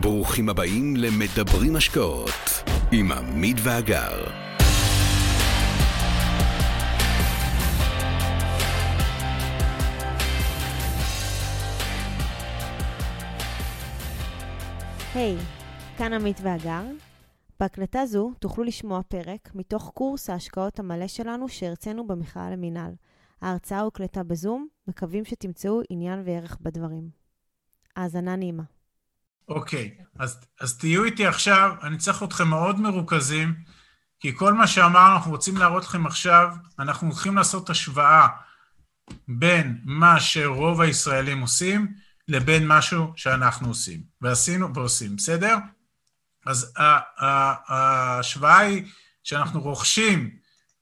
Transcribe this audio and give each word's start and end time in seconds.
ברוכים 0.00 0.48
הבאים 0.48 0.96
למדברים 0.96 1.76
השקעות 1.76 2.30
עם 2.92 3.12
עמית 3.12 3.56
ואגר. 3.62 4.24
היי, 15.14 15.36
hey, 15.36 15.98
כאן 15.98 16.12
עמית 16.12 16.36
ואגר. 16.42 16.82
בהקלטה 17.60 18.06
זו 18.06 18.32
תוכלו 18.38 18.64
לשמוע 18.64 19.02
פרק 19.02 19.50
מתוך 19.54 19.90
קורס 19.94 20.30
ההשקעות 20.30 20.78
המלא 20.78 21.06
שלנו 21.06 21.48
שהרצינו 21.48 22.06
במכלל 22.06 22.50
למינהל. 22.52 22.92
ההרצאה 23.42 23.80
הוקלטה 23.80 24.22
בזום, 24.22 24.68
מקווים 24.88 25.24
שתמצאו 25.24 25.80
עניין 25.90 26.22
וערך 26.24 26.58
בדברים. 26.60 27.08
האזנה 27.96 28.36
נעימה. 28.36 28.62
אוקיי, 29.48 29.94
אז, 30.18 30.40
אז 30.60 30.78
תהיו 30.78 31.04
איתי 31.04 31.26
עכשיו, 31.26 31.74
אני 31.82 31.98
צריך 31.98 32.22
אתכם 32.22 32.48
מאוד 32.48 32.80
מרוכזים, 32.80 33.54
כי 34.20 34.36
כל 34.36 34.54
מה 34.54 34.66
שאמרנו, 34.66 35.14
אנחנו 35.14 35.30
רוצים 35.30 35.56
להראות 35.56 35.84
לכם 35.84 36.06
עכשיו, 36.06 36.48
אנחנו 36.78 37.08
הולכים 37.08 37.36
לעשות 37.36 37.70
השוואה 37.70 38.26
בין 39.28 39.80
מה 39.84 40.20
שרוב 40.20 40.80
הישראלים 40.80 41.40
עושים, 41.40 41.94
לבין 42.28 42.68
משהו 42.68 43.12
שאנחנו 43.16 43.68
עושים, 43.68 44.02
ועשינו 44.20 44.74
ועושים, 44.74 45.16
בסדר? 45.16 45.56
אז 46.46 46.72
ההשוואה 47.68 48.58
היא 48.58 48.84
שאנחנו 49.24 49.60
רוכשים 49.60 50.30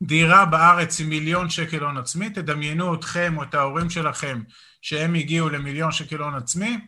דירה 0.02 0.45
בארץ 0.45 1.01
עם 1.01 1.09
מיליון 1.09 1.51
שקל 1.51 1.83
הון 1.83 1.97
עצמי, 1.97 2.30
תדמיינו 2.30 2.95
אתכם 2.95 3.35
או 3.37 3.43
את 3.43 3.55
ההורים 3.55 3.91
שלכם 3.91 4.43
שהם 4.83 5.15
הגיעו 5.15 5.49
למיליון 5.49 5.93
שקל 5.93 6.16
הון 6.16 6.35
עצמי, 6.35 6.79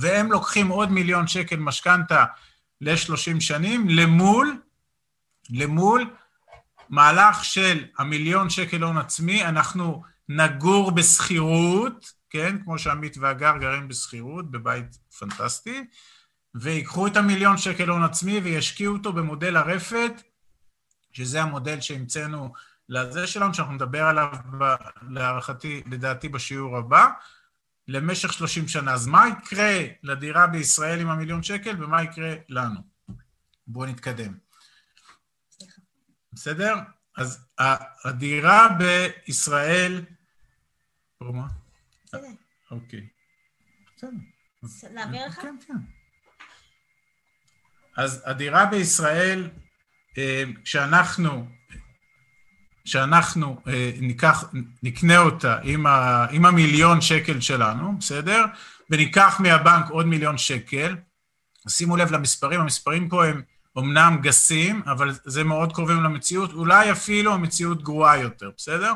והם 0.00 0.32
לוקחים 0.32 0.68
עוד 0.68 0.90
מיליון 0.90 1.26
שקל 1.26 1.56
משכנתה 1.56 2.24
ל-30 2.80 3.40
שנים, 3.40 3.88
למול, 3.88 4.62
למול 5.50 6.10
מהלך 6.88 7.44
של 7.44 7.84
המיליון 7.98 8.50
שקל 8.50 8.82
הון 8.82 8.98
עצמי, 8.98 9.44
אנחנו 9.44 10.02
נגור 10.28 10.90
בשכירות, 10.90 12.12
כן, 12.30 12.62
כמו 12.64 12.78
שעמית 12.78 13.16
והגר 13.18 13.56
גרים 13.60 13.88
בשכירות, 13.88 14.50
בבית 14.50 14.98
פנטסטי, 15.18 15.84
ויקחו 16.54 17.06
את 17.06 17.16
המיליון 17.16 17.58
שקל 17.58 17.88
הון 17.88 18.02
עצמי 18.02 18.40
וישקיעו 18.40 18.94
אותו 18.94 19.12
במודל 19.12 19.56
הרפת, 19.56 20.22
שזה 21.12 21.42
המודל 21.42 21.80
שהמצאנו 21.80 22.52
לזה 22.88 23.26
שלנו, 23.26 23.54
שאנחנו 23.54 23.74
נדבר 23.74 24.02
עליו, 24.02 24.28
להערכתי, 25.08 25.82
לדעתי, 25.86 26.28
בשיעור 26.28 26.76
הבא, 26.76 27.06
למשך 27.88 28.32
30 28.32 28.68
שנה. 28.68 28.92
אז 28.92 29.06
מה 29.06 29.24
יקרה 29.28 29.78
לדירה 30.02 30.46
בישראל 30.46 31.00
עם 31.00 31.08
המיליון 31.08 31.42
שקל 31.42 31.84
ומה 31.84 32.02
יקרה 32.02 32.34
לנו? 32.48 32.80
בואו 33.66 33.90
נתקדם. 33.90 34.38
בסדר? 36.32 36.74
אז 37.16 37.46
הדירה 38.04 38.68
בישראל... 38.78 40.04
מה? 41.20 41.46
בסדר. 42.04 42.28
אוקיי. 42.70 43.08
בסדר. 44.62 44.90
להעביר 44.90 45.26
לך? 45.26 45.34
כן, 45.34 45.56
כן. 45.66 45.74
אז 47.96 48.22
הדירה 48.24 48.66
בישראל, 48.66 49.50
כשאנחנו, 50.64 51.48
כשאנחנו 52.84 53.62
ניקח, 54.00 54.44
נקנה 54.82 55.18
אותה 55.18 55.58
עם, 55.62 55.86
ה, 55.86 56.26
עם 56.30 56.46
המיליון 56.46 57.00
שקל 57.00 57.40
שלנו, 57.40 57.98
בסדר? 57.98 58.44
וניקח 58.90 59.40
מהבנק 59.40 59.90
עוד 59.90 60.06
מיליון 60.06 60.38
שקל, 60.38 60.96
שימו 61.68 61.96
לב 61.96 62.12
למספרים, 62.12 62.60
המספרים 62.60 63.08
פה 63.08 63.26
הם 63.26 63.42
אומנם 63.76 64.18
גסים, 64.22 64.82
אבל 64.86 65.10
זה 65.24 65.44
מאוד 65.44 65.72
קרובים 65.72 66.02
למציאות, 66.02 66.52
אולי 66.52 66.92
אפילו 66.92 67.34
המציאות 67.34 67.82
גרועה 67.82 68.18
יותר, 68.18 68.50
בסדר? 68.56 68.92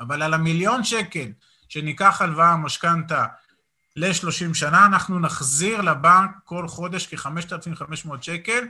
אבל 0.00 0.22
על 0.22 0.34
המיליון 0.34 0.84
שקל 0.84 1.32
שניקח 1.68 2.20
הלוואה, 2.22 2.56
משכנתה, 2.56 3.24
ל-30 3.96 4.54
שנה, 4.54 4.86
אנחנו 4.86 5.18
נחזיר 5.18 5.80
לבנק 5.80 6.30
כל 6.44 6.68
חודש 6.68 7.14
כ-5,500 7.14 8.22
שקל, 8.22 8.64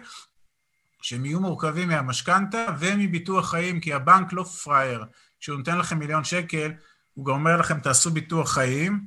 שהם 1.02 1.24
יהיו 1.24 1.40
מורכבים 1.40 1.88
מהמשכנתה 1.88 2.66
ומביטוח 2.78 3.50
חיים, 3.50 3.80
כי 3.80 3.92
הבנק 3.92 4.32
לא 4.32 4.42
פראייר. 4.42 5.04
כשהוא 5.40 5.58
נותן 5.58 5.78
לכם 5.78 5.98
מיליון 5.98 6.24
שקל, 6.24 6.72
הוא 7.14 7.26
גם 7.26 7.32
אומר 7.32 7.56
לכם, 7.56 7.80
תעשו 7.80 8.10
ביטוח 8.10 8.52
חיים, 8.52 9.06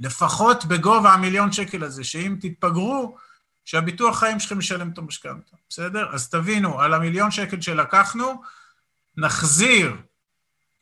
לפחות 0.00 0.64
בגובה 0.64 1.12
המיליון 1.12 1.52
שקל 1.52 1.84
הזה, 1.84 2.04
שאם 2.04 2.36
תתפגרו, 2.40 3.16
שהביטוח 3.64 4.18
חיים 4.18 4.40
שלכם 4.40 4.58
ישלם 4.58 4.90
את 4.90 4.98
המשכנתה, 4.98 5.56
בסדר? 5.68 6.08
אז 6.12 6.28
תבינו, 6.28 6.80
על 6.80 6.94
המיליון 6.94 7.30
שקל 7.30 7.60
שלקחנו, 7.60 8.42
נחזיר, 9.16 9.96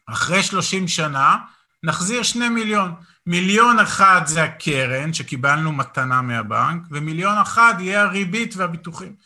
אחרי 0.06 0.42
30 0.42 0.88
שנה, 0.88 1.36
נחזיר 1.82 2.22
שני 2.22 2.48
מיליון. 2.48 2.94
מיליון 3.26 3.78
אחד 3.78 4.22
זה 4.26 4.42
הקרן 4.42 5.12
שקיבלנו 5.12 5.72
מתנה 5.72 6.22
מהבנק, 6.22 6.82
ומיליון 6.90 7.38
אחד 7.38 7.74
יהיה 7.78 8.02
הריבית 8.02 8.56
והביטוחים. 8.56 9.16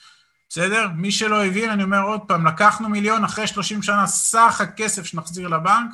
בסדר? 0.48 0.88
מי 0.96 1.12
שלא 1.12 1.44
הבין, 1.44 1.70
אני 1.70 1.82
אומר 1.82 2.02
עוד 2.02 2.20
פעם, 2.28 2.46
לקחנו 2.46 2.88
מיליון, 2.88 3.24
אחרי 3.24 3.46
30 3.46 3.82
שנה 3.82 4.06
סך 4.06 4.60
הכסף 4.60 5.04
שנחזיר 5.04 5.48
לבנק 5.48 5.90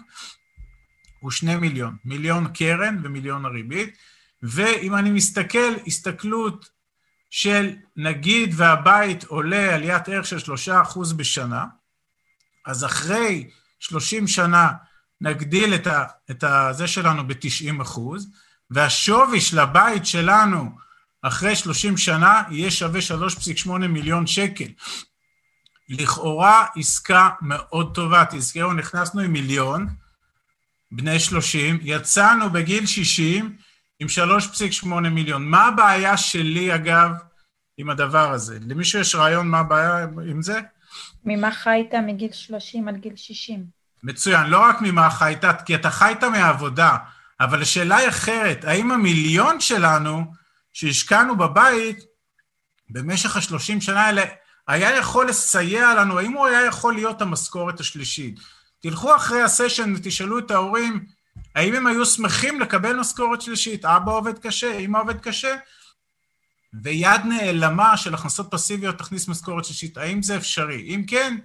הוא 1.20 1.30
שני 1.30 1.56
מיליון. 1.56 1.96
מיליון 2.04 2.48
קרן 2.48 2.98
ומיליון 3.02 3.44
הריבית. 3.44 3.96
ואם 4.42 4.94
אני 4.94 5.10
מסתכל, 5.10 5.74
הסתכלות 5.86 6.70
של 7.30 7.74
נגיד 7.96 8.54
והבית 8.56 9.24
עולה 9.24 9.74
עליית 9.74 10.08
ערך 10.08 10.26
של 10.26 10.38
שלושה 10.38 10.82
אחוז 10.82 11.12
בשנה, 11.12 11.64
אז 12.66 12.84
אחרי 12.84 13.50
30 13.80 14.26
שנה 14.26 14.72
נגדיל 15.20 15.74
את, 15.74 15.86
ה, 15.86 16.04
את 16.30 16.44
הזה 16.44 16.86
שלנו 16.86 17.28
ב-90 17.28 17.82
אחוז, 17.82 18.30
והשווי 18.70 19.40
של 19.40 19.58
הבית 19.58 20.06
שלנו 20.06 20.70
אחרי 21.22 21.56
30 21.56 21.96
שנה 21.96 22.42
יהיה 22.50 22.70
שווה 22.70 23.00
3.8 23.66 23.70
מיליון 23.72 24.26
שקל. 24.26 24.64
לכאורה 25.88 26.66
עסקה 26.76 27.30
מאוד 27.42 27.94
טובה, 27.94 28.24
תזכרו, 28.30 28.72
נכנסנו 28.72 29.20
עם 29.20 29.32
מיליון, 29.32 29.88
בני 30.92 31.20
30, 31.20 31.78
יצאנו 31.82 32.50
בגיל 32.50 32.86
60 32.86 33.56
עם 34.00 34.06
3.8 34.82 34.88
מיליון. 34.88 35.44
מה 35.44 35.66
הבעיה 35.66 36.16
שלי, 36.16 36.74
אגב, 36.74 37.10
עם 37.76 37.90
הדבר 37.90 38.30
הזה? 38.32 38.58
למישהו 38.68 39.00
יש 39.00 39.14
רעיון 39.14 39.48
מה 39.48 39.58
הבעיה 39.58 40.06
עם 40.30 40.42
זה? 40.42 40.60
ממה 41.24 41.52
חיית 41.52 41.94
מגיל 42.06 42.32
30 42.32 42.88
עד 42.88 42.96
גיל 42.96 43.16
60? 43.16 43.64
מצוין, 44.02 44.46
לא 44.46 44.60
רק 44.60 44.76
ממה 44.80 45.10
חיית, 45.10 45.44
כי 45.66 45.74
אתה 45.74 45.90
חיית 45.90 46.24
מהעבודה, 46.24 46.96
אבל 47.40 47.62
השאלה 47.62 47.96
היא 47.96 48.08
אחרת, 48.08 48.64
האם 48.64 48.92
המיליון 48.92 49.60
שלנו 49.60 50.32
שהשקענו 50.72 51.36
בבית 51.36 51.98
במשך 52.90 53.36
השלושים 53.36 53.80
שנה 53.80 54.02
האלה, 54.06 54.24
היה 54.68 54.96
יכול 54.96 55.28
לסייע 55.28 55.94
לנו, 55.94 56.18
האם 56.18 56.32
הוא 56.32 56.46
היה 56.46 56.66
יכול 56.66 56.94
להיות 56.94 57.22
המשכורת 57.22 57.80
השלישית? 57.80 58.40
תלכו 58.80 59.16
אחרי 59.16 59.42
הסשן 59.42 59.94
ותשאלו 59.96 60.38
את 60.38 60.50
ההורים, 60.50 61.04
האם 61.54 61.74
הם 61.74 61.86
היו 61.86 62.06
שמחים 62.06 62.60
לקבל 62.60 62.96
משכורת 62.96 63.42
שלישית? 63.42 63.84
אבא 63.84 64.12
עובד 64.12 64.38
קשה, 64.38 64.78
אמא 64.78 64.98
עובד 64.98 65.20
קשה? 65.20 65.56
ויד 66.82 67.20
נעלמה 67.24 67.96
של 67.96 68.14
הכנסות 68.14 68.50
פסיביות 68.50 68.98
תכניס 68.98 69.28
משכורת 69.28 69.64
שלישית, 69.64 69.96
האם 69.96 70.22
זה 70.22 70.36
אפשרי? 70.36 70.82
אם 70.82 71.04
כן, 71.06 71.38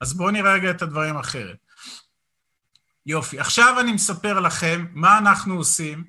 אז 0.00 0.14
בואו 0.14 0.30
נראה 0.30 0.52
רגע 0.52 0.70
את 0.70 0.82
הדברים 0.82 1.16
אחרת. 1.16 1.56
יופי. 3.06 3.38
עכשיו 3.38 3.80
אני 3.80 3.92
מספר 3.92 4.40
לכם 4.40 4.86
מה 4.92 5.18
אנחנו 5.18 5.54
עושים, 5.54 6.04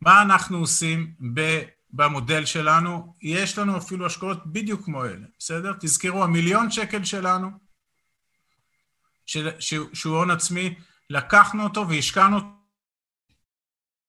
מה 0.00 0.22
אנחנו 0.22 0.58
עושים 0.58 1.12
במודל 1.92 2.44
שלנו. 2.44 3.14
יש 3.22 3.58
לנו 3.58 3.78
אפילו 3.78 4.06
השקעות 4.06 4.46
בדיוק 4.46 4.84
כמו 4.84 5.04
אלה, 5.04 5.26
בסדר? 5.38 5.72
תזכרו, 5.80 6.24
המיליון 6.24 6.70
שקל 6.70 7.04
שלנו, 7.04 7.50
שהוא 9.26 10.16
הון 10.16 10.30
עצמי, 10.30 10.74
לקחנו 11.10 11.64
אותו 11.64 11.88
והשקענו 11.88 12.36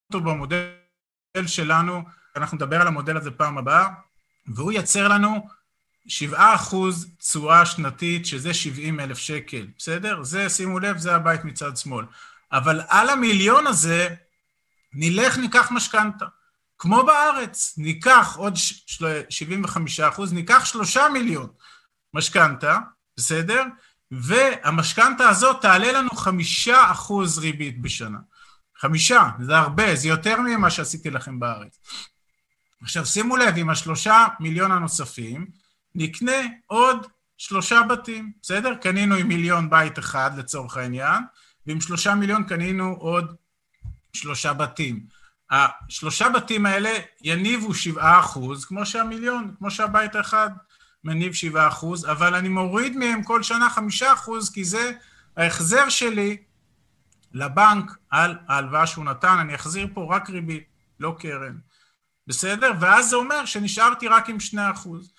אותו 0.07 0.21
במודל 0.21 0.67
שלנו, 1.47 2.03
אנחנו 2.35 2.55
נדבר 2.55 2.81
על 2.81 2.87
המודל 2.87 3.17
הזה 3.17 3.31
פעם 3.31 3.57
הבאה, 3.57 3.87
והוא 4.47 4.71
ייצר 4.71 5.07
לנו 5.07 5.47
7% 6.07 6.09
תשואה 7.17 7.65
שנתית, 7.65 8.25
שזה 8.25 8.53
70 8.53 8.99
אלף 8.99 9.17
שקל, 9.17 9.67
בסדר? 9.77 10.23
זה, 10.23 10.49
שימו 10.49 10.79
לב, 10.79 10.97
זה 10.97 11.15
הבית 11.15 11.43
מצד 11.43 11.77
שמאל. 11.77 12.05
אבל 12.51 12.81
על 12.87 13.09
המיליון 13.09 13.67
הזה, 13.67 14.15
נלך, 14.93 15.37
ניקח 15.37 15.71
משכנתה. 15.71 16.25
כמו 16.81 17.03
בארץ, 17.05 17.73
ניקח 17.77 18.35
עוד 18.37 18.53
75 19.29 19.99
אחוז, 19.99 20.33
ניקח 20.33 20.65
3 20.65 20.97
מיליון 20.97 21.47
משכנתה, 22.13 22.79
בסדר? 23.17 23.63
והמשכנתה 24.11 25.29
הזאת 25.29 25.61
תעלה 25.61 25.91
לנו 25.91 26.09
5 26.09 26.69
אחוז 26.69 27.39
ריבית 27.39 27.81
בשנה. 27.81 28.17
חמישה, 28.77 29.29
זה 29.39 29.57
הרבה, 29.57 29.95
זה 29.95 30.07
יותר 30.07 30.41
ממה 30.41 30.69
שעשיתי 30.69 31.09
לכם 31.09 31.39
בארץ. 31.39 31.79
עכשיו, 32.81 33.05
שימו 33.05 33.37
לב, 33.37 33.53
עם 33.57 33.69
השלושה 33.69 34.27
מיליון 34.39 34.71
הנוספים, 34.71 35.47
נקנה 35.95 36.41
עוד 36.67 37.07
שלושה 37.37 37.81
בתים, 37.83 38.31
בסדר? 38.41 38.75
קנינו 38.75 39.15
עם 39.15 39.27
מיליון 39.27 39.69
בית 39.69 39.99
אחד 39.99 40.31
לצורך 40.37 40.77
העניין, 40.77 41.23
ועם 41.67 41.81
שלושה 41.81 42.15
מיליון 42.15 42.43
קנינו 42.43 42.95
עוד 42.99 43.35
שלושה 44.13 44.53
בתים. 44.53 45.20
השלושה 45.51 46.29
בתים 46.29 46.65
האלה 46.65 46.89
יניבו 47.21 47.73
שבעה 47.73 48.19
אחוז, 48.19 48.65
כמו 48.65 48.85
שהמיליון, 48.85 49.55
כמו 49.57 49.71
שהבית 49.71 50.15
האחד 50.15 50.49
מניב 51.03 51.33
שבעה 51.33 51.67
אחוז, 51.67 52.05
אבל 52.05 52.35
אני 52.35 52.49
מוריד 52.49 52.97
מהם 52.97 53.23
כל 53.23 53.43
שנה 53.43 53.69
חמישה 53.69 54.13
אחוז, 54.13 54.49
כי 54.53 54.63
זה 54.63 54.91
ההחזר 55.37 55.89
שלי 55.89 56.37
לבנק 57.33 57.91
על 58.09 58.37
ההלוואה 58.47 58.87
שהוא 58.87 59.05
נתן, 59.05 59.37
אני 59.39 59.55
אחזיר 59.55 59.87
פה 59.93 60.15
רק 60.15 60.29
ריבית, 60.29 60.63
לא 60.99 61.15
קרן. 61.19 61.57
בסדר? 62.27 62.71
ואז 62.79 63.09
זה 63.09 63.15
אומר 63.15 63.45
שנשארתי 63.45 64.07
רק 64.07 64.29
עם 64.29 64.39
שני 64.39 64.71
אחוז. 64.71 65.13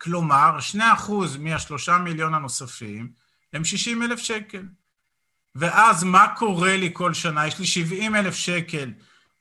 כלומר, 0.00 0.60
שני 0.60 0.92
אחוז 0.92 1.36
מהשלושה 1.36 1.98
מיליון 1.98 2.34
הנוספים 2.34 3.10
הם 3.52 3.64
שישים 3.64 4.02
אלף 4.02 4.18
שקל. 4.18 4.62
ואז 5.54 6.04
מה 6.04 6.34
קורה 6.36 6.76
לי 6.76 6.90
כל 6.92 7.14
שנה? 7.14 7.46
יש 7.46 7.58
לי 7.58 7.66
שבעים 7.66 8.16
אלף 8.16 8.34
שקל 8.34 8.90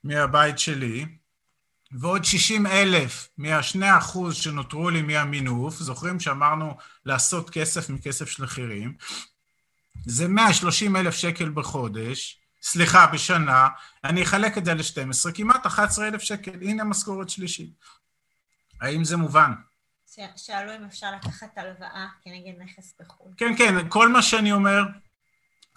מהבית 0.03 0.59
שלי, 0.59 1.06
ועוד 1.92 2.25
שישים 2.25 2.68
אלף 2.68 3.30
מהשני 3.38 3.98
אחוז 3.98 4.36
שנותרו 4.36 4.89
לי 4.89 5.01
מהמינוף, 5.01 5.75
זוכרים 5.75 6.19
שאמרנו 6.19 6.77
לעשות 7.06 7.50
כסף 7.50 7.89
מכסף 7.89 8.30
של 8.30 8.44
אחרים, 8.44 8.94
זה 10.06 10.27
130 10.27 10.95
אלף 10.95 11.15
שקל 11.15 11.50
בחודש, 11.50 12.39
סליחה, 12.62 13.07
בשנה, 13.07 13.68
אני 14.03 14.24
אחלק 14.24 14.57
את 14.57 14.65
זה 14.65 14.74
ל-12, 14.74 15.31
כמעט 15.33 15.65
11 15.65 16.07
אלף 16.07 16.21
שקל, 16.21 16.51
הנה 16.62 16.83
משכורת 16.83 17.30
שלישית. 17.30 17.74
האם 18.81 19.03
זה 19.03 19.18
מובן? 19.18 19.51
שאלו 20.36 20.75
אם 20.75 20.83
אפשר 20.86 21.12
לקחת 21.12 21.57
הלוואה 21.57 22.07
כנגד 22.21 22.62
נכס 22.62 22.94
בחו"ל. 23.00 23.31
כן, 23.38 23.56
כן, 23.57 23.89
כל 23.89 24.09
מה 24.09 24.21
שאני 24.21 24.51
אומר, 24.51 24.83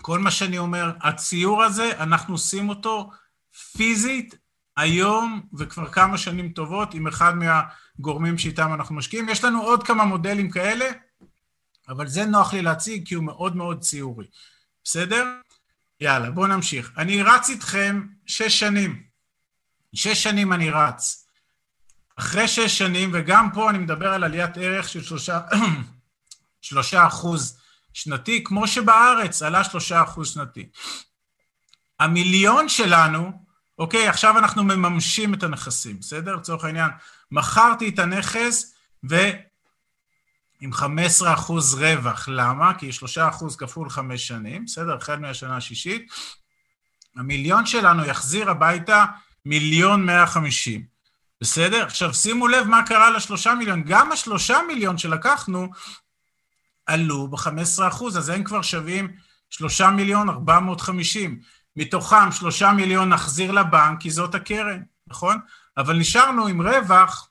כל 0.02 0.18
מה 0.18 0.30
שאני 0.30 0.58
אומר, 0.58 0.92
הציור 1.00 1.62
הזה, 1.62 1.90
אנחנו 2.02 2.34
עושים 2.34 2.68
אותו 2.68 3.10
פיזית 3.76 4.34
היום 4.76 5.42
וכבר 5.58 5.92
כמה 5.92 6.18
שנים 6.18 6.48
טובות 6.48 6.94
עם 6.94 7.06
אחד 7.06 7.32
מהגורמים 7.36 8.38
שאיתם 8.38 8.74
אנחנו 8.74 8.94
משקיעים. 8.94 9.28
יש 9.28 9.44
לנו 9.44 9.62
עוד 9.62 9.86
כמה 9.86 10.04
מודלים 10.04 10.50
כאלה, 10.50 10.86
אבל 11.88 12.08
זה 12.08 12.24
נוח 12.24 12.52
לי 12.52 12.62
להציג 12.62 13.08
כי 13.08 13.14
הוא 13.14 13.24
מאוד 13.24 13.56
מאוד 13.56 13.80
ציורי. 13.80 14.26
בסדר? 14.84 15.26
יאללה, 16.00 16.30
בואו 16.30 16.46
נמשיך. 16.46 16.92
אני 16.98 17.22
רץ 17.22 17.48
איתכם 17.48 18.06
שש 18.26 18.60
שנים. 18.60 19.02
שש 19.94 20.22
שנים 20.22 20.52
אני 20.52 20.70
רץ. 20.70 21.26
אחרי 22.16 22.48
שש 22.48 22.78
שנים, 22.78 23.10
וגם 23.14 23.48
פה 23.54 23.70
אני 23.70 23.78
מדבר 23.78 24.12
על 24.12 24.24
עליית 24.24 24.56
ערך 24.56 24.88
של 24.88 25.02
שלושה, 25.02 25.40
שלושה 26.60 27.06
אחוז 27.06 27.58
שנתי, 27.92 28.44
כמו 28.44 28.68
שבארץ 28.68 29.42
עלה 29.42 29.64
שלושה 29.64 30.02
אחוז 30.02 30.28
שנתי. 30.28 30.68
המיליון 32.00 32.68
שלנו, 32.68 33.43
אוקיי, 33.78 34.08
עכשיו 34.08 34.38
אנחנו 34.38 34.64
מממשים 34.64 35.34
את 35.34 35.42
הנכסים, 35.42 36.00
בסדר? 36.00 36.36
לצורך 36.36 36.64
העניין, 36.64 36.90
מכרתי 37.30 37.88
את 37.88 37.98
הנכס 37.98 38.74
ועם 39.02 40.72
15 40.72 41.34
אחוז 41.34 41.74
רווח. 41.74 42.28
למה? 42.28 42.74
כי 42.78 42.92
3 42.92 43.18
אחוז 43.18 43.56
כפול 43.56 43.90
חמש 43.90 44.28
שנים, 44.28 44.64
בסדר? 44.64 44.96
החל 44.96 45.16
מהשנה 45.16 45.56
השישית. 45.56 46.12
המיליון 47.16 47.66
שלנו 47.66 48.04
יחזיר 48.04 48.50
הביתה 48.50 49.04
מיליון 49.44 50.06
מאה 50.06 50.26
חמישים. 50.26 50.84
בסדר? 51.40 51.86
עכשיו 51.86 52.14
שימו 52.14 52.48
לב 52.48 52.66
מה 52.66 52.86
קרה 52.86 53.10
לשלושה 53.10 53.54
מיליון. 53.54 53.82
גם 53.82 54.12
השלושה 54.12 54.58
מיליון 54.68 54.98
שלקחנו 54.98 55.68
עלו 56.86 57.28
ב-15 57.28 57.88
אחוז, 57.88 58.18
אז 58.18 58.28
הם 58.28 58.44
כבר 58.44 58.62
שווים 58.62 59.16
שלושה 59.50 59.90
מיליון 59.90 60.28
ארבע 60.28 60.60
מאות 60.60 60.80
חמישים. 60.80 61.40
מתוכם 61.76 62.32
שלושה 62.32 62.72
מיליון 62.72 63.08
נחזיר 63.08 63.52
לבנק, 63.52 64.00
כי 64.00 64.10
זאת 64.10 64.34
הקרן, 64.34 64.82
נכון? 65.06 65.38
אבל 65.76 65.98
נשארנו 65.98 66.46
עם 66.46 66.62
רווח 66.62 67.30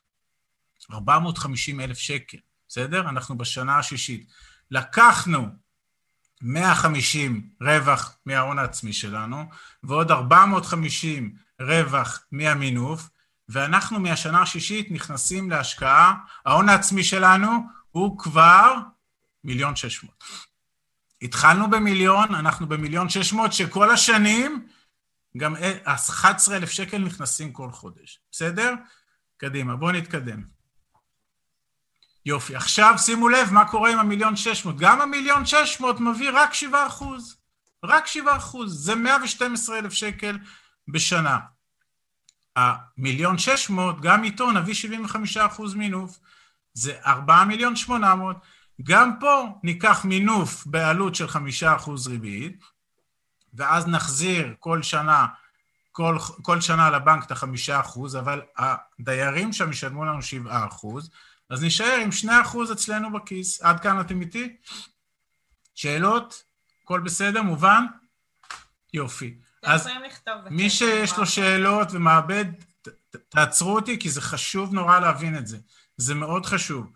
450 0.91 1.79
אלף 1.79 1.97
שקל, 1.97 2.37
בסדר? 2.67 3.09
אנחנו 3.09 3.37
בשנה 3.37 3.77
השישית. 3.77 4.27
לקחנו 4.71 5.47
150 6.41 7.49
רווח 7.61 8.15
מההון 8.25 8.59
העצמי 8.59 8.93
שלנו, 8.93 9.45
ועוד 9.83 10.11
450 10.11 11.35
רווח 11.61 12.23
מהמינוף, 12.31 13.09
ואנחנו 13.49 13.99
מהשנה 13.99 14.41
השישית 14.41 14.91
נכנסים 14.91 15.49
להשקעה, 15.49 16.15
ההון 16.45 16.69
העצמי 16.69 17.03
שלנו 17.03 17.47
הוא 17.91 18.19
כבר 18.19 18.73
מיליון 19.43 19.75
שש 19.75 20.03
מאות. 20.03 20.23
התחלנו 21.23 21.69
במיליון, 21.69 22.35
אנחנו 22.35 22.67
במיליון 22.67 23.09
שש 23.09 23.33
מאות, 23.33 23.53
שכל 23.53 23.91
השנים 23.91 24.67
גם 25.37 25.55
11 25.83 26.55
אלף 26.55 26.71
שקל 26.71 26.97
נכנסים 26.97 27.53
כל 27.53 27.71
חודש, 27.71 28.19
בסדר? 28.31 28.73
קדימה, 29.37 29.75
בואו 29.75 29.91
נתקדם. 29.91 30.43
יופי, 32.25 32.55
עכשיו 32.55 32.93
שימו 32.97 33.29
לב 33.29 33.53
מה 33.53 33.69
קורה 33.69 33.91
עם 33.91 33.99
המיליון 33.99 34.35
שש 34.35 34.65
מאות. 34.65 34.77
גם 34.77 35.01
המיליון 35.01 35.45
שש 35.45 35.77
מאות 35.79 35.99
מביא 35.99 36.29
רק 36.33 36.53
שבעה 36.53 36.87
אחוז. 36.87 37.37
רק 37.83 38.07
שבעה 38.07 38.37
אחוז. 38.37 38.85
זה 38.85 38.95
112 38.95 39.77
אלף 39.77 39.93
שקל 39.93 40.37
בשנה. 40.87 41.39
המיליון 42.55 43.37
שש 43.37 43.69
מאות, 43.69 44.01
גם 44.01 44.23
איתו 44.23 44.51
נביא 44.51 44.73
75 44.73 45.37
אחוז 45.37 45.75
מינוף. 45.75 46.19
זה 46.73 46.99
4 47.05 47.43
מיליון 47.43 47.75
800. 47.75 48.37
גם 48.81 49.19
פה 49.19 49.45
ניקח 49.63 50.05
מינוף 50.05 50.65
בעלות 50.65 51.15
של 51.15 51.27
חמישה 51.27 51.75
אחוז 51.75 52.07
ריבית, 52.07 52.63
ואז 53.53 53.87
נחזיר 53.87 54.55
כל 54.59 54.83
שנה, 54.83 55.27
כל, 55.91 56.17
כל 56.41 56.61
שנה 56.61 56.89
לבנק 56.89 57.25
את 57.25 57.31
החמישה 57.31 57.79
אחוז, 57.79 58.15
אבל 58.15 58.41
הדיירים 58.57 59.53
שם 59.53 59.71
ישלמו 59.71 60.05
לנו 60.05 60.21
שבעה 60.21 60.67
אחוז, 60.67 61.09
אז 61.49 61.63
נשאר 61.63 61.99
עם 62.01 62.11
שני 62.11 62.41
אחוז 62.41 62.71
אצלנו 62.71 63.13
בכיס. 63.13 63.61
עד 63.61 63.79
כאן 63.79 64.01
אתם 64.01 64.21
איתי? 64.21 64.55
שאלות? 65.75 66.43
הכל 66.83 66.99
בסדר? 66.99 67.41
מובן? 67.41 67.85
יופי. 68.93 69.37
אז 69.63 69.89
מי 70.49 70.69
שיש 70.69 71.17
לו 71.17 71.25
שאלות 71.25 71.87
ומאבד, 71.91 72.45
תעצרו 73.29 73.75
אותי, 73.75 73.99
כי 73.99 74.09
זה 74.09 74.21
חשוב 74.21 74.73
נורא 74.73 74.99
להבין 74.99 75.37
את 75.37 75.47
זה. 75.47 75.57
זה 75.97 76.15
מאוד 76.15 76.45
חשוב. 76.45 76.91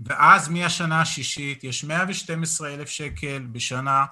ואז 0.00 0.48
מהשנה 0.48 1.00
השישית 1.00 1.64
יש 1.64 1.84
112 1.84 2.74
אלף 2.74 2.88
שקל 2.88 3.46
בשנה 3.52 4.04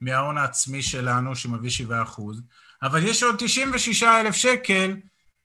מההון 0.00 0.38
העצמי 0.38 0.82
שלנו, 0.82 1.36
שמביא 1.36 1.70
7 1.70 2.02
אחוז, 2.02 2.42
אבל 2.82 3.02
יש 3.02 3.22
עוד 3.22 3.34
96 3.38 4.02
אלף 4.02 4.34
שקל 4.34 4.96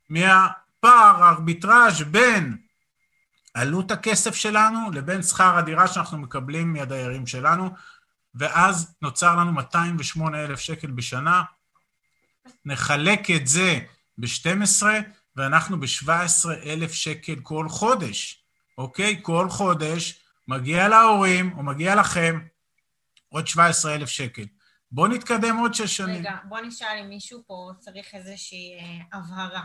מהפער, 0.10 1.24
הארביטראז' 1.24 2.02
בין 2.02 2.58
עלות 3.54 3.92
הכסף 3.92 4.36
שלנו 4.36 4.92
לבין 4.94 5.24
שכר 5.24 5.58
הדירה 5.58 5.88
שאנחנו 5.88 6.18
מקבלים 6.18 6.74
מהדיירים 6.74 7.28
שלנו, 7.28 7.70
ואז 8.36 8.96
נוצר 9.02 9.36
לנו 9.36 9.52
208 9.52 10.44
אלף 10.44 10.60
שקל 10.60 10.92
בשנה. 10.92 11.44
נחלק 12.66 13.32
את 13.32 13.48
זה 13.48 13.80
ב-12, 14.18 14.84
ואנחנו 15.36 15.80
ב-17 15.80 16.50
אלף 16.66 16.94
שקל 16.94 17.36
כל 17.44 17.70
חודש. 17.70 18.41
אוקיי? 18.78 19.20
כל 19.22 19.50
חודש 19.50 20.24
מגיע 20.48 20.88
להורים, 20.88 21.58
או 21.58 21.64
מגיע 21.64 21.96
לכם, 21.96 22.40
עוד 23.30 23.48
17,000 23.48 24.08
שקל. 24.08 24.46
בואו 24.92 25.08
נתקדם 25.08 25.58
עוד 25.58 25.74
שש 25.74 25.98
שנים. 25.98 26.16
רגע, 26.16 26.36
בוא 26.44 26.60
נשאל 26.60 26.98
אם 27.02 27.10
מישהו 27.10 27.44
פה 27.48 27.72
צריך 27.80 28.16
איזושהי 28.16 28.74
אה, 28.80 29.20
הבהרה. 29.20 29.64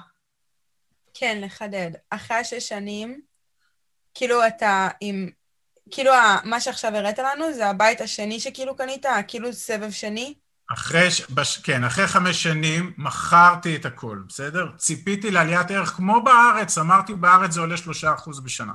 כן, 1.14 1.38
לחדד. 1.40 1.90
אחרי 2.10 2.36
השש 2.36 2.68
שנים, 2.68 3.20
כאילו 4.14 4.46
אתה 4.46 4.88
עם... 5.00 5.30
כאילו, 5.90 6.12
מה 6.44 6.60
שעכשיו 6.60 6.96
הראת 6.96 7.18
לנו 7.18 7.52
זה 7.52 7.66
הבית 7.66 8.00
השני 8.00 8.40
שכאילו 8.40 8.76
קנית, 8.76 9.06
כאילו 9.28 9.52
סבב 9.52 9.90
שני? 9.90 10.34
אחרי, 10.72 11.08
בש, 11.34 11.58
כן, 11.58 11.84
אחרי 11.84 12.06
חמש 12.06 12.42
שנים 12.42 12.92
מכרתי 12.98 13.76
את 13.76 13.84
הכל, 13.84 14.22
בסדר? 14.28 14.70
ציפיתי 14.76 15.30
לעליית 15.30 15.70
ערך 15.70 15.90
כמו 15.90 16.24
בארץ, 16.24 16.78
אמרתי 16.78 17.14
בארץ 17.14 17.52
זה 17.52 17.60
עולה 17.60 17.76
שלושה 17.76 18.14
אחוז 18.14 18.40
בשנה. 18.40 18.72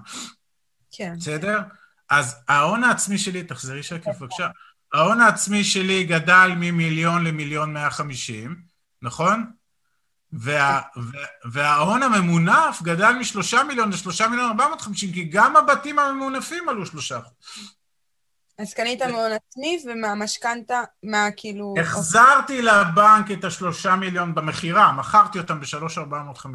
כן. 0.92 1.14
בסדר? 1.18 1.62
אז 2.10 2.36
ההון 2.48 2.84
העצמי 2.84 3.18
שלי, 3.18 3.44
תחזרי 3.44 3.84
שקף 3.84 4.20
בבקשה, 4.20 4.48
ההון 4.94 5.22
העצמי 5.22 5.64
שלי 5.64 6.04
גדל 6.04 6.52
ממיליון 6.58 7.24
למיליון 7.24 7.74
מאה 7.74 7.90
חמישים, 7.90 8.62
נכון? 9.02 9.52
וה, 10.34 10.82
וה, 10.96 11.26
וההון 11.52 12.04
הממונף 12.04 12.82
גדל 12.84 13.12
משלושה 13.20 13.64
מיליון 13.64 13.90
לשלושה 13.90 14.28
מיליון 14.28 14.50
ארבע 14.50 14.68
מאות 14.68 14.82
חמישים, 14.82 15.14
כי 15.14 15.24
גם 15.24 15.56
הבתים 15.56 16.00
הממונפים 16.00 16.70
עלו 16.70 16.86
שלושה 16.86 17.20
אחוז. 17.20 17.34
אז 18.62 18.74
קנית 18.74 19.02
מהון 19.02 19.32
עצמי 19.32 19.84
ומהמשכנתה, 19.86 20.82
מה 21.04 21.28
כאילו... 21.38 21.76
החזרתי 21.82 22.62
לבנק 22.62 23.32
את 23.32 23.44
השלושה 23.44 23.96
מיליון 23.96 24.36
במכירה, 24.36 24.92
מכרתי 24.92 25.40
אותם 25.40 25.60
ב-3,450, 25.60 26.48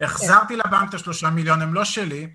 החזרתי 0.00 0.56
לבנק 0.56 0.88
את 0.88 0.94
השלושה 0.94 1.30
מיליון, 1.30 1.62
הם 1.62 1.74
לא 1.74 1.84
שלי, 1.84 2.28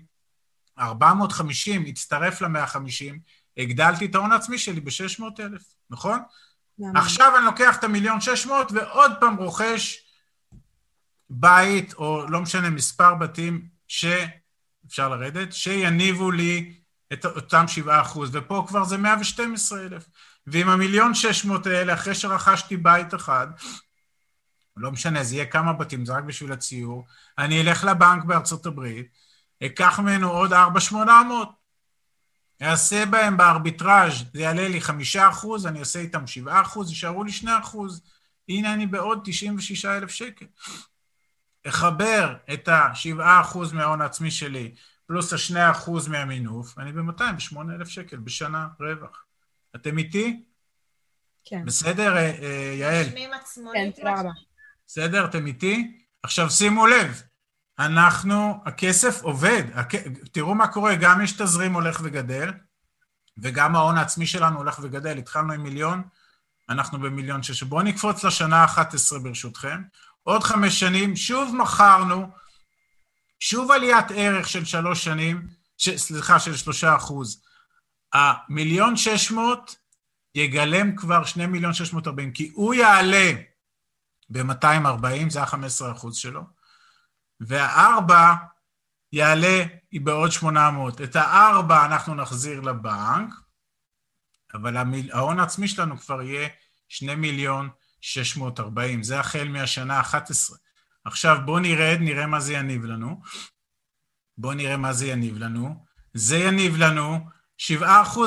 450 0.78 1.84
הצטרף 1.88 2.42
ל-150, 2.42 3.14
הגדלתי 3.56 4.06
את 4.06 4.14
ההון 4.14 4.32
העצמי 4.32 4.58
שלי 4.58 4.80
ב-600 4.80 5.22
אלף, 5.40 5.62
נכון? 5.90 6.20
עכשיו 6.94 7.36
אני 7.36 7.44
לוקח 7.44 7.78
את 7.78 7.84
המיליון 7.84 8.20
600 8.20 8.72
ועוד 8.72 9.12
פעם 9.20 9.36
רוכש 9.36 10.04
בית, 11.30 11.94
או 11.94 12.26
לא 12.28 12.40
משנה, 12.40 12.70
מספר 12.70 13.14
בתים, 13.14 13.68
שאפשר 13.88 15.08
לרדת, 15.08 15.52
שיניבו 15.52 16.30
לי 16.30 16.79
את 17.12 17.24
אותם 17.24 17.68
7 17.68 18.00
אחוז, 18.00 18.30
ופה 18.32 18.64
כבר 18.68 18.84
זה 18.84 18.98
112 18.98 19.80
אלף. 19.80 20.04
ועם 20.46 20.68
המיליון 20.68 21.14
600 21.14 21.66
האלה, 21.66 21.94
אחרי 21.94 22.14
שרכשתי 22.14 22.76
בית 22.76 23.14
אחד, 23.14 23.46
לא 24.76 24.92
משנה, 24.92 25.24
זה 25.24 25.34
יהיה 25.34 25.46
כמה 25.46 25.72
בתים, 25.72 26.04
זה 26.04 26.12
רק 26.12 26.24
בשביל 26.24 26.52
הציור, 26.52 27.06
אני 27.38 27.60
אלך 27.60 27.84
לבנק 27.84 28.24
בארצות 28.24 28.66
הברית, 28.66 29.06
אקח 29.66 29.98
ממנו 29.98 30.30
עוד 30.30 30.52
4,800, 30.52 31.48
אעשה 32.62 33.06
בהם 33.06 33.36
בארביטראז', 33.36 34.24
זה 34.34 34.40
יעלה 34.42 34.68
לי 34.68 34.80
5 34.80 35.16
אחוז, 35.16 35.66
אני 35.66 35.80
אעשה 35.80 35.98
איתם 35.98 36.26
7 36.26 36.60
אחוז, 36.62 36.90
יישארו 36.90 37.24
לי 37.24 37.32
2 37.32 37.60
אחוז. 37.60 38.02
הנה 38.48 38.74
אני 38.74 38.86
בעוד 38.86 39.20
96 39.24 39.84
אלף 39.84 40.10
שקל. 40.10 40.46
אחבר 41.68 42.36
את 42.52 42.68
ה-7 42.68 43.20
אחוז 43.40 43.72
מההון 43.72 44.00
העצמי 44.00 44.30
שלי, 44.30 44.74
פלוס 45.10 45.32
ה-2 45.32 45.70
אחוז 45.70 46.08
מהמינוף, 46.08 46.78
אני 46.78 46.92
ב-208 46.92 47.56
אלף 47.74 47.88
שקל 47.88 48.16
בשנה 48.16 48.68
רווח. 48.80 49.24
אתם 49.76 49.98
איתי? 49.98 50.44
כן. 51.44 51.64
בסדר, 51.64 52.16
אה, 52.16 52.20
אה, 52.42 52.74
יעל? 52.78 53.06
כן. 53.74 53.90
תודה 53.96 54.20
רבה. 54.20 54.30
בסדר? 54.86 55.24
אתם 55.24 55.46
איתי? 55.46 56.00
עכשיו 56.22 56.50
שימו 56.50 56.86
לב, 56.86 57.22
אנחנו, 57.78 58.62
הכסף 58.66 59.22
עובד, 59.22 59.62
הכ... 59.74 59.94
תראו 60.32 60.54
מה 60.54 60.66
קורה, 60.66 60.94
גם 60.94 61.20
יש 61.20 61.32
תזרים 61.32 61.74
הולך 61.74 62.00
וגדל, 62.04 62.50
וגם 63.38 63.76
ההון 63.76 63.98
העצמי 63.98 64.26
שלנו 64.26 64.58
הולך 64.58 64.78
וגדל. 64.82 65.18
התחלנו 65.18 65.52
עם 65.52 65.62
מיליון, 65.62 66.02
אנחנו 66.68 66.98
במיליון 66.98 67.42
שש. 67.42 67.62
בואו 67.62 67.82
נקפוץ 67.82 68.24
לשנה 68.24 68.64
ה-11 68.64 69.18
ברשותכם. 69.22 69.82
עוד 70.22 70.42
חמש 70.42 70.80
שנים, 70.80 71.16
שוב 71.16 71.56
מכרנו, 71.56 72.30
שוב 73.40 73.70
עליית 73.70 74.06
ערך 74.14 74.48
של 74.48 74.64
שלוש 74.64 75.04
שנים, 75.04 75.48
ש... 75.78 75.88
סליחה, 75.88 76.40
של 76.40 76.56
שלושה 76.56 76.96
אחוז. 76.96 77.42
המיליון 78.12 78.96
שש 78.96 79.30
מאות 79.30 79.76
יגלם 80.34 80.96
כבר 80.96 81.24
שני 81.24 81.46
מיליון 81.46 81.74
שש 81.74 81.92
מאות 81.92 82.06
ארבעים, 82.06 82.32
כי 82.32 82.50
הוא 82.54 82.74
יעלה 82.74 83.32
ב-240, 84.30 85.30
זה 85.30 85.42
ה-15 85.42 85.92
אחוז 85.92 86.16
שלו, 86.16 86.42
והארבע 87.40 88.34
יעלה 89.12 89.64
בעוד 89.92 90.32
800. 90.32 91.00
את 91.00 91.16
הארבע 91.16 91.84
אנחנו 91.86 92.14
נחזיר 92.14 92.60
לבנק, 92.60 93.34
אבל 94.54 94.76
המיל... 94.76 95.12
ההון 95.12 95.40
העצמי 95.40 95.68
שלנו 95.68 95.98
כבר 95.98 96.22
יהיה 96.22 96.48
2 96.88 97.20
מיליון 97.20 97.68
640, 98.00 99.02
זה 99.02 99.20
החל 99.20 99.48
מהשנה 99.48 99.98
ה-11. 99.98 100.54
עכשיו 101.04 101.38
בואו 101.44 101.58
נרד, 101.58 101.98
נראה 102.00 102.26
מה 102.26 102.40
זה 102.40 102.52
יניב 102.52 102.84
לנו. 102.84 103.20
בואו 104.38 104.54
נראה 104.54 104.76
מה 104.76 104.92
זה 104.92 105.06
יניב 105.06 105.38
לנו. 105.38 105.84
זה 106.14 106.36
יניב 106.36 106.76
לנו 106.76 107.18
7% 107.58 107.82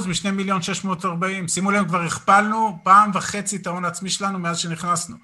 מ-2 0.08 0.32
מיליון 0.32 0.62
640. 0.62 1.48
שימו 1.48 1.72
לב, 1.72 1.88
כבר 1.88 2.02
הכפלנו 2.02 2.80
פעם 2.84 3.12
וחצי 3.14 3.56
את 3.56 3.68
ההון 3.68 3.86
העצמי 3.86 4.10
שלנו 4.10 4.40
מאז 4.40 4.58
שנכנסנו. 4.60 5.18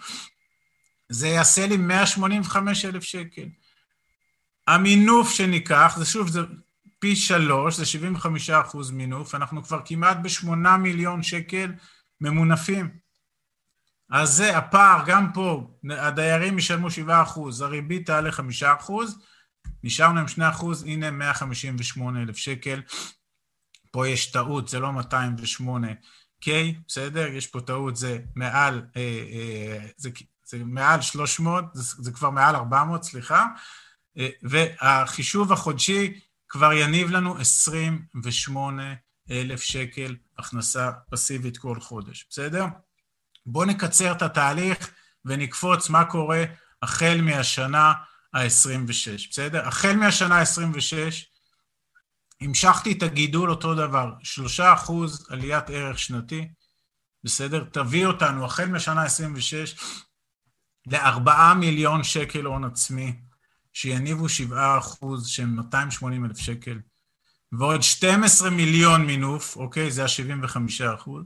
זה 1.09 1.27
יעשה 1.27 1.67
לי 1.67 1.77
185 1.77 2.85
אלף 2.85 3.03
שקל. 3.03 3.45
המינוף 4.67 5.31
שניקח, 5.31 5.95
זה 5.97 6.05
שוב, 6.05 6.27
זה 6.27 6.39
פי 6.99 7.15
שלוש, 7.15 7.77
זה 7.77 7.85
75 7.85 8.49
אחוז 8.49 8.91
מינוף, 8.91 9.35
אנחנו 9.35 9.63
כבר 9.63 9.81
כמעט 9.85 10.17
בשמונה 10.23 10.77
מיליון 10.77 11.23
שקל 11.23 11.71
ממונפים. 12.21 12.89
אז 14.09 14.29
זה 14.29 14.57
הפער, 14.57 15.03
גם 15.05 15.33
פה, 15.33 15.67
הדיירים 15.91 16.57
ישלמו 16.57 16.91
7 16.91 17.23
אחוז, 17.23 17.61
הריבית 17.61 18.05
תעלה 18.05 18.31
5 18.31 18.63
אחוז, 18.63 19.19
נשארנו 19.83 20.19
עם 20.19 20.27
2 20.27 20.49
אחוז, 20.49 20.83
הנה 20.83 21.11
158 21.11 22.21
אלף 22.21 22.37
שקל. 22.37 22.81
פה 23.91 24.07
יש 24.07 24.31
טעות, 24.31 24.67
זה 24.67 24.79
לא 24.79 24.91
208 24.91 25.87
K, 26.45 26.49
בסדר? 26.87 27.27
יש 27.27 27.47
פה 27.47 27.61
טעות, 27.61 27.95
זה 27.95 28.19
מעל, 28.35 28.85
אה, 28.95 29.01
אה, 29.31 29.87
זה, 29.97 30.09
זה 30.45 30.57
מעל 30.65 31.01
300, 31.01 31.65
זה, 31.73 32.03
זה 32.03 32.11
כבר 32.11 32.29
מעל 32.29 32.55
400, 32.55 33.03
סליחה. 33.03 33.45
אה, 34.17 34.29
והחישוב 34.43 35.51
החודשי 35.51 36.19
כבר 36.49 36.73
יניב 36.73 37.09
לנו 37.09 37.37
28 37.37 38.93
אלף 39.31 39.61
שקל 39.61 40.15
הכנסה 40.37 40.91
פסיבית 41.11 41.57
כל 41.57 41.79
חודש, 41.79 42.27
בסדר? 42.29 42.65
בואו 43.51 43.65
נקצר 43.65 44.11
את 44.11 44.21
התהליך 44.21 44.89
ונקפוץ 45.25 45.89
מה 45.89 46.05
קורה 46.05 46.43
החל 46.81 47.21
מהשנה 47.21 47.93
ה-26, 48.33 49.29
בסדר? 49.31 49.67
החל 49.67 49.93
מהשנה 49.93 50.39
ה-26 50.39 51.25
המשכתי 52.41 52.91
את 52.91 53.03
הגידול 53.03 53.49
אותו 53.49 53.75
דבר, 53.75 54.13
3 54.23 54.59
אחוז 54.59 55.27
עליית 55.29 55.69
ערך 55.69 55.99
שנתי, 55.99 56.47
בסדר? 57.23 57.63
תביא 57.71 58.05
אותנו 58.05 58.45
החל 58.45 58.65
מהשנה 58.65 59.01
ה-26 59.01 59.81
ל-4 60.87 61.53
מיליון 61.55 62.03
שקל 62.03 62.45
הון 62.45 62.63
עצמי, 62.63 63.19
שיניבו 63.73 64.29
7 64.29 64.77
אחוז 64.77 65.27
שהם 65.27 65.55
280 65.55 66.25
אלף 66.25 66.37
שקל, 66.37 66.79
ועוד 67.51 67.81
12 67.83 68.49
מיליון 68.49 69.05
מינוף, 69.05 69.55
אוקיי? 69.55 69.91
זה 69.91 70.03
ה-75 70.03 70.57
אחוז, 70.95 71.23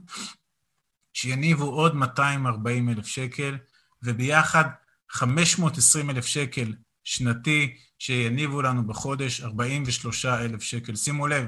שיניבו 1.14 1.66
עוד 1.66 1.96
240 1.96 2.90
אלף 2.90 3.08
שקל, 3.08 3.58
וביחד 4.04 4.66
520 5.10 6.10
אלף 6.10 6.26
שקל 6.26 6.74
שנתי, 7.04 7.78
שיניבו 8.00 8.62
לנו 8.62 8.88
בחודש 8.88 9.42
43 9.42 10.26
אלף 10.26 10.62
שקל. 10.62 10.96
שימו 10.96 11.28
לב, 11.28 11.48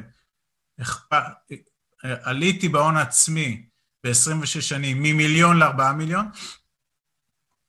עליתי 2.03 2.69
בהון 2.69 2.98
העצמי 2.98 3.65
ב-26 4.03 4.62
שנים 4.62 4.98
ממיליון 5.01 5.60
ל-4 5.60 5.91
מיליון, 5.93 6.25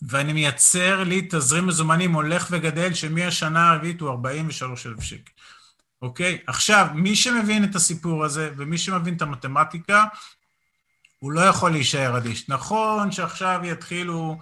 ואני 0.02 0.32
מייצר 0.32 1.04
לי 1.04 1.28
תזרים 1.30 1.66
מזומנים 1.66 2.12
הולך 2.12 2.48
וגדל, 2.50 2.94
שמהשנה 2.94 3.70
הרביעית 3.70 4.00
הוא 4.00 4.10
43 4.10 4.86
אלף 4.86 5.00
שקל. 5.00 5.32
אוקיי? 6.02 6.38
עכשיו, 6.46 6.86
מי 6.94 7.16
שמבין 7.16 7.64
את 7.64 7.74
הסיפור 7.74 8.24
הזה, 8.24 8.50
ומי 8.56 8.78
שמבין 8.78 9.16
את 9.16 9.22
המתמטיקה, 9.22 10.04
הוא 11.18 11.32
לא 11.32 11.40
יכול 11.40 11.70
להישאר 11.70 12.16
אדיש. 12.16 12.49
נכון 12.49 13.12
שעכשיו 13.12 13.61
יתחילו 13.64 14.38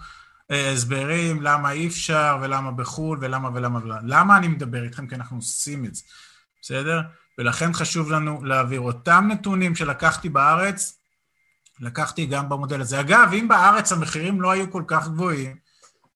אה, 0.51 0.71
הסברים 0.71 1.41
למה 1.41 1.71
אי 1.71 1.87
אפשר, 1.87 2.37
ולמה 2.41 2.71
בחו"ל, 2.71 3.17
ולמה 3.21 3.49
ולמה 3.53 3.79
ולמה. 3.83 3.99
למה 4.03 4.37
אני 4.37 4.47
מדבר 4.47 4.83
איתכם? 4.83 5.07
כי 5.07 5.15
אנחנו 5.15 5.37
עושים 5.37 5.85
את 5.85 5.95
זה, 5.95 6.03
בסדר? 6.61 7.01
ולכן 7.37 7.73
חשוב 7.73 8.11
לנו 8.11 8.43
להעביר 8.43 8.81
אותם 8.81 9.27
נתונים 9.31 9.75
שלקחתי 9.75 10.29
בארץ, 10.29 10.99
לקחתי 11.79 12.25
גם 12.25 12.49
במודל 12.49 12.81
הזה. 12.81 12.99
אגב, 12.99 13.29
אם 13.33 13.47
בארץ 13.47 13.91
המחירים 13.91 14.41
לא 14.41 14.51
היו 14.51 14.71
כל 14.71 14.83
כך 14.87 15.07
גבוהים, 15.07 15.57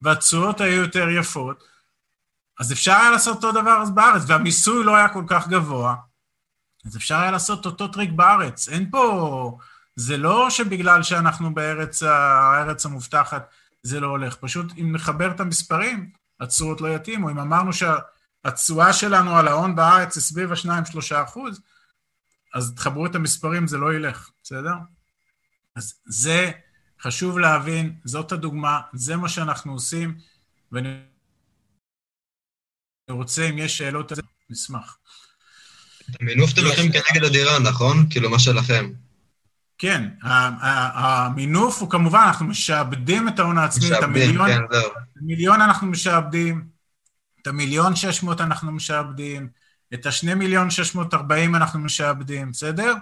והתשואות 0.01 0.61
היו 0.61 0.81
יותר 0.81 1.09
יפות, 1.09 1.63
אז 2.59 2.71
אפשר 2.71 2.93
היה 2.93 3.11
לעשות 3.11 3.35
אותו 3.35 3.61
דבר 3.61 3.81
אז 3.81 3.91
בארץ, 3.91 4.23
והמיסוי 4.27 4.83
לא 4.83 4.95
היה 4.95 5.09
כל 5.09 5.23
כך 5.27 5.47
גבוה, 5.47 5.95
אז 6.85 6.97
אפשר 6.97 7.15
היה 7.15 7.31
לעשות 7.31 7.65
אותו 7.65 7.87
טריק 7.87 8.11
בארץ. 8.11 8.69
אין 8.69 8.89
פה... 8.91 9.57
זה 9.99 10.17
לא 10.17 10.49
שבגלל 10.49 11.03
שאנחנו 11.03 11.53
בארץ 11.53 12.03
הארץ 12.03 12.85
המובטחת 12.85 13.49
זה 13.83 13.99
לא 13.99 14.07
הולך, 14.07 14.35
פשוט 14.35 14.71
אם 14.77 14.95
נחבר 14.95 15.31
את 15.31 15.39
המספרים, 15.39 16.11
התשואות 16.39 16.81
לא 16.81 16.95
יתאימו. 16.95 17.29
אם 17.29 17.39
אמרנו 17.39 17.71
שהתשואה 17.73 18.93
שלנו 18.93 19.35
על 19.35 19.47
ההון 19.47 19.75
בארץ 19.75 20.15
היא 20.15 20.21
סביב 20.21 20.51
ה-2-3 20.51 21.23
אחוז, 21.23 21.61
אז 22.53 22.73
תחברו 22.75 23.05
את 23.05 23.15
המספרים, 23.15 23.67
זה 23.67 23.77
לא 23.77 23.93
ילך, 23.93 24.29
בסדר? 24.43 24.73
אז 25.75 25.93
זה 26.05 26.51
חשוב 27.01 27.39
להבין, 27.39 27.99
זאת 28.05 28.31
הדוגמה, 28.31 28.81
זה 28.93 29.15
מה 29.15 29.29
שאנחנו 29.29 29.73
עושים, 29.73 30.17
ואני 30.71 30.99
רוצה, 33.09 33.49
אם 33.49 33.57
יש 33.57 33.77
שאלות, 33.77 34.11
נשמח. 34.49 34.97
המינוף 36.19 36.53
אתם 36.53 36.61
לוקחים 36.61 36.91
כנגד 36.91 37.23
הדירה, 37.23 37.59
נכון? 37.59 38.09
כאילו, 38.09 38.29
מה 38.29 38.39
שלכם. 38.39 38.93
כן, 39.79 40.09
המינוף 40.21 41.81
הוא 41.81 41.89
כמובן, 41.89 42.23
אנחנו 42.27 42.45
משעבדים 42.45 43.27
את 43.27 43.39
ההון 43.39 43.57
העצמי, 43.57 43.97
את 43.97 44.03
המיליון, 44.03 44.47
כן, 44.47 44.61
זהו. 44.71 44.91
המיליון 45.21 45.61
אנחנו 45.61 45.87
משעבדים, 45.87 46.63
את 47.41 47.47
המיליון 47.47 47.95
שש 47.95 48.23
מאות 48.23 48.41
אנחנו 48.41 48.71
משעבדים, 48.71 49.47
את 49.93 50.05
השני 50.05 50.33
מיליון 50.33 50.69
שש 50.69 50.95
מאות 50.95 51.13
ארבעים 51.13 51.55
אנחנו 51.55 51.79
משעבדים, 51.79 52.51
בסדר? 52.51 52.93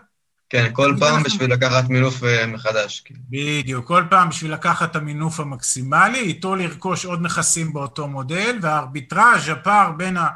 כן, 0.49 0.69
כל 0.73 0.95
פעם 0.99 1.23
בשביל 1.23 1.53
לקחת 1.53 1.89
מינוף 1.89 2.23
אה, 2.23 2.47
מחדש. 2.47 2.99
כאילו. 3.05 3.19
בדיוק, 3.29 3.85
כל 3.87 4.03
פעם 4.09 4.29
בשביל 4.29 4.53
לקחת 4.53 4.91
את 4.91 4.95
המינוף 4.95 5.39
המקסימלי, 5.39 6.19
איתו 6.19 6.55
לרכוש 6.55 7.05
עוד 7.05 7.21
נכסים 7.21 7.73
באותו 7.73 8.07
מודל, 8.07 8.59
והארביטראז', 8.61 9.49
הפער 9.49 9.91
בין 9.91 10.17
ה- 10.17 10.27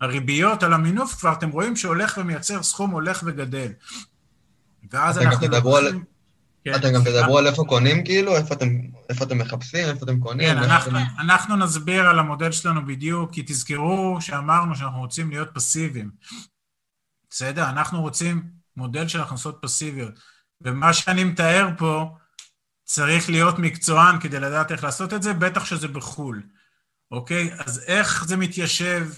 הריביות 0.00 0.62
על 0.62 0.72
המינוף, 0.72 1.14
כבר 1.14 1.32
אתם 1.32 1.50
רואים 1.50 1.76
שהולך 1.76 2.18
ומייצר 2.20 2.62
סכום 2.62 2.90
הולך 2.90 3.22
וגדל. 3.26 3.68
ואז 4.90 5.16
אתם 5.16 5.26
גם 5.26 5.32
אנחנו... 5.32 5.46
תדברו 5.46 5.76
על- 5.76 5.98
כן. 6.64 6.74
אתם 6.74 6.88
גם 6.94 7.00
תדברו 7.04 7.38
על 7.38 7.46
איפה 7.46 7.64
קונים, 7.68 8.04
כאילו? 8.04 8.36
איפה 8.36 8.54
אתם, 8.54 8.68
איפה 9.10 9.24
אתם 9.24 9.38
מחפשים? 9.38 9.88
איפה 9.88 10.04
אתם 10.04 10.20
קונים? 10.20 10.48
כן, 10.48 10.58
אנחנו, 10.58 10.90
אתם- 10.90 11.20
אנחנו 11.20 11.56
נסביר 11.56 12.06
על 12.06 12.18
המודל 12.18 12.52
שלנו 12.52 12.86
בדיוק, 12.86 13.32
כי 13.32 13.42
תזכרו 13.46 14.18
שאמרנו 14.20 14.74
שאנחנו 14.76 14.98
רוצים 14.98 15.30
להיות 15.30 15.48
פסיביים. 15.54 16.10
בסדר? 17.30 17.70
אנחנו 17.70 18.00
רוצים 18.00 18.42
מודל 18.76 19.08
של 19.08 19.20
הכנסות 19.20 19.58
פסיביות. 19.62 20.14
ומה 20.60 20.92
שאני 20.92 21.24
מתאר 21.24 21.68
פה, 21.78 22.16
צריך 22.84 23.30
להיות 23.30 23.58
מקצוען 23.58 24.20
כדי 24.20 24.40
לדעת 24.40 24.72
איך 24.72 24.84
לעשות 24.84 25.14
את 25.14 25.22
זה, 25.22 25.32
בטח 25.32 25.64
שזה 25.64 25.88
בחו"ל, 25.88 26.42
אוקיי? 27.10 27.50
אז 27.58 27.82
איך 27.86 28.24
זה 28.26 28.36
מתיישב 28.36 29.08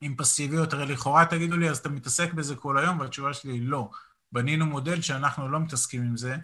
עם 0.00 0.14
פסיביות? 0.16 0.72
הרי 0.72 0.86
לכאורה 0.86 1.24
תגידו 1.26 1.56
לי, 1.56 1.70
אז 1.70 1.78
אתה 1.78 1.88
מתעסק 1.88 2.32
בזה 2.32 2.56
כל 2.56 2.78
היום? 2.78 3.00
והתשובה 3.00 3.34
שלי 3.34 3.52
היא 3.52 3.62
לא. 3.64 3.90
בנינו 4.32 4.66
מודל 4.66 5.00
שאנחנו 5.02 5.48
לא 5.48 5.60
מתעסקים 5.60 6.02
עם 6.02 6.16
זה, 6.16 6.36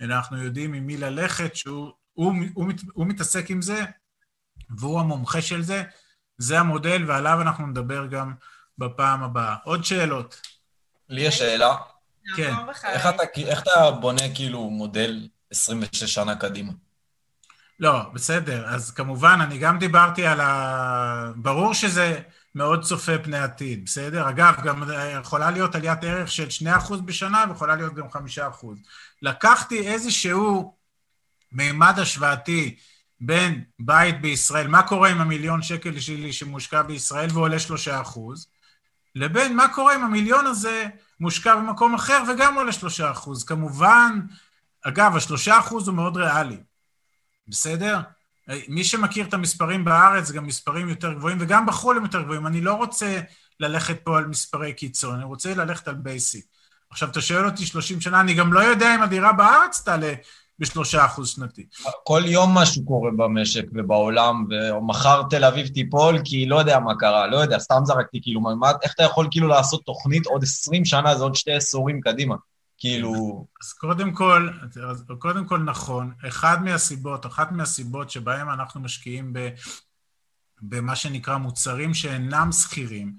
אלא 0.00 0.14
אנחנו 0.14 0.44
יודעים 0.44 0.72
עם 0.74 0.86
מי 0.86 0.96
ללכת, 0.96 1.56
שהוא 1.56 1.92
הוא, 2.12 2.34
הוא, 2.54 2.66
מת- 2.66 2.82
הוא 2.92 3.06
מתעסק 3.06 3.50
עם 3.50 3.62
זה, 3.62 3.84
והוא 4.78 5.00
המומחה 5.00 5.42
של 5.42 5.62
זה. 5.62 5.82
זה 6.38 6.60
המודל, 6.60 7.04
ועליו 7.10 7.40
אנחנו 7.40 7.66
נדבר 7.66 8.06
גם 8.06 8.34
בפעם 8.78 9.22
הבאה. 9.22 9.56
עוד 9.64 9.84
שאלות? 9.84 10.40
לי 11.08 11.20
יש 11.20 11.38
שאלה, 11.38 11.76
כן. 12.36 12.54
איך 12.84 13.06
אתה, 13.06 13.22
איך 13.36 13.62
אתה 13.62 13.90
בונה 13.90 14.34
כאילו 14.34 14.70
מודל 14.70 15.28
26 15.50 16.14
שנה 16.14 16.36
קדימה? 16.36 16.72
לא, 17.80 18.10
בסדר. 18.14 18.66
אז 18.66 18.90
כמובן, 18.90 19.38
אני 19.42 19.58
גם 19.58 19.78
דיברתי 19.78 20.26
על 20.26 20.40
ה... 20.40 21.32
ברור 21.36 21.74
שזה 21.74 22.20
מאוד 22.54 22.82
צופה 22.82 23.18
פני 23.18 23.38
עתיד, 23.38 23.84
בסדר? 23.84 24.28
אגב, 24.28 24.54
גם 24.64 24.82
יכולה 25.20 25.50
להיות 25.50 25.74
עליית 25.74 26.04
ערך 26.04 26.30
של 26.30 26.48
2% 26.88 26.94
בשנה, 27.04 27.44
ויכולה 27.48 27.76
להיות 27.76 27.94
גם 27.94 28.06
5%. 28.06 28.66
לקחתי 29.22 29.88
איזשהו 29.88 30.76
מימד 31.52 31.98
השוואתי 31.98 32.76
בין 33.20 33.64
בית 33.78 34.20
בישראל, 34.20 34.68
מה 34.68 34.82
קורה 34.82 35.08
עם 35.08 35.20
המיליון 35.20 35.62
שקל 35.62 36.00
שלי 36.00 36.32
שמושקע 36.32 36.82
בישראל 36.82 37.28
ועולה 37.32 37.56
3%, 38.06 38.18
לבין 39.14 39.56
מה 39.56 39.68
קורה 39.74 39.96
אם 39.96 40.04
המיליון 40.04 40.46
הזה 40.46 40.86
מושקע 41.20 41.56
במקום 41.56 41.94
אחר 41.94 42.22
וגם 42.28 42.54
עולה 42.54 42.72
3%. 42.72 43.46
כמובן, 43.46 44.20
אגב, 44.82 45.16
ה-3% 45.16 45.70
הוא 45.70 45.94
מאוד 45.94 46.16
ריאלי. 46.16 46.58
בסדר? 47.48 48.00
מי 48.68 48.84
שמכיר 48.84 49.26
את 49.26 49.34
המספרים 49.34 49.84
בארץ, 49.84 50.30
גם 50.30 50.46
מספרים 50.46 50.88
יותר 50.88 51.12
גבוהים, 51.12 51.38
וגם 51.40 51.66
בחו"ל 51.66 51.96
הם 51.96 52.02
יותר 52.02 52.22
גבוהים. 52.22 52.46
אני 52.46 52.60
לא 52.60 52.74
רוצה 52.74 53.20
ללכת 53.60 54.00
פה 54.04 54.18
על 54.18 54.26
מספרי 54.26 54.72
קיצון, 54.72 55.14
אני 55.14 55.24
רוצה 55.24 55.54
ללכת 55.54 55.88
על 55.88 55.94
basic. 55.94 56.44
עכשיו, 56.90 57.08
אתה 57.08 57.20
שואל 57.20 57.46
אותי 57.46 57.66
30 57.66 58.00
שנה, 58.00 58.20
אני 58.20 58.34
גם 58.34 58.52
לא 58.52 58.60
יודע 58.60 58.94
אם 58.94 59.02
הדירה 59.02 59.32
בארץ 59.32 59.82
תעלה 59.84 60.12
בשלושה 60.58 61.04
אחוז 61.04 61.28
שנתי. 61.28 61.66
כל 62.04 62.22
יום 62.24 62.54
משהו 62.54 62.84
קורה 62.84 63.10
במשק 63.16 63.64
ובעולם, 63.72 64.44
ומחר 64.76 65.22
תל 65.30 65.44
אביב 65.44 65.66
תיפול, 65.66 66.18
כי 66.24 66.46
לא 66.46 66.58
יודע 66.58 66.78
מה 66.78 66.94
קרה, 66.98 67.26
לא 67.26 67.36
יודע, 67.36 67.58
סתם 67.58 67.80
זרקתי, 67.84 68.20
כאילו, 68.22 68.40
מה, 68.40 68.72
איך 68.82 68.92
אתה 68.94 69.02
יכול 69.02 69.28
כאילו 69.30 69.48
לעשות 69.48 69.82
תוכנית 69.84 70.26
עוד 70.26 70.42
20 70.42 70.84
שנה, 70.84 71.16
זה 71.16 71.24
עוד 71.24 71.34
שתי 71.34 71.52
עשורים 71.52 72.00
קדימה? 72.00 72.34
כאילו... 72.84 73.46
אז 73.62 73.72
קודם 73.72 74.12
כל, 74.12 74.48
קודם 75.18 75.46
כל 75.46 75.58
נכון, 75.58 76.12
אחד 76.28 76.62
מהסיבות, 76.62 77.26
אחת 77.26 77.52
מהסיבות 77.52 78.10
שבהם 78.10 78.50
אנחנו 78.50 78.80
משקיעים 78.80 79.32
ב, 79.32 79.48
במה 80.62 80.96
שנקרא 80.96 81.36
מוצרים 81.36 81.94
שאינם 81.94 82.52
שכירים, 82.52 83.16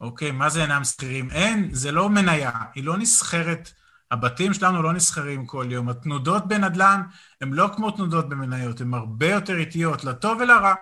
אוקיי, 0.00 0.30
מה 0.30 0.50
זה 0.50 0.62
אינם 0.62 0.84
שכירים? 0.84 1.30
אין, 1.30 1.74
זה 1.74 1.92
לא 1.92 2.10
מניה, 2.10 2.50
היא 2.74 2.84
לא 2.84 2.98
נסחרת, 2.98 3.72
הבתים 4.10 4.54
שלנו 4.54 4.82
לא 4.82 4.92
נסחרים 4.92 5.46
כל 5.46 5.66
יום, 5.70 5.88
התנודות 5.88 6.48
בנדל"ן 6.48 7.02
הן 7.40 7.52
לא 7.52 7.70
כמו 7.76 7.90
תנודות 7.90 8.28
במניות, 8.28 8.80
הן 8.80 8.94
הרבה 8.94 9.30
יותר 9.30 9.56
איטיות, 9.56 10.04
לטוב 10.04 10.38
ולרע. 10.40 10.74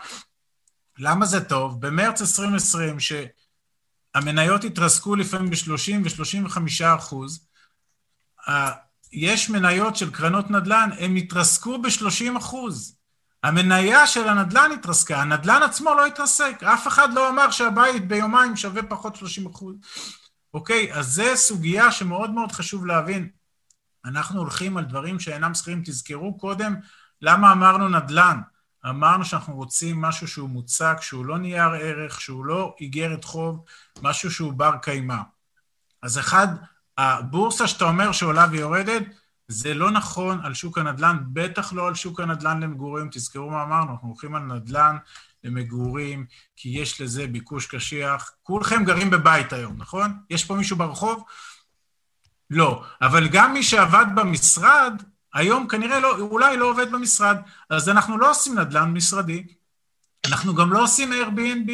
למה 0.99 1.27
זה 1.27 1.45
טוב? 1.45 1.87
במרץ 1.87 2.21
2020, 2.21 2.97
שהמניות 3.01 4.65
התרסקו 4.65 5.17
לפעמים 5.17 5.51
ב-30 5.51 6.23
ו-35 6.23 6.85
אחוז, 6.97 7.50
יש 9.13 9.51
מניות 9.51 9.97
של 9.97 10.11
קרנות 10.11 10.51
נדל"ן, 10.51 10.91
הם 10.99 11.17
התרסקו 11.17 11.83
ב-30 11.83 12.39
אחוז. 12.39 12.97
המניה 13.43 14.07
של 14.07 14.29
הנדל"ן 14.29 14.71
התרסקה, 14.75 15.23
הנדל"ן 15.23 15.63
עצמו 15.63 15.95
לא 15.95 16.07
התרסק, 16.07 16.63
אף 16.63 16.89
אחד 16.89 17.15
לא 17.15 17.29
אמר 17.29 17.51
שהבית 17.51 18.09
ביומיים 18.09 18.57
שווה 18.57 18.83
פחות 18.83 19.17
30 19.17 19.47
אחוז. 19.47 19.77
אוקיי, 20.55 20.95
אז 20.95 21.07
זו 21.07 21.37
סוגיה 21.37 21.93
שמאוד 21.93 22.31
מאוד 22.31 22.53
חשוב 22.53 22.87
להבין. 22.87 23.29
אנחנו 24.05 24.41
הולכים 24.41 24.77
על 24.77 24.85
דברים 24.85 25.21
שאינם 25.21 25.55
שכירים. 25.55 25.83
תזכרו 25.85 26.39
קודם 26.39 26.75
למה 27.23 27.53
אמרנו 27.53 27.89
נדל"ן. 27.89 28.41
אמרנו 28.89 29.25
שאנחנו 29.25 29.55
רוצים 29.55 30.01
משהו 30.01 30.29
שהוא 30.29 30.49
מוצק, 30.49 30.97
שהוא 31.01 31.27
לא 31.27 31.39
נייר 31.39 31.69
ערך, 31.69 32.21
שהוא 32.21 32.45
לא 32.45 32.75
איגרת 32.81 33.25
חוב, 33.25 33.65
משהו 34.03 34.31
שהוא 34.31 34.53
בר 34.53 34.77
קיימא. 34.83 35.17
אז 36.03 36.19
אחד, 36.19 36.49
הבורסה 37.01 37.67
שאתה 37.67 37.85
אומר 37.85 38.13
שעולה 38.13 38.47
ויורדת, 38.51 39.03
זה 39.49 39.75
לא 39.75 39.91
נכון 39.91 40.41
על 40.45 40.55
שוק 40.55 40.79
הנדל"ן, 40.79 41.19
בטח 41.33 41.73
לא 41.73 41.89
על 41.89 41.95
שוק 41.95 42.21
הנדל"ן 42.21 42.63
למגורים. 42.63 43.09
תזכרו 43.13 43.51
מה 43.51 43.63
אמרנו, 43.63 43.93
אנחנו 43.93 44.09
הולכים 44.09 44.35
על 44.35 44.43
נדל"ן 44.43 44.97
למגורים, 45.45 46.27
כי 46.57 46.69
יש 46.69 47.01
לזה 47.01 47.27
ביקוש 47.27 47.67
קשיח. 47.67 48.31
כולכם 48.43 48.85
גרים 48.85 49.11
בבית 49.11 49.53
היום, 49.53 49.77
נכון? 49.77 50.13
יש 50.31 50.45
פה 50.45 50.55
מישהו 50.55 50.77
ברחוב? 50.77 51.25
לא. 52.51 52.85
אבל 53.03 53.29
גם 53.29 53.53
מי 53.53 53.63
שעבד 53.63 54.07
במשרד, 54.15 55.03
היום 55.35 55.69
כנראה 55.69 56.01
לא, 56.01 56.19
אולי 56.19 56.57
לא 56.57 56.71
עובד 56.71 56.93
במשרד. 56.93 57.37
אז 57.71 57.89
אנחנו 57.89 58.19
לא 58.19 58.31
עושים 58.31 58.59
נדל"ן 58.59 58.91
משרדי, 58.91 59.47
אנחנו 60.27 60.55
גם 60.55 60.73
לא 60.73 60.83
עושים 60.83 61.13
Airbnb. 61.13 61.73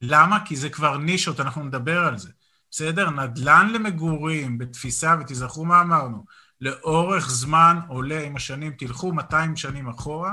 למה? 0.00 0.44
כי 0.44 0.56
זה 0.56 0.70
כבר 0.70 0.96
נישות, 0.96 1.40
אנחנו 1.40 1.64
נדבר 1.64 2.04
על 2.04 2.18
זה. 2.18 2.30
בסדר? 2.70 3.10
נדל"ן 3.10 3.70
למגורים 3.72 4.58
בתפיסה, 4.58 5.16
ותזכרו 5.20 5.64
מה 5.64 5.80
אמרנו, 5.80 6.24
לאורך 6.60 7.30
זמן 7.30 7.80
עולה 7.88 8.22
עם 8.22 8.36
השנים, 8.36 8.72
תלכו 8.72 9.12
200 9.12 9.56
שנים 9.56 9.88
אחורה, 9.88 10.32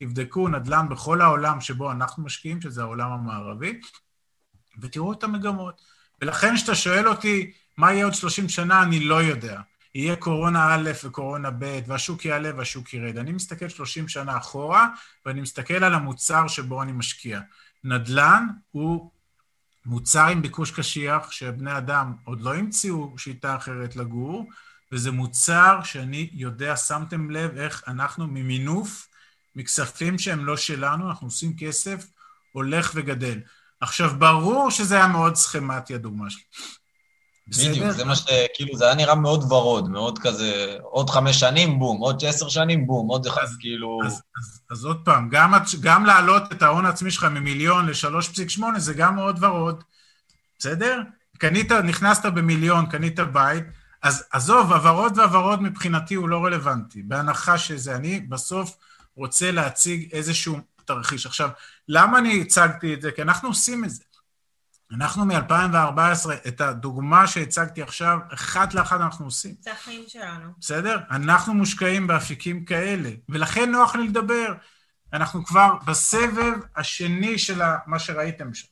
תבדקו 0.00 0.48
נדל"ן 0.48 0.88
בכל 0.88 1.20
העולם 1.20 1.60
שבו 1.60 1.92
אנחנו 1.92 2.22
משקיעים, 2.22 2.60
שזה 2.60 2.82
העולם 2.82 3.12
המערבי, 3.12 3.80
ותראו 4.80 5.12
את 5.12 5.24
המגמות. 5.24 5.80
ולכן 6.22 6.54
כשאתה 6.54 6.74
שואל 6.74 7.08
אותי 7.08 7.52
מה 7.76 7.92
יהיה 7.92 8.04
עוד 8.04 8.14
30 8.14 8.48
שנה, 8.48 8.82
אני 8.82 9.00
לא 9.00 9.22
יודע. 9.22 9.60
יהיה 9.94 10.16
קורונה 10.16 10.74
א' 10.74 10.90
וקורונה 11.04 11.50
ב', 11.50 11.80
והשוק 11.86 12.24
יעלה 12.24 12.50
והשוק 12.56 12.94
ירד. 12.94 13.16
אני 13.18 13.32
מסתכל 13.32 13.68
30 13.68 14.08
שנה 14.08 14.36
אחורה, 14.36 14.88
ואני 15.26 15.40
מסתכל 15.40 15.84
על 15.84 15.94
המוצר 15.94 16.48
שבו 16.48 16.82
אני 16.82 16.92
משקיע. 16.92 17.40
נדל"ן 17.84 18.46
הוא 18.70 19.10
מוצר 19.88 20.26
עם 20.26 20.42
ביקוש 20.42 20.70
קשיח, 20.70 21.30
שבני 21.30 21.78
אדם 21.78 22.12
עוד 22.24 22.40
לא 22.40 22.54
המציאו 22.54 23.18
שיטה 23.18 23.56
אחרת 23.56 23.96
לגור, 23.96 24.50
וזה 24.92 25.10
מוצר 25.10 25.80
שאני 25.84 26.30
יודע, 26.32 26.76
שמתם 26.76 27.30
לב 27.30 27.56
איך 27.56 27.82
אנחנו 27.88 28.26
ממינוף, 28.26 29.08
מכספים 29.56 30.18
שהם 30.18 30.44
לא 30.44 30.56
שלנו, 30.56 31.08
אנחנו 31.08 31.26
עושים 31.26 31.56
כסף, 31.58 32.06
הולך 32.52 32.92
וגדל. 32.94 33.40
עכשיו, 33.80 34.10
ברור 34.18 34.70
שזה 34.70 34.94
היה 34.94 35.06
מאוד 35.06 35.34
סכמטי, 35.34 35.94
הדוגמה 35.94 36.30
שלי. 36.30 36.42
בדיוק, 37.48 37.90
זה 37.90 38.04
מה 38.04 38.16
ש... 38.16 38.24
כאילו, 38.54 38.76
זה 38.76 38.84
היה 38.84 38.94
נראה 38.94 39.14
מאוד 39.14 39.52
ורוד, 39.52 39.88
מאוד 39.88 40.18
כזה, 40.18 40.76
עוד 40.82 41.10
חמש 41.10 41.40
שנים, 41.40 41.78
בום, 41.78 41.98
עוד 41.98 42.24
עשר 42.24 42.48
שנים, 42.48 42.86
בום, 42.86 43.08
עוד 43.08 43.26
אחד, 43.26 43.46
כאילו... 43.60 44.00
אז, 44.06 44.12
אז, 44.12 44.60
אז 44.70 44.84
עוד 44.84 45.00
פעם, 45.04 45.28
גם, 45.28 45.54
גם 45.80 46.06
להעלות 46.06 46.52
את 46.52 46.62
ההון 46.62 46.86
העצמי 46.86 47.10
שלך 47.10 47.24
ממיליון 47.24 47.86
ל-3.8 47.86 48.62
זה 48.78 48.94
גם 48.94 49.14
מאוד 49.14 49.44
ורוד, 49.44 49.84
בסדר? 50.58 51.00
קנית, 51.38 51.72
נכנסת 51.72 52.26
במיליון, 52.26 52.86
קנית 52.86 53.20
בית, 53.20 53.64
אז 54.02 54.24
עזוב, 54.32 54.72
הוורוד 54.72 55.18
והוורוד 55.18 55.62
מבחינתי 55.62 56.14
הוא 56.14 56.28
לא 56.28 56.44
רלוונטי, 56.44 57.02
בהנחה 57.02 57.58
שזה, 57.58 57.96
אני 57.96 58.20
בסוף 58.20 58.76
רוצה 59.16 59.50
להציג 59.50 60.08
איזשהו 60.12 60.58
תרחיש. 60.84 61.26
עכשיו, 61.26 61.48
למה 61.88 62.18
אני 62.18 62.40
הצגתי 62.40 62.94
את 62.94 63.02
זה? 63.02 63.12
כי 63.12 63.22
אנחנו 63.22 63.48
עושים 63.48 63.84
את 63.84 63.90
זה. 63.90 64.02
אנחנו 64.92 65.24
מ-2014, 65.24 66.30
את 66.48 66.60
הדוגמה 66.60 67.26
שהצגתי 67.26 67.82
עכשיו, 67.82 68.18
אחת 68.34 68.74
לאחת 68.74 69.00
אנחנו 69.00 69.24
עושים. 69.24 69.54
זה 69.60 69.72
החיים 69.72 70.04
שלנו. 70.08 70.50
בסדר? 70.60 70.98
אנחנו 71.10 71.54
מושקעים 71.54 72.06
באפיקים 72.06 72.64
כאלה, 72.64 73.10
ולכן 73.28 73.70
נוח 73.70 73.96
לי 73.96 74.08
לדבר. 74.08 74.54
אנחנו 75.12 75.44
כבר 75.44 75.74
בסבב 75.86 76.54
השני 76.76 77.38
של 77.38 77.62
מה 77.86 77.98
שראיתם 77.98 78.54
שם. 78.54 78.68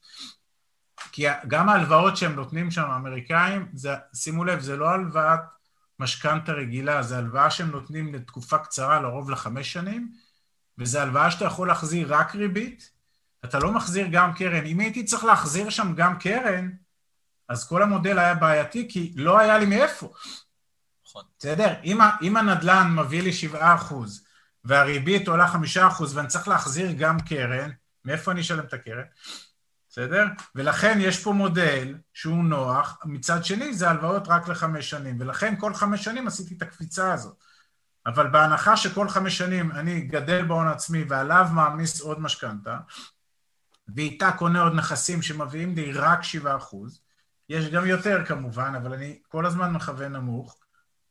כי 1.13 1.27
גם 1.49 1.69
ההלוואות 1.69 2.17
שהם 2.17 2.35
נותנים 2.35 2.71
שם, 2.71 2.91
האמריקאים, 2.91 3.69
זה, 3.75 3.95
שימו 4.15 4.45
לב, 4.45 4.61
זה 4.61 4.77
לא 4.77 4.89
הלוואת 4.91 5.41
משכנתה 5.99 6.53
רגילה, 6.53 7.03
זו 7.03 7.15
הלוואה 7.15 7.51
שהם 7.51 7.71
נותנים 7.71 8.15
לתקופה 8.15 8.59
קצרה, 8.59 9.01
לרוב 9.01 9.31
לחמש 9.31 9.73
שנים, 9.73 10.13
וזו 10.79 10.99
הלוואה 10.99 11.31
שאתה 11.31 11.45
יכול 11.45 11.69
להחזיר 11.69 12.15
רק 12.15 12.35
ריבית, 12.35 12.91
אתה 13.49 13.59
לא 13.59 13.73
מחזיר 13.73 14.07
גם 14.11 14.35
קרן. 14.35 14.67
אם 14.67 14.81
הייתי 14.81 15.05
צריך 15.05 15.25
להחזיר 15.25 15.71
שם 15.71 15.95
גם 15.95 16.19
קרן, 16.19 16.71
אז 17.49 17.69
כל 17.69 17.83
המודל 17.83 18.19
היה 18.19 18.35
בעייתי, 18.35 18.89
כי 18.91 19.13
לא 19.17 19.39
היה 19.39 19.59
לי 19.59 19.67
מאיפה. 19.67 20.13
נכון. 21.07 21.23
בסדר? 21.39 21.75
אם, 21.85 21.99
אם 22.23 22.37
הנדל"ן 22.37 22.93
מביא 22.97 23.23
לי 23.23 23.31
7% 23.53 23.57
והריבית 24.65 25.29
עולה 25.29 25.53
5% 25.53 25.57
ואני 26.15 26.29
צריך 26.29 26.49
להחזיר 26.49 26.93
גם 26.93 27.21
קרן, 27.21 27.71
מאיפה 28.05 28.31
אני 28.33 28.41
אשלם 28.41 28.65
את 28.65 28.75
הקרן? 28.75 29.05
בסדר? 29.91 30.27
ולכן 30.55 30.99
יש 31.01 31.23
פה 31.23 31.33
מודל 31.33 31.95
שהוא 32.15 32.45
נוח, 32.45 32.99
מצד 33.05 33.45
שני 33.45 33.75
זה 33.75 33.91
הלוואות 33.91 34.29
רק 34.29 34.49
לחמש 34.49 34.91
שנים, 34.91 35.17
ולכן 35.21 35.55
כל 35.59 35.75
חמש 35.75 36.05
שנים 36.05 36.27
עשיתי 36.27 36.55
את 36.55 36.63
הקפיצה 36.63 37.13
הזאת. 37.13 37.37
אבל 38.07 38.27
בהנחה 38.27 38.77
שכל 38.77 39.09
חמש 39.09 39.39
שנים 39.39 39.73
אני 39.73 40.01
גדל 40.01 40.45
בהון 40.45 40.69
עצמי 40.69 41.05
ועליו 41.09 41.47
מעמיס 41.53 42.01
עוד 42.01 42.21
משכנתה, 42.21 42.79
ואיתה 43.94 44.33
קונה 44.33 44.62
עוד 44.62 44.75
נכסים 44.75 45.22
שמביאים 45.22 45.75
לי 45.75 45.92
רק 45.92 46.22
7 46.22 46.57
אחוז, 46.57 47.01
יש 47.49 47.68
גם 47.68 47.87
יותר 47.87 48.25
כמובן, 48.27 48.75
אבל 48.83 48.92
אני 48.92 49.18
כל 49.29 49.46
הזמן 49.46 49.72
מכוון 49.72 50.12
נמוך, 50.12 50.59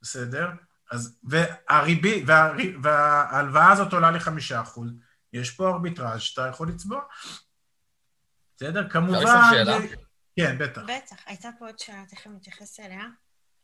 בסדר? 0.02 0.50
אז, 0.92 1.18
והריבי, 1.24 2.24
והרי, 2.28 2.76
וההלוואה 2.84 3.72
הזאת 3.72 3.94
עולה 3.94 4.12
לי 4.12 4.20
חמישה 4.20 4.62
אחוז, 4.62 4.90
יש 5.34 5.52
פה 5.52 5.68
ארביטראז' 5.70 6.22
שאתה 6.22 6.48
יכול 6.48 6.68
לצבוע. 6.68 7.02
בסדר? 8.58 8.90
כמובן... 8.90 9.18
לשאול 9.24 9.42
שאלה? 9.52 9.78
כן, 10.36 10.58
בטח. 10.58 10.82
בטח, 10.82 11.16
הייתה 11.26 11.50
פה 11.60 11.66
עוד 11.66 11.80
שאלה, 11.80 12.04
תכף 12.10 12.28
נתייחס 12.28 12.80
אליה. 12.80 13.04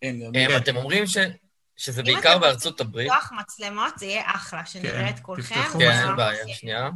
כן, 0.01 0.15
אה, 0.35 0.57
אתם 0.57 0.75
אומרים 0.75 1.07
ש- 1.07 1.17
שזה 1.77 2.01
אם 2.01 2.05
בעיקר 2.05 2.19
אתם 2.19 2.27
רוצים 2.27 2.41
בארצות 2.41 2.81
הברית. 2.81 3.11
לפתוח 3.11 3.31
מצלמות, 3.31 3.93
זה 3.99 4.05
יהיה 4.05 4.23
אחלה, 4.25 4.65
שנראה 4.65 5.09
את 5.09 5.19
כולכם. 5.19 5.55
כן. 5.73 5.81
אין 5.81 6.15
בעיה, 6.15 6.47
שנייה. 6.47 6.89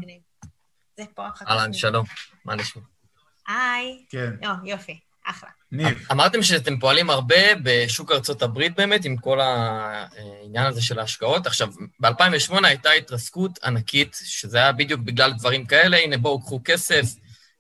זה 0.98 1.04
פה 1.16 1.28
אחר 1.28 1.46
כך. 1.46 1.52
אהלן, 1.52 1.74
שלום, 1.74 2.06
מה 2.46 2.56
נשמע? 2.56 2.82
היי. 3.48 4.06
כן, 4.10 4.32
לא, 4.42 4.50
יופי, 4.64 5.00
אחלה. 5.26 5.50
ניב. 5.72 6.08
אמרתם 6.12 6.44
שאתם 6.44 6.80
פועלים 6.80 7.10
הרבה 7.10 7.56
בשוק 7.64 8.12
ארצות 8.12 8.42
הברית 8.42 8.76
באמת, 8.76 9.06
עם 9.06 9.18
כל 9.18 9.40
העניין 9.42 10.66
הזה 10.66 10.82
של 10.82 11.00
ההשקעות. 11.00 11.48
עכשיו, 11.48 11.68
ב-2008 12.00 12.54
הייתה 12.64 12.92
התרסקות 12.92 13.60
ענקית, 13.64 14.18
שזה 14.24 14.58
היה 14.58 14.72
בדיוק 14.72 15.02
בגלל 15.02 15.34
דברים 15.34 15.66
כאלה, 15.66 15.98
הנה 15.98 16.18
בואו 16.18 16.42
קחו 16.42 16.62
כסף, 16.66 17.06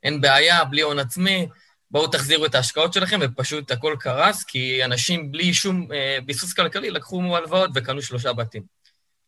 אין 0.04 0.22
בעיה, 0.22 0.64
בלי 0.64 0.82
הון 0.82 1.00
עצמי, 1.00 1.48
בואו 1.92 2.08
תחזירו 2.08 2.46
את 2.46 2.56
ההשקעות 2.56 2.94
שלכם, 2.94 3.20
ופשוט 3.22 3.72
הכל 3.72 3.96
קרס, 4.00 4.44
כי 4.44 4.86
אנשים 4.86 5.32
בלי 5.32 5.54
שום 5.54 5.88
אה, 5.94 6.18
ביסוס 6.26 6.54
כלכלי 6.54 6.92
לקחו 6.92 7.38
הלוואות 7.38 7.70
וקנו 7.76 8.02
שלושה 8.02 8.34
בתים. 8.34 8.64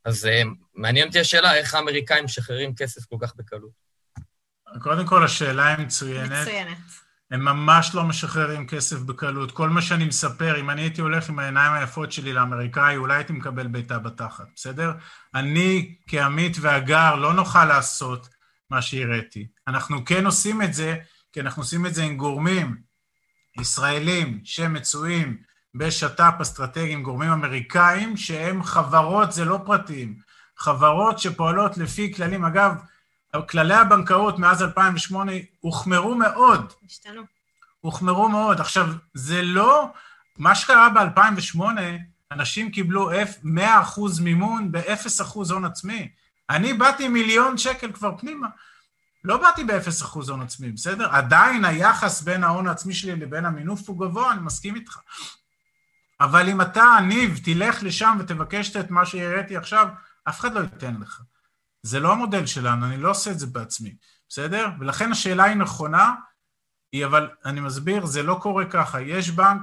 אז 0.05 0.25
אה, 0.25 0.41
מעניין 0.75 1.07
אותי 1.07 1.19
השאלה, 1.19 1.55
איך 1.55 1.75
האמריקאים 1.75 2.25
משחררים 2.25 2.75
כסף 2.75 3.05
כל 3.05 3.15
כך 3.21 3.35
בקלות. 3.35 3.86
קודם 4.81 5.05
כל, 5.05 5.23
השאלה 5.23 5.67
היא 5.67 5.85
מצוינת. 5.85 6.41
מצוינת. 6.41 6.77
הם 7.31 7.45
ממש 7.45 7.95
לא 7.95 8.03
משחררים 8.03 8.67
כסף 8.67 8.99
בקלות. 8.99 9.51
כל 9.51 9.69
מה 9.69 9.81
שאני 9.81 10.05
מספר, 10.05 10.59
אם 10.59 10.69
אני 10.69 10.81
הייתי 10.81 11.01
הולך 11.01 11.29
עם 11.29 11.39
העיניים 11.39 11.73
היפות 11.73 12.11
שלי 12.11 12.33
לאמריקאי, 12.33 12.97
אולי 12.97 13.15
הייתי 13.15 13.33
מקבל 13.33 13.67
בעיטה 13.67 13.99
בתחת, 13.99 14.45
בסדר? 14.55 14.91
אני, 15.35 15.95
כעמית 16.07 16.57
והגר, 16.61 17.15
לא 17.15 17.33
נוכל 17.33 17.65
לעשות 17.65 18.29
מה 18.69 18.81
שהראיתי. 18.81 19.47
אנחנו 19.67 20.05
כן 20.05 20.25
עושים 20.25 20.61
את 20.61 20.73
זה, 20.73 20.95
כי 21.33 21.41
אנחנו 21.41 21.61
עושים 21.61 21.85
את 21.85 21.93
זה 21.93 22.03
עם 22.03 22.17
גורמים 22.17 22.77
ישראלים 23.59 24.41
שמצויים 24.43 25.37
בשת"פ 25.75 26.41
אסטרטגי 26.41 26.93
עם 26.93 27.03
גורמים 27.03 27.29
אמריקאים, 27.29 28.17
שהם 28.17 28.63
חברות, 28.63 29.31
זה 29.31 29.45
לא 29.45 29.59
פרטיים, 29.65 30.17
חברות 30.57 31.19
שפועלות 31.19 31.77
לפי 31.77 32.13
כללים. 32.13 32.45
אגב, 32.45 32.71
כללי 33.49 33.73
הבנקאות 33.73 34.39
מאז 34.39 34.63
2008 34.63 35.31
הוחמרו 35.59 36.15
מאוד, 36.15 36.73
השתנו. 36.85 37.21
הוחמרו 37.81 38.29
מאוד. 38.29 38.59
עכשיו, 38.59 38.87
זה 39.13 39.41
לא... 39.41 39.89
מה 40.37 40.55
שקרה 40.55 40.89
ב-2008, 40.89 41.61
אנשים 42.31 42.71
קיבלו 42.71 43.11
100% 43.11 43.45
מימון 44.21 44.71
ב-0% 44.71 45.35
הון 45.49 45.65
עצמי. 45.65 46.11
אני 46.49 46.73
באתי 46.73 47.07
מיליון 47.07 47.57
שקל 47.57 47.91
כבר 47.91 48.17
פנימה. 48.17 48.47
לא 49.23 49.37
באתי 49.37 49.63
ב-0% 49.63 50.29
הון 50.29 50.41
עצמי, 50.41 50.71
בסדר? 50.71 51.09
עדיין 51.09 51.65
היחס 51.65 52.21
בין 52.21 52.43
ההון 52.43 52.67
העצמי 52.67 52.93
שלי 52.93 53.15
לבין 53.15 53.45
המינוף 53.45 53.89
הוא 53.89 53.99
גבוה, 53.99 54.31
אני 54.31 54.41
מסכים 54.41 54.75
איתך. 54.75 54.97
אבל 56.19 56.49
אם 56.49 56.61
אתה, 56.61 56.97
ניב, 57.03 57.39
תלך 57.43 57.83
לשם 57.83 58.17
ותבקש 58.19 58.75
את 58.75 58.91
מה 58.91 59.05
שהראיתי 59.05 59.57
עכשיו, 59.57 59.87
אף 60.29 60.39
אחד 60.39 60.53
לא 60.53 60.59
ייתן 60.59 60.95
לך. 61.01 61.21
זה 61.87 61.99
לא 61.99 62.11
המודל 62.11 62.45
שלנו, 62.45 62.85
אני 62.85 62.97
לא 62.97 63.09
עושה 63.09 63.31
את 63.31 63.39
זה 63.39 63.47
בעצמי, 63.47 63.95
בסדר? 64.29 64.69
ולכן 64.79 65.11
השאלה 65.11 65.43
היא 65.43 65.55
נכונה, 65.55 66.13
היא 66.91 67.05
אבל, 67.05 67.29
אני 67.45 67.59
מסביר, 67.59 68.05
זה 68.05 68.23
לא 68.23 68.39
קורה 68.41 68.65
ככה. 68.65 69.01
יש 69.01 69.29
בנק, 69.29 69.61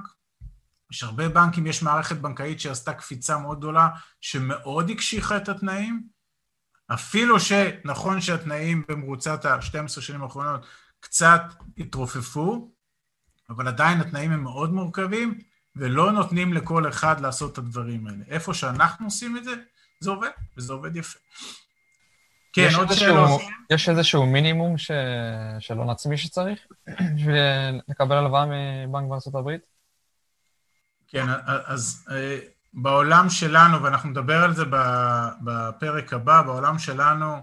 יש 0.93 1.03
הרבה 1.03 1.29
בנקים, 1.29 1.67
יש 1.67 1.83
מערכת 1.83 2.17
בנקאית 2.17 2.61
שעשתה 2.61 2.95
קפיצה 2.95 3.39
מאוד 3.39 3.59
גדולה, 3.59 3.89
שמאוד 4.21 4.91
הקשיחה 4.91 5.37
את 5.37 5.49
התנאים, 5.49 6.03
אפילו 6.95 7.41
שנכון 7.41 8.21
שהתנאים 8.21 8.83
במרוצת 8.89 9.45
ה-12 9.45 9.89
שנים 9.89 10.23
האחרונות 10.23 10.67
קצת 11.01 11.43
התרופפו, 11.79 12.73
אבל 13.51 13.69
עדיין 13.69 14.01
התנאים 14.01 14.33
הם 14.33 14.43
מאוד 14.43 14.73
מורכבים, 14.73 15.39
ולא 15.77 16.13
נותנים 16.13 16.53
לכל 16.53 16.89
אחד 16.89 17.21
לעשות 17.21 17.53
את 17.53 17.59
הדברים 17.59 18.07
האלה. 18.07 18.25
איפה 18.29 18.55
שאנחנו 18.55 19.07
עושים 19.07 19.37
את 19.37 19.45
זה, 19.45 19.55
זה 20.01 20.11
עובד, 20.11 20.31
וזה 20.57 20.73
עובד 20.73 20.97
יפה. 20.97 21.19
כן, 22.55 22.65
יש 22.67 22.75
עוד 22.75 22.89
איזשהו- 22.91 23.09
שאלות. 23.09 23.41
יש 23.71 23.89
איזשהו 23.89 24.27
מינימום 24.27 24.79
ש... 24.79 24.91
של 25.61 25.75
הון 25.79 25.91
עצמי 25.91 26.19
שצריך 26.19 26.59
בשביל 27.15 27.35
לקבל 27.89 28.17
הלוואה 28.17 28.45
מבנק 28.47 29.09
בארצות 29.09 29.35
הברית? 29.35 29.67
כן, 31.09 31.27
אז 31.47 32.07
אה, 32.11 32.39
בעולם 32.75 33.31
שלנו, 33.31 33.83
ואנחנו 33.83 34.11
נדבר 34.11 34.45
על 34.45 34.55
זה 34.55 34.65
בפרק 35.45 36.13
הבא, 36.13 36.43
בעולם 36.43 36.79
שלנו 36.79 37.43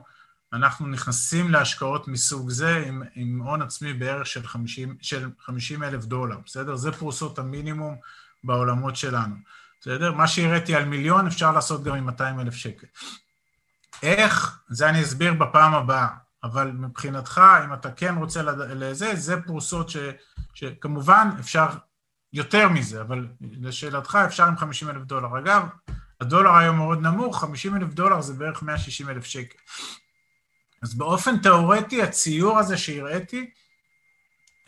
אנחנו 0.53 0.87
נכנסים 0.87 1.51
להשקעות 1.51 2.07
מסוג 2.07 2.49
זה 2.49 2.83
עם, 2.87 3.03
עם 3.15 3.41
הון 3.41 3.61
עצמי 3.61 3.93
בערך 3.93 4.27
של 4.27 4.47
50, 4.47 4.95
של 5.01 5.29
50 5.39 5.83
אלף 5.83 6.05
דולר, 6.05 6.37
בסדר? 6.45 6.75
זה 6.75 6.91
פרוסות 6.91 7.39
המינימום 7.39 7.95
בעולמות 8.43 8.95
שלנו, 8.95 9.35
בסדר? 9.81 10.11
מה 10.11 10.27
שהראיתי 10.27 10.75
על 10.75 10.85
מיליון 10.85 11.27
אפשר 11.27 11.51
לעשות 11.51 11.83
גם 11.83 11.95
עם 11.95 12.05
200 12.05 12.39
אלף 12.39 12.53
שקל. 12.55 12.87
איך? 14.03 14.59
זה 14.69 14.89
אני 14.89 15.01
אסביר 15.03 15.33
בפעם 15.33 15.73
הבאה, 15.73 16.07
אבל 16.43 16.71
מבחינתך, 16.71 17.41
אם 17.65 17.73
אתה 17.73 17.91
כן 17.91 18.15
רוצה 18.17 18.41
לד- 18.41 18.71
לזה, 18.71 19.15
זה 19.15 19.41
פרוסות 19.41 19.89
ש, 19.89 19.97
שכמובן 20.53 21.29
אפשר 21.39 21.67
יותר 22.33 22.69
מזה, 22.69 23.01
אבל 23.01 23.27
לשאלתך 23.41 24.17
אפשר 24.25 24.45
עם 24.47 24.57
50 24.57 24.89
אלף 24.89 25.01
דולר. 25.03 25.39
אגב, 25.39 25.67
הדולר 26.21 26.55
היום 26.55 26.75
מאוד 26.77 27.01
נמוך, 27.01 27.41
50 27.41 27.75
אלף 27.75 27.93
דולר 27.93 28.21
זה 28.21 28.33
בערך 28.33 28.63
160 28.63 29.09
אלף 29.09 29.25
שקל. 29.25 29.57
אז 30.83 30.93
באופן 30.97 31.37
תיאורטי, 31.37 32.01
הציור 32.03 32.59
הזה 32.59 32.77
שהראיתי, 32.77 33.51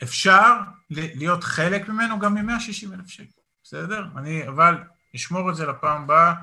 אפשר 0.04 0.60
להיות 0.90 1.44
חלק 1.44 1.90
ממנו 1.90 2.20
גם 2.20 2.34
מ-160 2.34 2.94
אלף 2.94 3.08
שקל, 3.08 3.42
בסדר? 3.64 4.06
אני, 4.18 4.48
אבל 4.48 4.78
אשמור 5.16 5.50
את 5.50 5.56
זה 5.56 5.66
לפעם 5.66 6.04
הבאה, 6.04 6.34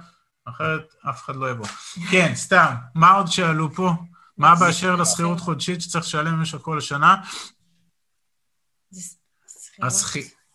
אחרת 0.44 0.94
אף 1.10 1.24
אחד 1.24 1.36
לא 1.36 1.50
יבוא. 1.50 1.66
כן, 2.10 2.32
סתם, 2.34 2.74
מה 2.94 3.12
עוד 3.12 3.26
שאלו 3.26 3.74
פה? 3.74 3.92
מה 4.38 4.54
באשר 4.54 4.96
לשכירות 4.96 5.40
חודשית 5.40 5.80
שצריך 5.82 6.04
לשלם 6.04 6.32
במשך 6.32 6.58
כל 6.58 6.78
השנה? 6.78 7.16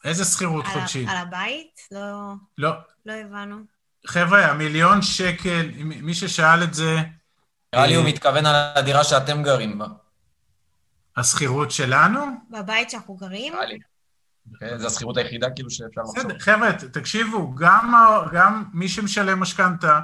איזה 0.03 0.25
שכירות 0.25 0.65
חודשית? 0.67 1.09
על 1.09 1.17
הבית? 1.17 1.79
לא, 1.91 2.33
לא, 2.57 2.71
לא 3.05 3.13
הבנו. 3.13 3.55
חבר'ה, 4.07 4.45
המיליון 4.45 5.01
שקל, 5.01 5.69
מי 5.83 6.13
ששאל 6.13 6.63
את 6.63 6.73
זה, 6.73 6.95
נראה 7.75 7.87
לי 7.87 7.95
הוא 7.95 8.05
אה, 8.05 8.09
מתכוון 8.09 8.45
על 8.45 8.55
הדירה 8.75 9.03
שאתם 9.03 9.43
גרים 9.43 9.79
בה. 9.79 9.87
השכירות 11.17 11.71
שלנו? 11.71 12.25
בבית 12.49 12.89
שאנחנו 12.89 13.15
גרים? 13.15 13.53
נראה 13.53 13.65
לי. 13.65 13.79
כן, 14.59 14.77
זו 14.77 14.87
השכירות 14.87 15.17
היחידה 15.17 15.49
כאילו 15.49 15.69
שאפשר 15.69 16.01
לחשוב. 16.01 16.17
בסדר, 16.17 16.39
חבר'ה, 16.39 16.73
תקשיבו, 16.73 17.55
גם, 17.55 17.93
גם 18.31 18.63
מי 18.73 18.89
שמשלם 18.89 19.39
משכנתה 19.39 19.99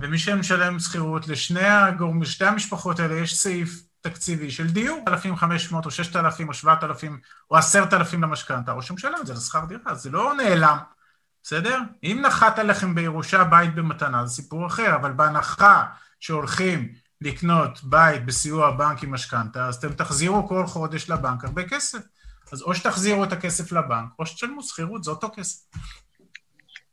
ומי 0.00 0.18
שמשלם 0.18 0.78
שכירות, 0.78 1.28
לשני 1.28 1.66
הגורמים, 1.68 2.22
לשתי 2.22 2.44
המשפחות 2.44 3.00
האלה 3.00 3.14
יש 3.14 3.38
סעיף 3.38 3.82
תקציבי 4.00 4.50
של 4.50 4.70
דיור, 4.70 4.98
1,500 5.08 5.86
או 5.86 5.90
6,000 5.90 6.48
או 6.48 6.54
7,000 6.54 7.20
או 7.50 7.56
10,000 7.56 8.22
למשכנתה, 8.22 8.72
או 8.72 8.82
שמשלם 8.82 9.18
את 9.20 9.26
זה 9.26 9.32
לשכר 9.32 9.64
דירה, 9.64 9.94
זה 9.94 10.10
לא 10.10 10.34
נעלם, 10.34 10.78
בסדר? 11.42 11.78
אם 12.02 12.22
נחת 12.26 12.58
עליכם 12.58 12.94
בירושה 12.94 13.44
בית 13.44 13.74
במתנה, 13.74 14.26
זה 14.26 14.34
סיפור 14.34 14.66
אחר, 14.66 14.94
אבל 14.94 15.12
בהנחה 15.12 15.84
שהולכים 16.20 16.92
לקנות 17.20 17.84
בית 17.84 18.26
בסיוע 18.26 18.68
הבנק 18.68 19.02
עם 19.02 19.14
משכנתה, 19.14 19.66
אז 19.66 19.74
אתם 19.74 19.92
תחזירו 19.92 20.48
כל 20.48 20.66
חודש 20.66 21.10
לבנק 21.10 21.44
הרבה 21.44 21.68
כסף. 21.68 21.98
אז 22.52 22.62
או 22.62 22.74
שתחזירו 22.74 23.24
את 23.24 23.32
הכסף 23.32 23.72
לבנק, 23.72 24.08
או 24.18 24.26
שתשלמו 24.26 24.62
שכירות, 24.62 25.04
זה 25.04 25.10
אותו 25.10 25.30
כסף. 25.36 25.64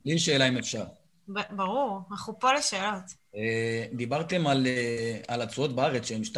לי 0.05 0.13
יש 0.13 0.25
שאלה 0.25 0.47
אם 0.47 0.57
אפשר. 0.57 0.83
ב- 1.33 1.55
ברור, 1.55 2.01
אנחנו 2.11 2.39
פה 2.39 2.53
לשאלות. 2.53 3.03
אה, 3.35 3.85
דיברתם 3.93 4.47
על, 4.47 4.67
אה, 4.67 5.19
על 5.27 5.41
התשואות 5.41 5.75
בארץ 5.75 6.05
שהן 6.05 6.23
2-3 6.23 6.35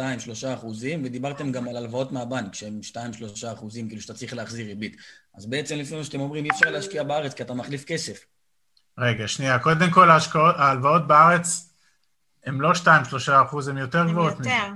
אחוזים, 0.54 1.02
ודיברתם 1.04 1.52
גם 1.52 1.68
על 1.68 1.76
הלוואות 1.76 2.12
מהבנק 2.12 2.54
שהן 2.54 2.80
2-3 2.82 3.52
אחוזים, 3.52 3.88
כאילו 3.88 4.02
שאתה 4.02 4.14
צריך 4.14 4.34
להחזיר 4.34 4.66
ריבית. 4.66 4.96
אז 5.34 5.46
בעצם 5.46 5.76
לפי 5.76 5.96
מה 5.96 6.04
שאתם 6.04 6.20
אומרים, 6.20 6.44
אי 6.44 6.50
אפשר 6.50 6.70
להשקיע 6.70 7.02
בארץ 7.02 7.34
כי 7.34 7.42
אתה 7.42 7.54
מחליף 7.54 7.84
כסף. 7.84 8.24
רגע, 8.98 9.28
שנייה. 9.28 9.58
קודם 9.58 9.90
כל, 9.90 10.10
ההשקעות, 10.10 10.54
ההלוואות 10.58 11.06
בארץ 11.06 11.74
הן 12.46 12.54
לא 12.54 12.72
2-3 12.74 12.88
אחוז, 13.46 13.68
הן 13.68 13.78
יותר 13.78 14.04
גבוהות. 14.10 14.40
מזה. 14.40 14.50
יותר. 14.50 14.72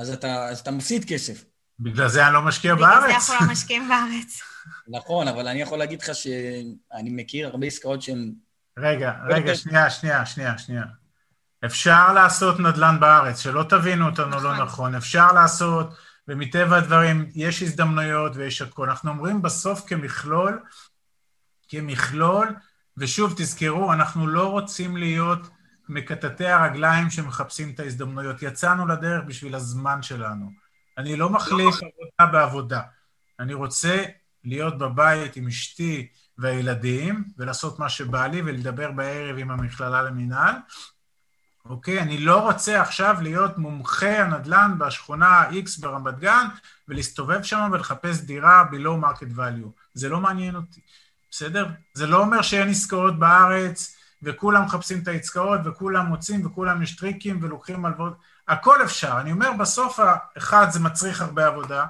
אז 0.00 0.10
אתה, 0.10 0.48
אז 0.48 0.60
אתה 0.60 0.70
מפסיד 0.70 1.04
כסף. 1.08 1.44
בגלל 1.80 2.08
זה 2.08 2.26
אני 2.26 2.34
לא 2.34 2.42
משקיע 2.42 2.74
בגלל 2.74 3.00
זה 3.00 3.06
בארץ. 3.06 3.30
אנחנו 3.30 3.46
לא 3.46 3.52
משקיעים 3.52 3.88
בארץ. 3.88 4.42
נכון, 4.96 5.28
אבל 5.28 5.48
אני 5.48 5.62
יכול 5.62 5.78
להגיד 5.78 6.02
לך 6.02 6.14
שאני 6.14 7.10
מכיר 7.10 7.48
הרבה 7.48 7.66
עסקאות 7.66 8.02
שהן... 8.02 8.32
רגע, 8.78 9.12
רגע, 9.28 9.54
שנייה, 9.54 9.90
שנייה, 9.90 10.26
שנייה, 10.26 10.58
שנייה. 10.58 10.84
אפשר 11.64 12.12
לעשות 12.12 12.60
נדל"ן 12.60 13.00
בארץ, 13.00 13.38
שלא 13.40 13.62
תבינו 13.68 14.06
אותנו 14.06 14.30
לא 14.30 14.52
נכון. 14.52 14.56
נכון. 14.56 14.94
אפשר 14.94 15.32
לעשות, 15.32 15.94
ומטבע 16.28 16.76
הדברים 16.76 17.30
יש 17.34 17.62
הזדמנויות 17.62 18.32
ויש 18.36 18.62
הכול. 18.62 18.90
אנחנו 18.90 19.10
אומרים 19.10 19.42
בסוף 19.42 19.82
כמכלול, 19.86 20.62
כמכלול, 21.68 22.54
ושוב, 22.96 23.34
תזכרו, 23.36 23.92
אנחנו 23.92 24.26
לא 24.26 24.50
רוצים 24.50 24.96
להיות 24.96 25.48
מקטטי 25.88 26.46
הרגליים 26.46 27.10
שמחפשים 27.10 27.70
את 27.74 27.80
ההזדמנויות. 27.80 28.42
יצאנו 28.42 28.86
לדרך 28.86 29.24
בשביל 29.26 29.54
הזמן 29.54 30.02
שלנו. 30.02 30.50
אני 30.98 31.16
לא 31.16 31.30
מחליף 31.30 31.74
עבודה 31.74 32.32
בעבודה. 32.32 32.80
אני 33.40 33.54
רוצה 33.54 34.04
להיות 34.44 34.78
בבית 34.78 35.36
עם 35.36 35.46
אשתי 35.46 36.08
והילדים, 36.38 37.24
ולעשות 37.38 37.78
מה 37.78 37.88
שבא 37.88 38.26
לי, 38.26 38.42
ולדבר 38.42 38.90
בערב 38.90 39.38
עם 39.38 39.50
המכללה 39.50 40.02
למינהל. 40.02 40.54
אוקיי? 41.64 42.00
אני 42.00 42.18
לא 42.18 42.40
רוצה 42.40 42.82
עכשיו 42.82 43.16
להיות 43.22 43.58
מומחה 43.58 44.22
הנדל"ן 44.22 44.74
בשכונה 44.78 45.50
X 45.50 45.80
ברמת 45.80 46.18
גן, 46.18 46.46
ולהסתובב 46.88 47.42
שם 47.42 47.70
ולחפש 47.72 48.20
דירה 48.20 48.64
below 48.72 49.04
market 49.04 49.36
value. 49.36 49.68
זה 49.94 50.08
לא 50.08 50.20
מעניין 50.20 50.56
אותי, 50.56 50.80
בסדר? 51.30 51.66
זה 51.94 52.06
לא 52.06 52.20
אומר 52.20 52.42
שאין 52.42 52.68
עסקאות 52.68 53.18
בארץ, 53.18 53.96
וכולם 54.22 54.64
מחפשים 54.64 55.02
את 55.02 55.08
העסקאות, 55.08 55.60
וכולם 55.64 56.06
מוצאים, 56.06 56.46
וכולם 56.46 56.82
יש 56.82 56.96
טריקים, 56.96 57.38
ולוקחים 57.42 57.84
הלוואות. 57.84 58.14
הכל 58.50 58.84
אפשר. 58.84 59.20
אני 59.20 59.32
אומר, 59.32 59.52
בסוף, 59.58 60.00
אחד, 60.38 60.66
זה 60.70 60.80
מצריך 60.80 61.22
הרבה 61.22 61.46
עבודה. 61.46 61.86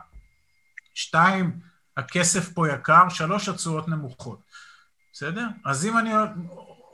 שתיים, 0.95 1.61
הכסף 1.97 2.53
פה 2.53 2.69
יקר. 2.69 3.09
שלוש, 3.09 3.49
התשואות 3.49 3.89
נמוכות. 3.89 4.41
בסדר? 5.13 5.47
אז 5.65 5.87
אם 5.87 5.99
אני 5.99 6.11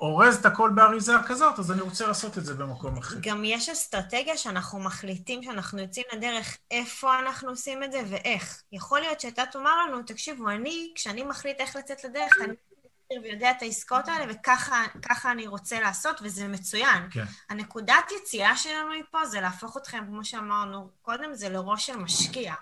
אורז 0.01 0.37
את 0.37 0.47
הכל 0.47 0.71
באריזה 0.75 1.13
כזאת, 1.27 1.59
אז 1.59 1.73
אני 1.73 1.81
רוצה 1.81 2.07
לעשות 2.07 2.39
את 2.39 2.45
זה 2.45 2.55
במקום 2.55 2.99
אחר. 2.99 3.17
גם 3.21 3.45
יש 3.45 3.69
אסטרטגיה 3.69 4.37
שאנחנו 4.37 4.81
מחליטים 4.81 5.43
שאנחנו 5.43 5.81
יוצאים 5.81 6.05
לדרך 6.13 6.57
איפה 6.71 7.19
אנחנו 7.19 7.51
עושים 7.51 7.83
את 7.83 7.93
זה 7.93 8.03
ואיך. 8.09 8.63
יכול 8.73 9.01
להיות 9.01 9.21
שאתה 9.21 9.43
תאמר 9.53 9.71
לנו, 9.85 10.03
תקשיבו, 10.03 10.49
אני, 10.49 10.93
כשאני 10.95 11.23
מחליט 11.23 11.61
איך 11.61 11.77
לצאת 11.77 12.05
לדרך, 12.05 12.33
אני 12.45 12.55
ויודע 13.23 13.51
את 13.51 13.63
העסקאות 13.63 14.09
האלה, 14.09 14.33
וככה 14.33 15.33
אני 15.33 15.47
רוצה 15.47 15.81
לעשות, 15.81 16.17
וזה 16.23 16.49
מצוין. 16.49 17.09
כן. 17.11 17.25
הנקודת 17.49 18.13
יציאה 18.17 18.57
שלנו 18.57 18.91
מפה 19.01 19.27
זה 19.27 19.41
להפוך 19.41 19.77
אתכם, 19.77 20.05
כמו 20.07 20.25
שאמרנו 20.25 20.91
קודם, 21.03 21.35
זה 21.35 21.49
לראש 21.49 21.87
של 21.87 21.97
משקיע. 21.97 22.55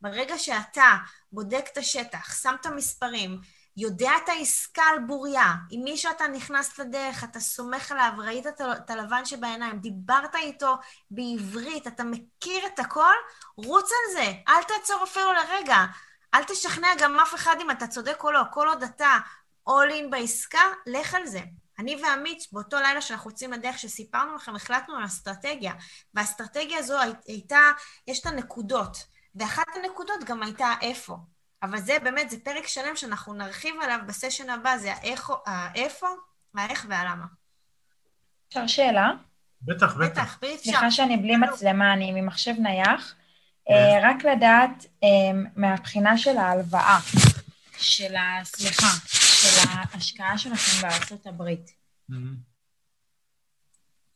ברגע 0.00 0.38
שאתה 0.38 0.96
בודק 1.32 1.64
את 1.72 1.78
השטח, 1.78 2.42
שם 2.42 2.54
את 2.60 2.66
המספרים, 2.66 3.40
יודע 3.76 4.10
את 4.24 4.28
העסקה 4.28 4.82
על 4.82 4.98
בוריה, 4.98 5.54
עם 5.70 5.84
מי 5.84 5.96
שאתה 5.96 6.28
נכנס 6.28 6.78
לדרך, 6.78 7.24
אתה 7.24 7.40
סומך 7.40 7.92
עליו, 7.92 8.12
ראית 8.18 8.46
את 8.46 8.90
הלבן 8.90 9.24
שבעיניים, 9.24 9.78
דיברת 9.78 10.34
איתו 10.34 10.76
בעברית, 11.10 11.86
אתה 11.86 12.04
מכיר 12.04 12.66
את 12.66 12.78
הכל, 12.78 13.14
רוץ 13.56 13.90
על 13.90 14.12
זה, 14.12 14.32
אל 14.48 14.62
תעצור 14.62 15.04
אפילו 15.04 15.32
לרגע. 15.32 15.84
אל 16.34 16.44
תשכנע 16.44 16.88
גם 16.98 17.20
אף 17.20 17.34
אחד 17.34 17.56
אם 17.60 17.70
אתה 17.70 17.86
צודק 17.86 18.24
או 18.24 18.32
לא, 18.32 18.42
כל 18.50 18.68
עוד 18.68 18.82
אתה 18.82 19.18
all 19.68 19.90
in 19.92 20.10
בעסקה, 20.10 20.58
לך 20.86 21.14
על 21.14 21.26
זה. 21.26 21.40
אני 21.78 21.96
ועמית, 22.02 22.42
באותו 22.52 22.76
לילה 22.76 23.00
שאנחנו 23.00 23.30
יוצאים 23.30 23.52
לדרך, 23.52 23.78
שסיפרנו 23.78 24.36
לכם, 24.36 24.56
החלטנו 24.56 24.96
על 24.96 25.04
אסטרטגיה, 25.04 25.72
והאסטרטגיה 26.14 26.78
הזו 26.78 27.00
הי- 27.00 27.12
הייתה, 27.26 27.60
יש 28.06 28.20
את 28.20 28.26
הנקודות, 28.26 29.06
ואחת 29.34 29.66
הנקודות 29.84 30.24
גם 30.24 30.42
הייתה 30.42 30.72
איפה. 30.80 31.16
אבל 31.62 31.80
זה 31.80 31.98
באמת, 32.02 32.30
זה 32.30 32.36
פרק 32.44 32.66
שלם 32.66 32.96
שאנחנו 32.96 33.34
נרחיב 33.34 33.74
עליו 33.82 33.98
בסשן 34.06 34.50
הבא, 34.50 34.76
זה 34.76 34.92
האיכו, 34.94 35.34
האיפה, 35.46 36.08
האיך 36.54 36.86
והלמה. 36.88 37.26
אפשר 38.48 38.66
שאלה? 38.66 39.10
בטח, 39.62 39.94
בטח. 39.96 40.22
בטח, 40.22 40.38
בלי 40.40 40.54
אפשר. 40.54 40.70
סליחה 40.70 40.90
שאני 40.90 41.16
בלי 41.16 41.36
מצלמה, 41.36 41.92
אני 41.92 42.20
ממחשב 42.20 42.54
נייח. 42.58 43.14
אה, 43.70 43.98
רק 44.10 44.24
לדעת 44.24 44.86
אה, 45.04 45.08
מהבחינה 45.56 46.18
של 46.18 46.38
ההלוואה, 46.38 46.98
של 47.78 48.16
ה... 48.16 48.44
סליחה, 48.44 48.86
של 49.40 49.68
ההשקעה 49.68 50.38
שלכם 50.38 50.82
בארצות 50.88 51.26
הברית. 51.26 51.70
Mhm. 52.10 52.14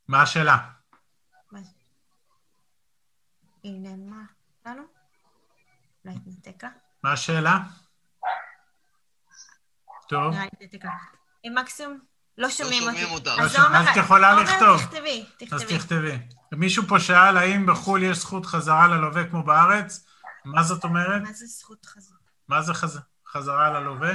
מה 0.08 0.22
השאלה? 0.22 0.70
היא 3.62 3.80
נעלמה 3.80 4.22
לנו? 4.66 4.82
אולי 6.04 6.16
התנתק 6.16 6.64
לה? 6.64 6.70
מה 7.02 7.12
השאלה? 7.12 7.58
טוב. 10.08 10.34
אה, 10.34 11.50
מקסימום, 11.50 11.98
לא 12.38 12.50
שומעים 12.50 12.82
אותי. 12.82 13.00
שומעים 13.00 13.14
אותך. 13.14 13.30
אז 13.38 13.88
את 13.88 13.96
יכולה 13.96 14.42
לכתוב. 14.42 14.80
אז 15.52 15.64
תכתבי. 15.68 16.18
מישהו 16.52 16.82
פה 16.88 17.00
שאל 17.00 17.36
האם 17.36 17.66
בחו"ל 17.66 18.02
יש 18.02 18.18
זכות 18.18 18.46
חזרה 18.46 18.88
ללווה 18.88 19.30
כמו 19.30 19.42
בארץ? 19.42 20.06
מה 20.44 20.62
זאת 20.62 20.84
אומרת? 20.84 21.22
מה 21.22 21.32
זה 21.32 21.46
זכות 21.46 21.86
חזרה? 21.86 22.18
מה 22.48 22.62
זה 22.62 22.74
חז... 22.74 23.00
חזרה 23.26 23.70
ללווה? 23.80 24.12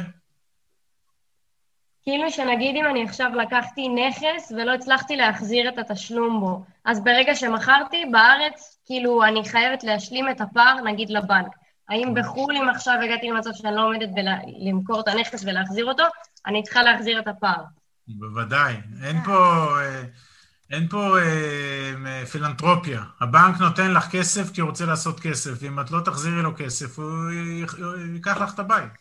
כאילו 2.09 2.31
שנגיד 2.31 2.75
אם 2.75 2.85
אני 2.85 3.03
עכשיו 3.03 3.31
לקחתי 3.35 3.87
נכס 3.89 4.51
ולא 4.51 4.73
הצלחתי 4.73 5.15
להחזיר 5.15 5.69
את 5.69 5.77
התשלום 5.77 6.39
בו, 6.39 6.63
אז 6.85 7.03
ברגע 7.03 7.35
שמכרתי, 7.35 8.05
בארץ, 8.11 8.79
כאילו, 8.85 9.23
אני 9.23 9.49
חייבת 9.49 9.83
להשלים 9.83 10.29
את 10.29 10.41
הפער, 10.41 10.81
נגיד, 10.85 11.09
לבנק. 11.09 11.47
האם 11.89 12.13
בחו"ל, 12.13 12.57
אם 12.57 12.69
עכשיו 12.69 12.93
הגעתי 13.03 13.29
למצב 13.29 13.49
שאני 13.53 13.75
לא 13.75 13.85
עומדת 13.87 14.09
למכור 14.67 14.99
את 14.99 15.07
הנכס 15.07 15.43
ולהחזיר 15.43 15.85
אותו, 15.85 16.03
אני 16.45 16.63
צריכה 16.63 16.83
להחזיר 16.83 17.19
את 17.19 17.27
הפער. 17.27 17.63
בוודאי. 18.07 18.75
אין 19.03 19.21
פה, 19.23 19.67
אה, 19.81 20.03
אין 20.71 20.87
פה 20.87 21.17
אה, 21.19 22.25
פילנטרופיה. 22.25 23.01
הבנק 23.21 23.59
נותן 23.59 23.91
לך 23.91 24.11
כסף 24.11 24.51
כי 24.51 24.61
הוא 24.61 24.69
רוצה 24.69 24.85
לעשות 24.85 25.19
כסף, 25.19 25.51
ואם 25.59 25.79
את 25.79 25.91
לא 25.91 25.99
תחזירי 26.05 26.41
לו 26.41 26.51
כסף, 26.57 26.99
הוא 26.99 27.31
ייקח 28.13 28.37
לך 28.41 28.53
את 28.53 28.59
הבית. 28.59 28.91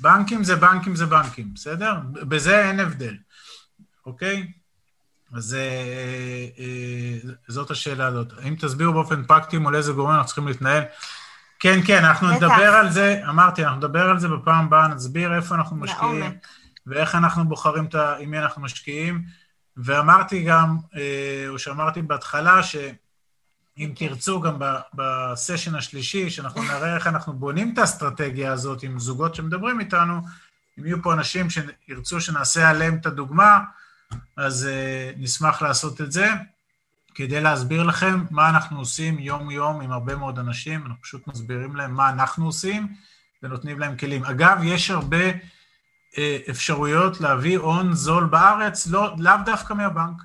בנקים 0.00 0.44
זה 0.44 0.56
בנקים 0.56 0.96
זה 0.96 1.06
בנקים, 1.06 1.54
בסדר? 1.54 1.94
בזה 2.12 2.68
אין 2.68 2.80
הבדל, 2.80 3.16
אוקיי? 4.06 4.52
אז 5.34 5.54
אה, 5.54 6.46
אה, 6.58 7.30
זאת 7.48 7.70
השאלה 7.70 8.06
הזאת. 8.06 8.32
אם 8.48 8.54
תסבירו 8.60 8.92
באופן 8.92 9.24
פרקטי 9.24 9.58
מול 9.58 9.76
איזה 9.76 9.92
גורם 9.92 10.10
אנחנו 10.10 10.26
צריכים 10.26 10.48
להתנהל. 10.48 10.82
כן, 11.58 11.80
כן, 11.86 12.04
אנחנו 12.04 12.28
בטח. 12.28 12.36
נדבר 12.36 12.74
על 12.74 12.90
זה, 12.90 13.22
אמרתי, 13.28 13.64
אנחנו 13.64 13.78
נדבר 13.78 14.10
על 14.10 14.18
זה 14.18 14.28
בפעם 14.28 14.64
הבאה, 14.64 14.88
נסביר 14.88 15.34
איפה 15.34 15.54
אנחנו 15.54 15.76
משקיעים. 15.76 16.20
לעומק. 16.20 16.46
ואיך 16.86 17.14
אנחנו 17.14 17.44
בוחרים 17.48 17.84
את 17.84 17.94
ה... 17.94 18.16
עם 18.16 18.30
מי 18.30 18.38
אנחנו 18.38 18.62
משקיעים. 18.62 19.22
ואמרתי 19.76 20.42
גם, 20.42 20.76
אה, 20.96 21.44
או 21.48 21.58
שאמרתי 21.58 22.02
בהתחלה, 22.02 22.60
שאם 23.76 23.92
תרצו 23.96 24.40
גם 24.40 24.58
בסשן 24.94 25.74
השלישי, 25.74 26.30
שאנחנו 26.30 26.62
נראה 26.62 26.94
איך 26.94 27.06
אנחנו 27.06 27.32
בונים 27.32 27.72
את 27.72 27.78
האסטרטגיה 27.78 28.52
הזאת 28.52 28.82
עם 28.82 28.98
זוגות 28.98 29.34
שמדברים 29.34 29.80
איתנו, 29.80 30.20
אם 30.78 30.86
יהיו 30.86 31.02
פה 31.02 31.12
אנשים 31.12 31.46
שירצו 31.50 32.20
שנעשה 32.20 32.70
עליהם 32.70 32.96
את 32.96 33.06
הדוגמה, 33.06 33.60
אז 34.36 34.66
אה, 34.66 35.10
נשמח 35.16 35.62
לעשות 35.62 36.00
את 36.00 36.12
זה, 36.12 36.28
כדי 37.14 37.40
להסביר 37.40 37.82
לכם 37.82 38.24
מה 38.30 38.48
אנחנו 38.48 38.78
עושים 38.78 39.18
יום-יום 39.18 39.80
עם 39.80 39.92
הרבה 39.92 40.16
מאוד 40.16 40.38
אנשים, 40.38 40.82
אנחנו 40.86 41.02
פשוט 41.02 41.26
מסבירים 41.26 41.76
להם 41.76 41.94
מה 41.94 42.10
אנחנו 42.10 42.46
עושים 42.46 42.94
ונותנים 43.42 43.78
להם 43.78 43.96
כלים. 43.96 44.24
אגב, 44.24 44.58
יש 44.64 44.90
הרבה... 44.90 45.26
אה, 46.18 46.38
אפשרויות 46.50 47.20
להביא 47.20 47.58
הון 47.58 47.94
זול 47.94 48.24
בארץ, 48.24 48.86
לא, 48.86 49.14
לאו 49.18 49.34
דווקא 49.44 49.74
מהבנק, 49.74 50.22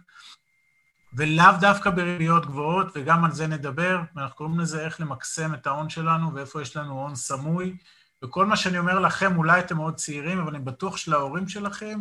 ולאו 1.13 1.51
דווקא 1.59 1.89
בריביות 1.89 2.45
גבוהות, 2.45 2.87
וגם 2.95 3.25
על 3.25 3.31
זה 3.31 3.47
נדבר, 3.47 3.99
ואנחנו 4.15 4.35
קוראים 4.35 4.59
לזה 4.59 4.85
איך 4.85 5.01
למקסם 5.01 5.53
את 5.53 5.67
ההון 5.67 5.89
שלנו, 5.89 6.33
ואיפה 6.33 6.61
יש 6.61 6.77
לנו 6.77 6.93
הון 6.93 7.15
סמוי, 7.15 7.77
וכל 8.23 8.45
מה 8.45 8.55
שאני 8.55 8.79
אומר 8.79 8.99
לכם, 8.99 9.37
אולי 9.37 9.59
אתם 9.59 9.77
מאוד 9.77 9.95
צעירים, 9.95 10.39
אבל 10.39 10.55
אני 10.55 10.63
בטוח 10.63 10.97
שלהורים 10.97 11.47
שלכם, 11.47 11.99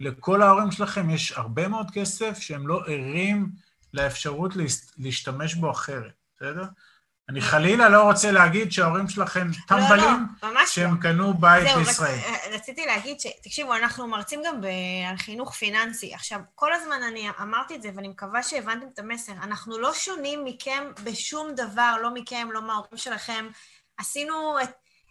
לכל 0.00 0.42
ההורים 0.42 0.70
שלכם 0.70 1.10
יש 1.10 1.32
הרבה 1.32 1.68
מאוד 1.68 1.90
כסף 1.90 2.38
שהם 2.38 2.68
לא 2.68 2.82
ערים 2.86 3.50
לאפשרות 3.94 4.52
להשתמש 4.98 5.54
בו 5.54 5.70
אחרת, 5.70 6.12
בסדר? 6.36 6.64
אני 7.28 7.40
חלילה 7.40 7.88
לא 7.88 8.02
רוצה 8.02 8.32
להגיד 8.32 8.72
שההורים 8.72 9.08
שלכם 9.08 9.48
טמבלים, 9.68 10.26
לא, 10.42 10.50
ממש 10.50 10.74
שהם 10.74 10.94
לא. 10.94 11.00
קנו 11.02 11.34
בית 11.34 11.68
זהו, 11.68 11.78
בישראל. 11.78 12.18
רצ- 12.18 12.54
רציתי 12.54 12.86
להגיד 12.86 13.20
ש... 13.20 13.26
תקשיבו, 13.42 13.74
אנחנו 13.74 14.08
מרצים 14.08 14.42
גם 14.46 14.60
ב... 14.60 14.66
על 15.10 15.16
חינוך 15.16 15.54
פיננסי. 15.54 16.14
עכשיו, 16.14 16.40
כל 16.54 16.72
הזמן 16.72 17.02
אני 17.02 17.28
אמרתי 17.42 17.74
את 17.74 17.82
זה, 17.82 17.90
ואני 17.94 18.08
מקווה 18.08 18.42
שהבנתם 18.42 18.86
את 18.94 18.98
המסר. 18.98 19.32
אנחנו 19.32 19.78
לא 19.78 19.94
שונים 19.94 20.44
מכם 20.44 20.84
בשום 21.04 21.54
דבר, 21.54 21.96
לא 22.02 22.14
מכם, 22.14 22.48
לא 22.52 22.62
מההורים 22.62 22.96
שלכם. 22.96 23.46
עשינו 23.98 24.60
את, 24.62 24.70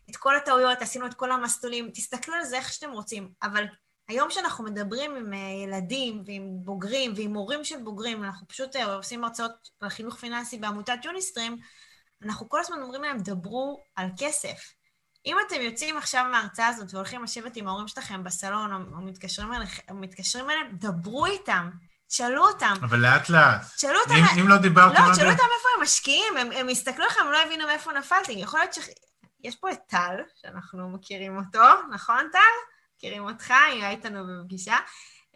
את 0.09 0.15
כל 0.15 0.35
הטעויות, 0.35 0.81
עשינו 0.81 1.05
את 1.05 1.13
כל 1.13 1.31
המסלולים. 1.31 1.89
תסתכלו 1.93 2.35
על 2.35 2.43
זה 2.43 2.57
איך 2.57 2.73
שאתם 2.73 2.91
רוצים. 2.91 3.29
אבל 3.43 3.65
היום 4.07 4.31
שאנחנו 4.31 4.63
מדברים 4.63 5.15
עם 5.15 5.33
אה, 5.33 5.39
ילדים 5.63 6.23
ועם 6.25 6.49
בוגרים 6.51 7.13
ועם 7.15 7.33
הורים 7.33 7.63
של 7.63 7.77
בוגרים, 7.83 8.23
אנחנו 8.23 8.47
פשוט 8.47 8.75
אה, 8.75 8.95
עושים 8.95 9.23
הרצאות 9.23 9.51
על 9.81 9.89
חינוך 9.89 10.15
פיננסי 10.15 10.57
בעמותת 10.57 11.05
יוניסטרים, 11.05 11.57
אנחנו 12.23 12.49
כל 12.49 12.59
הזמן 12.59 12.81
אומרים 12.81 13.01
להם, 13.01 13.17
דברו 13.17 13.83
על 13.95 14.07
כסף. 14.17 14.73
אם 15.25 15.37
אתם 15.47 15.61
יוצאים 15.61 15.97
עכשיו 15.97 16.25
מההרצאה 16.31 16.67
הזאת 16.67 16.93
והולכים 16.93 17.23
לשבת 17.23 17.55
עם 17.55 17.67
ההורים 17.67 17.87
שלכם 17.87 18.23
בסלון, 18.23 18.73
או, 18.73 18.77
או 18.97 19.01
מתקשרים, 19.01 19.53
אליכם, 19.53 19.81
או 19.89 19.95
מתקשרים 19.95 20.49
אליהם, 20.49 20.67
דברו 20.71 21.25
איתם, 21.25 21.69
תשאלו 22.07 22.47
אותם. 22.47 22.73
אבל 22.81 22.99
לאט 22.99 23.29
לאט. 23.29 23.61
תשאלו 23.75 23.99
אותם... 23.99 24.13
אם, 24.13 24.39
אם 24.39 24.47
לא 24.47 24.57
דיברתם 24.57 25.07
לא, 25.07 25.13
תשאלו. 25.13 25.31
אותם 25.31 25.43
איפה 25.57 25.69
הם 25.77 25.83
משקיעים, 25.83 26.37
הם, 26.37 26.51
הם 26.51 26.69
יסתכלו 26.69 27.05
לכם, 27.05 27.21
הם 27.21 27.31
לא 27.31 27.41
הבינו 27.41 27.65
מאיפה 27.65 27.91
נפלתי. 27.91 28.31
יכול 28.31 28.59
להיות 28.59 28.73
ש... 28.73 28.79
יש 29.43 29.55
פה 29.55 29.71
את 29.71 29.79
טל, 29.87 30.15
שאנחנו 30.35 30.89
מכירים 30.89 31.37
אותו, 31.37 31.63
נכון, 31.91 32.29
טל? 32.31 32.39
מכירים 32.97 33.23
אותך, 33.23 33.51
היה 33.51 33.89
איתנו 33.89 34.23
בפגישה. 34.27 34.75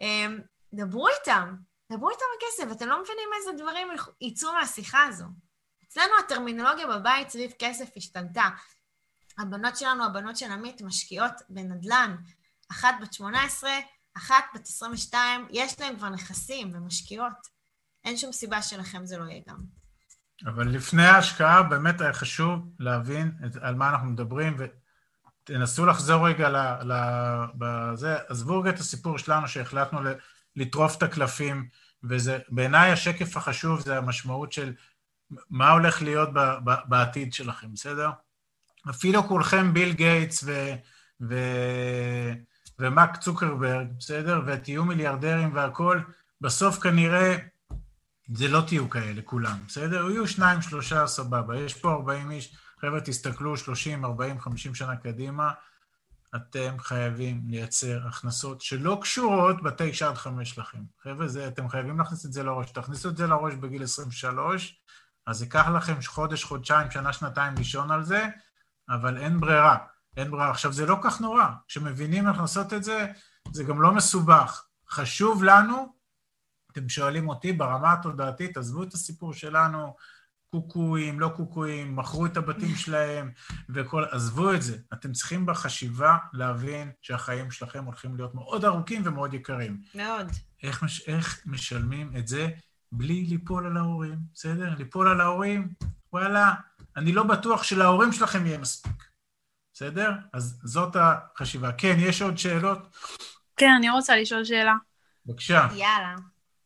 אמ, 0.00 0.38
דברו 0.74 1.08
איתם, 1.08 1.54
דברו 1.92 2.10
איתם 2.10 2.24
על 2.32 2.48
כסף, 2.48 2.76
אתם 2.76 2.88
לא 2.88 3.02
מבינים 3.02 3.28
איזה 3.38 3.62
דברים 3.62 3.88
יצאו 4.20 4.52
מהשיחה 4.52 5.04
הזו. 5.04 5.24
אצלנו 5.90 6.12
הטרמינולוגיה 6.24 6.86
בבית 6.86 7.30
סביב 7.30 7.50
כסף 7.58 7.88
השתנתה. 7.96 8.44
הבנות 9.38 9.76
שלנו, 9.76 10.04
הבנות 10.04 10.36
של 10.36 10.52
עמית, 10.52 10.82
משקיעות 10.82 11.32
בנדל"ן. 11.48 12.16
אחת 12.70 12.94
בת 13.02 13.12
18, 13.12 13.70
אחת 14.16 14.44
בת 14.54 14.66
22, 14.66 15.46
יש 15.50 15.80
להן 15.80 15.96
כבר 15.96 16.08
נכסים 16.08 16.70
ומשקיעות. 16.74 17.32
אין 18.04 18.16
שום 18.16 18.32
סיבה 18.32 18.62
שלכם 18.62 19.06
זה 19.06 19.18
לא 19.18 19.24
יהיה 19.24 19.40
גם. 19.48 19.56
אבל 20.46 20.68
לפני 20.68 21.04
ההשקעה 21.04 21.62
באמת 21.62 22.00
היה 22.00 22.12
חשוב 22.12 22.70
להבין 22.78 23.32
את, 23.46 23.56
על 23.56 23.74
מה 23.74 23.90
אנחנו 23.90 24.06
מדברים, 24.06 24.56
ותנסו 24.58 25.86
לחזור 25.86 26.28
רגע 26.28 26.48
ל... 26.48 26.56
ל 26.92 26.94
בזה, 27.54 28.16
עזבו 28.28 28.60
רגע 28.60 28.70
את 28.70 28.78
הסיפור 28.78 29.18
שלנו 29.18 29.48
שהחלטנו 29.48 29.98
לטרוף 30.56 30.96
את 30.96 31.02
הקלפים, 31.02 31.68
וזה, 32.04 32.38
בעיניי 32.48 32.90
השקף 32.90 33.36
החשוב 33.36 33.80
זה 33.80 33.96
המשמעות 33.96 34.52
של 34.52 34.74
מה 35.50 35.70
הולך 35.70 36.02
להיות 36.02 36.28
בעתיד 36.64 37.32
שלכם, 37.32 37.72
בסדר? 37.72 38.10
אפילו 38.90 39.22
כולכם 39.22 39.74
ביל 39.74 39.92
גייטס 39.92 40.44
ו... 40.46 40.74
ו... 41.20 41.34
ומאק 42.78 43.16
צוקרברג, 43.16 43.86
בסדר? 43.98 44.40
ותהיו 44.46 44.84
מיליארדרים 44.84 45.54
והכול, 45.54 46.04
בסוף 46.40 46.78
כנראה 46.78 47.36
זה 48.34 48.48
לא 48.48 48.60
תהיו 48.66 48.90
כאלה 48.90 49.22
כולם, 49.22 49.58
בסדר? 49.66 50.10
יהיו 50.10 50.28
שניים, 50.28 50.62
שלושה, 50.62 51.06
סבבה. 51.06 51.58
יש 51.58 51.74
פה 51.74 51.92
40 51.92 52.30
איש, 52.30 52.56
חבר'ה, 52.80 53.00
תסתכלו 53.00 53.56
30, 53.56 54.04
40, 54.04 54.40
50 54.40 54.74
שנה 54.74 54.96
קדימה, 54.96 55.52
אתם 56.36 56.76
חייבים 56.78 57.42
לייצר 57.46 58.06
הכנסות 58.06 58.60
שלא 58.60 58.98
קשורות 59.02 59.62
בתשע 59.62 60.08
עד 60.08 60.14
חמש 60.14 60.50
שלכם. 60.50 60.78
חבר'ה, 61.02 61.28
זה, 61.28 61.48
אתם 61.48 61.68
חייבים 61.68 61.98
להכניס 61.98 62.26
את 62.26 62.32
זה 62.32 62.42
לראש. 62.42 62.70
תכניסו 62.70 63.08
את 63.08 63.16
זה 63.16 63.26
לראש 63.26 63.54
בגיל 63.54 63.82
23, 63.82 64.80
אז 65.30 65.42
ייקח 65.42 65.68
לכם 65.68 65.94
חודש, 66.06 66.44
חודשיים, 66.44 66.90
שנה, 66.90 67.12
שנתיים 67.12 67.54
לישון 67.56 67.90
על 67.90 68.04
זה, 68.04 68.26
אבל 68.88 69.18
אין 69.18 69.40
ברירה. 69.40 69.76
אין 70.16 70.30
ברירה. 70.30 70.50
עכשיו, 70.50 70.72
זה 70.72 70.86
לא 70.86 70.96
כך 71.02 71.20
נורא. 71.20 71.46
כשמבינים 71.68 72.28
איך 72.28 72.38
לעשות 72.38 72.72
את 72.72 72.84
זה, 72.84 73.06
זה 73.52 73.64
גם 73.64 73.82
לא 73.82 73.92
מסובך. 73.92 74.64
חשוב 74.90 75.44
לנו, 75.44 75.94
אתם 76.72 76.88
שואלים 76.88 77.28
אותי 77.28 77.52
ברמה 77.52 77.92
התודעתית, 77.92 78.56
עזבו 78.56 78.82
את 78.82 78.94
הסיפור 78.94 79.32
שלנו, 79.32 79.94
קוקואים, 80.50 81.20
לא 81.20 81.28
קוקואים, 81.36 81.96
מכרו 81.96 82.26
את 82.26 82.36
הבתים 82.36 82.76
שלהם 82.84 83.30
וכל... 83.68 84.04
עזבו 84.10 84.52
את 84.52 84.62
זה. 84.62 84.78
אתם 84.92 85.12
צריכים 85.12 85.46
בחשיבה 85.46 86.16
להבין 86.32 86.92
שהחיים 87.02 87.50
שלכם 87.50 87.84
הולכים 87.84 88.16
להיות 88.16 88.34
מאוד 88.34 88.64
ארוכים 88.64 89.02
ומאוד 89.04 89.34
יקרים. 89.34 89.80
מאוד. 89.94 90.26
איך, 90.62 90.82
מש... 90.82 91.08
איך 91.08 91.40
משלמים 91.46 92.16
את 92.16 92.28
זה 92.28 92.48
בלי 92.92 93.26
ליפול 93.28 93.66
על 93.66 93.76
ההורים, 93.76 94.18
בסדר? 94.34 94.74
ליפול 94.78 95.08
על 95.08 95.20
ההורים, 95.20 95.68
וואלה, 96.12 96.54
אני 96.96 97.12
לא 97.12 97.22
בטוח 97.22 97.62
שלהורים 97.62 98.12
שלכם 98.12 98.46
יהיה 98.46 98.58
מספיק, 98.58 99.04
בסדר? 99.72 100.12
אז 100.32 100.60
זאת 100.64 100.96
החשיבה. 100.96 101.72
כן, 101.72 101.96
יש 101.98 102.22
עוד 102.22 102.38
שאלות? 102.38 102.78
כן, 103.56 103.70
אני 103.76 103.90
רוצה 103.90 104.16
לשאול 104.16 104.44
שאלה. 104.44 104.74
בבקשה. 105.26 105.68
יאללה. 105.72 106.14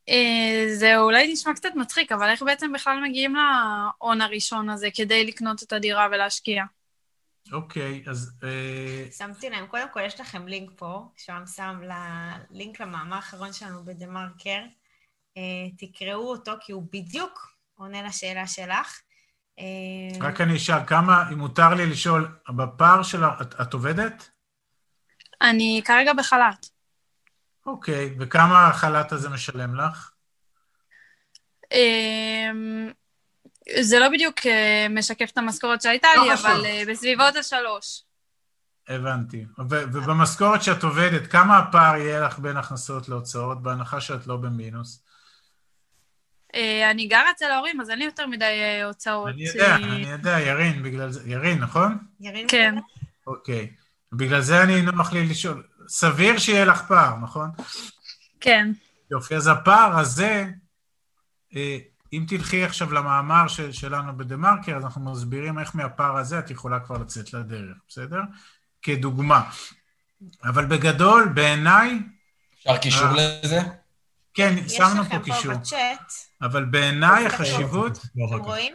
אה, 0.09 0.67
זה 0.75 0.97
אולי 0.97 1.33
נשמע 1.33 1.55
קצת 1.55 1.69
מצחיק, 1.77 2.13
אבל 2.13 2.29
איך 2.29 2.43
בעצם 2.43 2.73
בכלל 2.73 3.01
מגיעים 3.03 3.35
להון 3.35 4.21
הראשון 4.21 4.71
הזה 4.71 4.89
כדי 4.95 5.27
לקנות 5.27 5.63
את 5.63 5.73
הדירה 5.73 6.09
ולהשקיע? 6.13 6.65
אוקיי, 7.53 8.05
אז... 8.07 8.33
אה, 8.43 9.07
שמתי 9.13 9.51
להם, 9.51 9.67
קודם 9.67 9.87
כל 9.93 10.01
יש 10.07 10.21
לכם 10.21 10.49
לינק 10.49 10.71
פה, 10.77 11.09
שם 11.17 11.43
שם 11.57 11.81
לינק 12.51 12.81
למאמר 12.81 13.17
האחרון 13.17 13.53
שלנו 13.53 13.85
בדה-מרקר. 13.85 14.61
אה, 15.37 15.43
תקראו 15.79 16.31
אותו 16.31 16.53
כי 16.61 16.73
הוא 16.73 16.83
בדיוק 16.93 17.49
עונה 17.75 18.03
לשאלה 18.03 18.47
שלך. 18.47 19.01
אה, 19.59 19.65
רק 20.21 20.41
אני 20.41 20.57
אשאל, 20.57 20.87
כמה, 20.87 21.25
אם 21.33 21.39
מותר 21.39 21.75
לי 21.75 21.87
לשאול, 21.87 22.39
בפער 22.49 23.03
של... 23.03 23.25
ה- 23.25 23.37
את, 23.43 23.55
את 23.61 23.73
עובדת? 23.73 24.31
אני 25.43 25.83
כרגע 25.85 26.13
בחל"ת. 26.13 26.67
אוקיי, 27.67 28.15
וכמה 28.21 28.67
החל"ת 28.67 29.13
הזה 29.13 29.29
משלם 29.29 29.81
לך? 29.81 30.11
אמ, 31.73 32.91
זה 33.81 33.99
לא 33.99 34.09
בדיוק 34.09 34.47
אה, 34.47 34.87
משקף 34.91 35.31
את 35.33 35.39
המשכורת 35.39 35.83
שהייתה 35.83 36.09
לא 36.17 36.25
לי, 36.25 36.37
חשוב. 36.37 36.47
אבל 36.47 36.93
בסביבות 36.93 37.37
השלוש. 37.37 38.03
הבנתי. 38.89 39.45
ובמשכורת 39.69 40.63
שאת 40.63 40.83
עובדת, 40.83 41.27
כמה 41.27 41.59
הפער 41.59 41.97
יהיה 41.97 42.21
לך 42.21 42.39
בין 42.39 42.57
הכנסות 42.57 43.09
להוצאות, 43.09 43.63
בהנחה 43.63 44.01
שאת 44.01 44.27
לא 44.27 44.37
במינוס? 44.37 45.04
אה, 46.55 46.91
אני 46.91 47.07
גרה 47.07 47.31
אצל 47.31 47.45
ההורים, 47.45 47.81
אז 47.81 47.91
אין 47.91 47.99
לי 47.99 48.05
יותר 48.05 48.27
מדי 48.27 48.45
אה, 48.45 48.85
הוצאות. 48.85 49.29
אני 49.29 49.45
יודע, 49.45 49.67
אה, 49.67 49.77
אני 49.77 50.11
יודע, 50.11 50.41
ירין, 50.41 50.83
בגלל 50.83 51.11
זה... 51.11 51.31
ירין, 51.31 51.59
נכון? 51.59 51.99
ירין 52.21 52.47
כן. 52.49 52.75
אוקיי. 53.27 53.73
בגלל 54.13 54.41
זה 54.41 54.63
אני 54.63 54.83
נוח 54.83 55.13
לי 55.13 55.27
לשאול. 55.27 55.63
סביר 55.89 56.39
שיהיה 56.39 56.65
לך 56.65 56.83
פער, 56.89 57.17
נכון? 57.23 57.51
כן. 58.41 58.73
יופי, 59.11 59.37
אז 59.37 59.47
הפער 59.47 59.99
הזה, 59.99 60.47
אם 62.13 62.25
תלכי 62.29 62.65
עכשיו 62.65 62.93
למאמר 62.93 63.49
של, 63.49 63.73
שלנו 63.73 64.17
בדה-מרקר, 64.17 64.77
אז 64.77 64.85
אנחנו 64.85 65.13
מסבירים 65.13 65.59
איך 65.59 65.77
מהפער 65.77 66.17
הזה 66.17 66.39
את 66.39 66.51
יכולה 66.51 66.81
כבר 66.81 66.99
לצאת 66.99 67.35
לדרך, 67.35 67.77
בסדר? 67.89 68.21
כדוגמה. 68.83 69.51
אבל 70.45 70.65
בגדול, 70.65 71.29
בעיניי... 71.35 71.99
אפשר 72.59 72.77
קישור 72.77 73.07
אה, 73.07 73.41
לזה? 73.43 73.61
כן, 74.35 74.55
יש 74.67 74.73
שמנו 74.73 75.01
לכם 75.01 75.19
פה 75.19 75.25
פה 75.25 75.25
קישור. 75.25 75.55
בצ'אט, 75.55 76.13
אבל 76.43 76.65
בעיניי. 76.65 77.27
החשיבות... 77.27 77.99
אתם 77.99 78.45
רואים? 78.45 78.75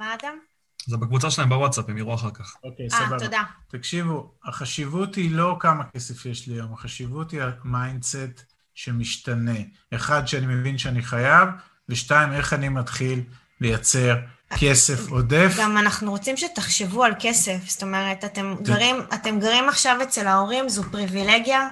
מה 0.00 0.14
אדם? 0.14 0.38
זה 0.86 0.96
בקבוצה 0.96 1.30
שלהם 1.30 1.48
בוואטסאפ, 1.48 1.88
הם 1.88 1.98
יראו 1.98 2.14
אחר 2.14 2.30
כך. 2.30 2.54
אוקיי, 2.64 2.86
אה, 2.92 3.06
סבבה. 3.06 3.18
תודה. 3.18 3.42
תקשיבו, 3.68 4.34
החשיבות 4.44 5.14
היא 5.14 5.30
לא 5.30 5.56
כמה 5.60 5.84
כסף 5.84 6.26
יש 6.26 6.48
לי 6.48 6.54
היום, 6.54 6.72
החשיבות 6.72 7.30
היא 7.30 7.40
ה 7.64 7.74
mindset 7.74 8.42
שמשתנה. 8.74 9.58
אחד, 9.94 10.26
שאני 10.26 10.46
מבין 10.46 10.78
שאני 10.78 11.02
חייב, 11.02 11.48
ושתיים, 11.88 12.32
איך 12.32 12.52
אני 12.52 12.68
מתחיל 12.68 13.22
לייצר 13.60 14.16
כסף 14.60 15.10
עודף. 15.10 15.54
גם 15.58 15.78
אנחנו 15.78 16.10
רוצים 16.10 16.36
שתחשבו 16.36 17.04
על 17.04 17.12
כסף, 17.20 17.58
זאת 17.68 17.82
אומרת, 17.82 18.24
אתם 18.24 18.54
גרים, 18.62 18.96
אתם 19.14 19.40
גרים 19.40 19.68
עכשיו 19.68 19.96
אצל 20.02 20.26
ההורים, 20.26 20.68
זו 20.68 20.82
פריבילגיה. 20.82 21.68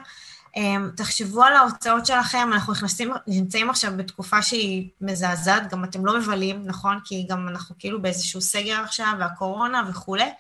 אמ, 0.57 0.91
תחשבו 0.97 1.43
על 1.43 1.53
ההוצאות 1.53 2.07
שלכם, 2.07 2.51
אנחנו 2.53 2.73
נכנסים, 2.73 3.13
נמצאים 3.27 3.71
עכשיו 3.71 3.93
בתקופה 3.97 4.43
שהיא 4.43 4.91
מזעזעת, 5.01 5.71
גם 5.71 5.85
אתם 5.85 6.07
לא 6.07 6.19
מבלים, 6.19 6.67
נכון? 6.67 6.99
כי 7.05 7.27
גם 7.29 7.49
אנחנו 7.49 7.75
כאילו 7.79 8.03
באיזשהו 8.03 8.41
סגר 8.41 8.81
עכשיו, 8.81 9.13
והקורונה 9.19 9.83
וכולי, 9.91 10.33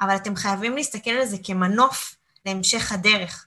אבל 0.00 0.16
אתם 0.16 0.36
חייבים 0.36 0.76
להסתכל 0.76 1.10
על 1.10 1.26
זה 1.26 1.36
כמנוף 1.44 2.16
להמשך 2.46 2.92
הדרך. 2.92 3.46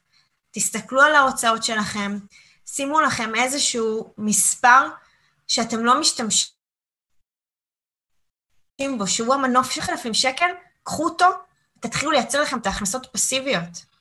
תסתכלו 0.52 1.02
על 1.02 1.16
ההוצאות 1.16 1.64
שלכם, 1.64 2.18
שימו 2.66 3.02
לכם 3.02 3.36
איזשהו 3.36 4.14
מספר 4.18 4.88
שאתם 5.48 5.86
לא 5.86 6.00
משתמשים 6.00 6.48
בו, 8.98 9.08
שהוא 9.08 9.34
המנוף 9.34 9.72
של 9.72 9.82
5,000 9.82 10.14
שקל, 10.14 10.50
קחו 10.84 11.04
אותו, 11.04 11.26
תתחילו 11.80 12.12
לייצר 12.12 12.42
לכם 12.42 12.58
את 12.58 12.66
ההכנסות 12.66 13.08
פסיביות. 13.12 13.97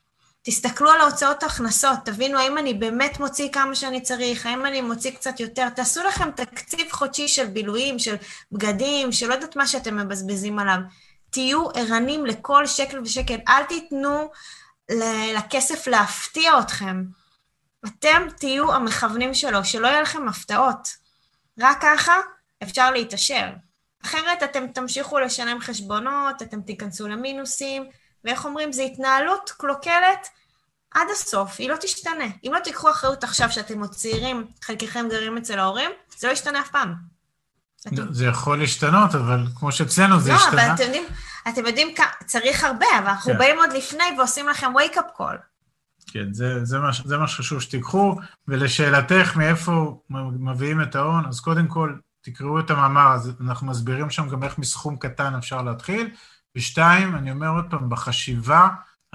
תסתכלו 0.49 0.91
על 0.91 1.01
ההוצאות 1.01 1.43
ההכנסות, 1.43 1.99
תבינו 2.05 2.39
האם 2.39 2.57
אני 2.57 2.73
באמת 2.73 3.19
מוציא 3.19 3.49
כמה 3.51 3.75
שאני 3.75 4.01
צריך, 4.01 4.45
האם 4.45 4.65
אני 4.65 4.81
מוציא 4.81 5.11
קצת 5.11 5.39
יותר, 5.39 5.69
תעשו 5.69 6.03
לכם 6.03 6.31
תקציב 6.31 6.91
חודשי 6.91 7.27
של 7.27 7.45
בילויים, 7.45 7.99
של 7.99 8.15
בגדים, 8.51 9.11
של 9.11 9.27
לא 9.27 9.33
יודעת 9.33 9.55
מה 9.55 9.67
שאתם 9.67 9.97
מבזבזים 9.97 10.59
עליו. 10.59 10.77
תהיו 11.29 11.69
ערנים 11.69 12.25
לכל 12.25 12.67
שקל 12.67 12.99
ושקל, 12.99 13.37
אל 13.47 13.63
תיתנו 13.63 14.29
לכסף 15.35 15.87
להפתיע 15.87 16.59
אתכם. 16.59 17.03
אתם 17.85 18.27
תהיו 18.37 18.73
המכוונים 18.73 19.33
שלו, 19.33 19.65
שלא 19.65 19.87
יהיה 19.87 20.01
לכם 20.01 20.27
הפתעות. 20.27 20.87
רק 21.59 21.77
ככה 21.81 22.21
אפשר 22.63 22.91
להתעשר. 22.91 23.49
אחרת 24.05 24.43
אתם 24.43 24.67
תמשיכו 24.67 25.19
לשלם 25.19 25.59
חשבונות, 25.61 26.41
אתם 26.41 26.61
תיכנסו 26.61 27.07
למינוסים, 27.07 27.89
ואיך 28.23 28.45
אומרים, 28.45 28.71
זו 28.71 28.83
התנהלות 28.83 29.49
קלוקלת 29.57 30.29
עד 30.97 31.07
הסוף, 31.11 31.55
היא 31.59 31.69
לא 31.69 31.75
תשתנה. 31.81 32.25
אם 32.43 32.51
לא 32.53 32.59
תיקחו 32.59 32.89
אחריות 32.89 33.23
עכשיו 33.23 33.51
שאתם 33.51 33.79
עוד 33.79 33.89
צעירים, 33.89 34.47
חלקכם 34.63 35.05
גרים 35.09 35.37
אצל 35.37 35.59
ההורים, 35.59 35.91
זה 36.17 36.27
לא 36.27 36.31
ישתנה 36.31 36.59
אף 36.59 36.69
פעם. 36.69 36.93
זה 38.09 38.25
יכול 38.25 38.59
להשתנות, 38.59 39.15
אבל 39.15 39.45
כמו 39.55 39.71
שאצלנו 39.71 40.19
זה 40.19 40.31
לא, 40.31 40.35
השתנה. 40.35 40.65
אבל 40.65 40.73
אתם 40.73 40.83
יודעים, 40.83 41.03
אתם 41.47 41.65
יודעים, 41.65 41.87
צריך 42.25 42.63
הרבה, 42.63 42.85
אבל 42.99 43.07
אנחנו 43.07 43.33
כן. 43.33 43.37
באים 43.37 43.57
עוד 43.57 43.73
לפני 43.73 44.03
ועושים 44.17 44.49
לכם 44.49 44.67
wake-up 44.77 45.19
call. 45.19 45.37
כן, 46.11 46.33
זה, 46.33 46.65
זה, 46.65 46.79
מה, 46.79 46.89
זה 47.05 47.17
מה 47.17 47.27
שחשוב 47.27 47.61
שתיקחו. 47.61 48.15
ולשאלתך, 48.47 49.35
מאיפה 49.35 50.01
מביאים 50.39 50.81
את 50.81 50.95
ההון, 50.95 51.25
אז 51.25 51.39
קודם 51.39 51.67
כל, 51.67 51.93
תקראו 52.21 52.59
את 52.59 52.69
המאמר, 52.69 53.13
אז 53.13 53.31
אנחנו 53.41 53.67
מסבירים 53.67 54.09
שם 54.09 54.29
גם 54.29 54.43
איך 54.43 54.57
מסכום 54.57 54.97
קטן 54.97 55.35
אפשר 55.35 55.61
להתחיל. 55.61 56.09
ושתיים, 56.55 57.15
אני 57.15 57.31
אומר 57.31 57.49
עוד 57.49 57.65
פעם, 57.69 57.89
בחשיבה 57.89 58.67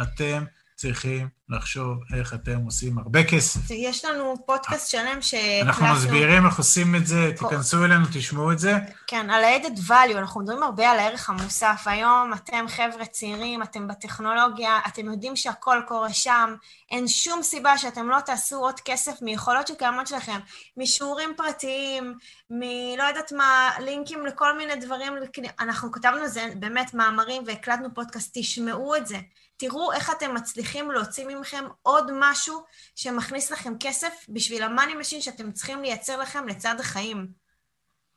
אתם 0.02 0.44
צריכים 0.76 1.28
לחשוב 1.48 1.98
איך 2.16 2.34
אתם 2.34 2.58
עושים 2.64 2.98
הרבה 2.98 3.24
כסף. 3.24 3.60
יש 3.70 4.04
לנו 4.04 4.36
פודקאסט 4.46 4.90
שלם 4.90 5.22
שהקלטנו. 5.22 5.68
אנחנו 5.68 5.86
מסבירים 5.86 6.46
איך 6.46 6.58
עושים 6.58 6.96
את 6.96 7.06
זה, 7.06 7.30
תיכנסו 7.38 7.84
אלינו, 7.84 8.06
תשמעו 8.12 8.52
את 8.52 8.58
זה. 8.58 8.72
כן, 9.06 9.30
על 9.30 9.44
ה-added 9.44 9.88
value, 9.88 10.18
אנחנו 10.18 10.40
מדברים 10.40 10.62
הרבה 10.62 10.90
על 10.90 10.98
הערך 10.98 11.30
המוסף. 11.30 11.82
היום 11.86 12.32
אתם 12.34 12.64
חבר'ה 12.68 13.06
צעירים, 13.06 13.62
אתם 13.62 13.88
בטכנולוגיה, 13.88 14.78
אתם 14.86 15.06
יודעים 15.06 15.36
שהכל 15.36 15.80
קורה 15.88 16.12
שם, 16.12 16.54
אין 16.90 17.08
שום 17.08 17.42
סיבה 17.42 17.78
שאתם 17.78 18.08
לא 18.08 18.20
תעשו 18.20 18.56
עוד 18.56 18.80
כסף 18.80 19.22
מיכולות 19.22 19.66
שקיימות 19.66 20.06
שלכם, 20.06 20.38
משיעורים 20.76 21.30
פרטיים, 21.36 22.14
מלא 22.50 23.02
יודעת 23.08 23.32
מה, 23.32 23.70
לינקים 23.80 24.26
לכל 24.26 24.58
מיני 24.58 24.76
דברים. 24.76 25.12
אנחנו 25.60 25.92
כתבנו 25.92 26.22
על 26.22 26.28
זה 26.28 26.48
באמת 26.56 26.94
מאמרים 26.94 27.42
והקלטנו 27.46 27.94
פודקאסט, 27.94 28.30
תשמעו 28.34 28.96
את 28.96 29.06
זה. 29.06 29.18
תראו 29.62 29.92
איך 29.92 30.10
אתם 30.10 30.34
מצליחים 30.34 30.90
להוציא 30.90 31.26
ממכם 31.26 31.64
עוד 31.82 32.10
משהו 32.14 32.64
שמכניס 32.94 33.50
לכם 33.50 33.74
כסף 33.80 34.26
בשביל 34.28 34.62
ה 34.62 34.68
money 34.68 34.94
machine 34.94 35.20
שאתם 35.20 35.52
צריכים 35.52 35.82
לייצר 35.82 36.16
לכם 36.16 36.48
לצד 36.48 36.80
החיים. 36.80 37.28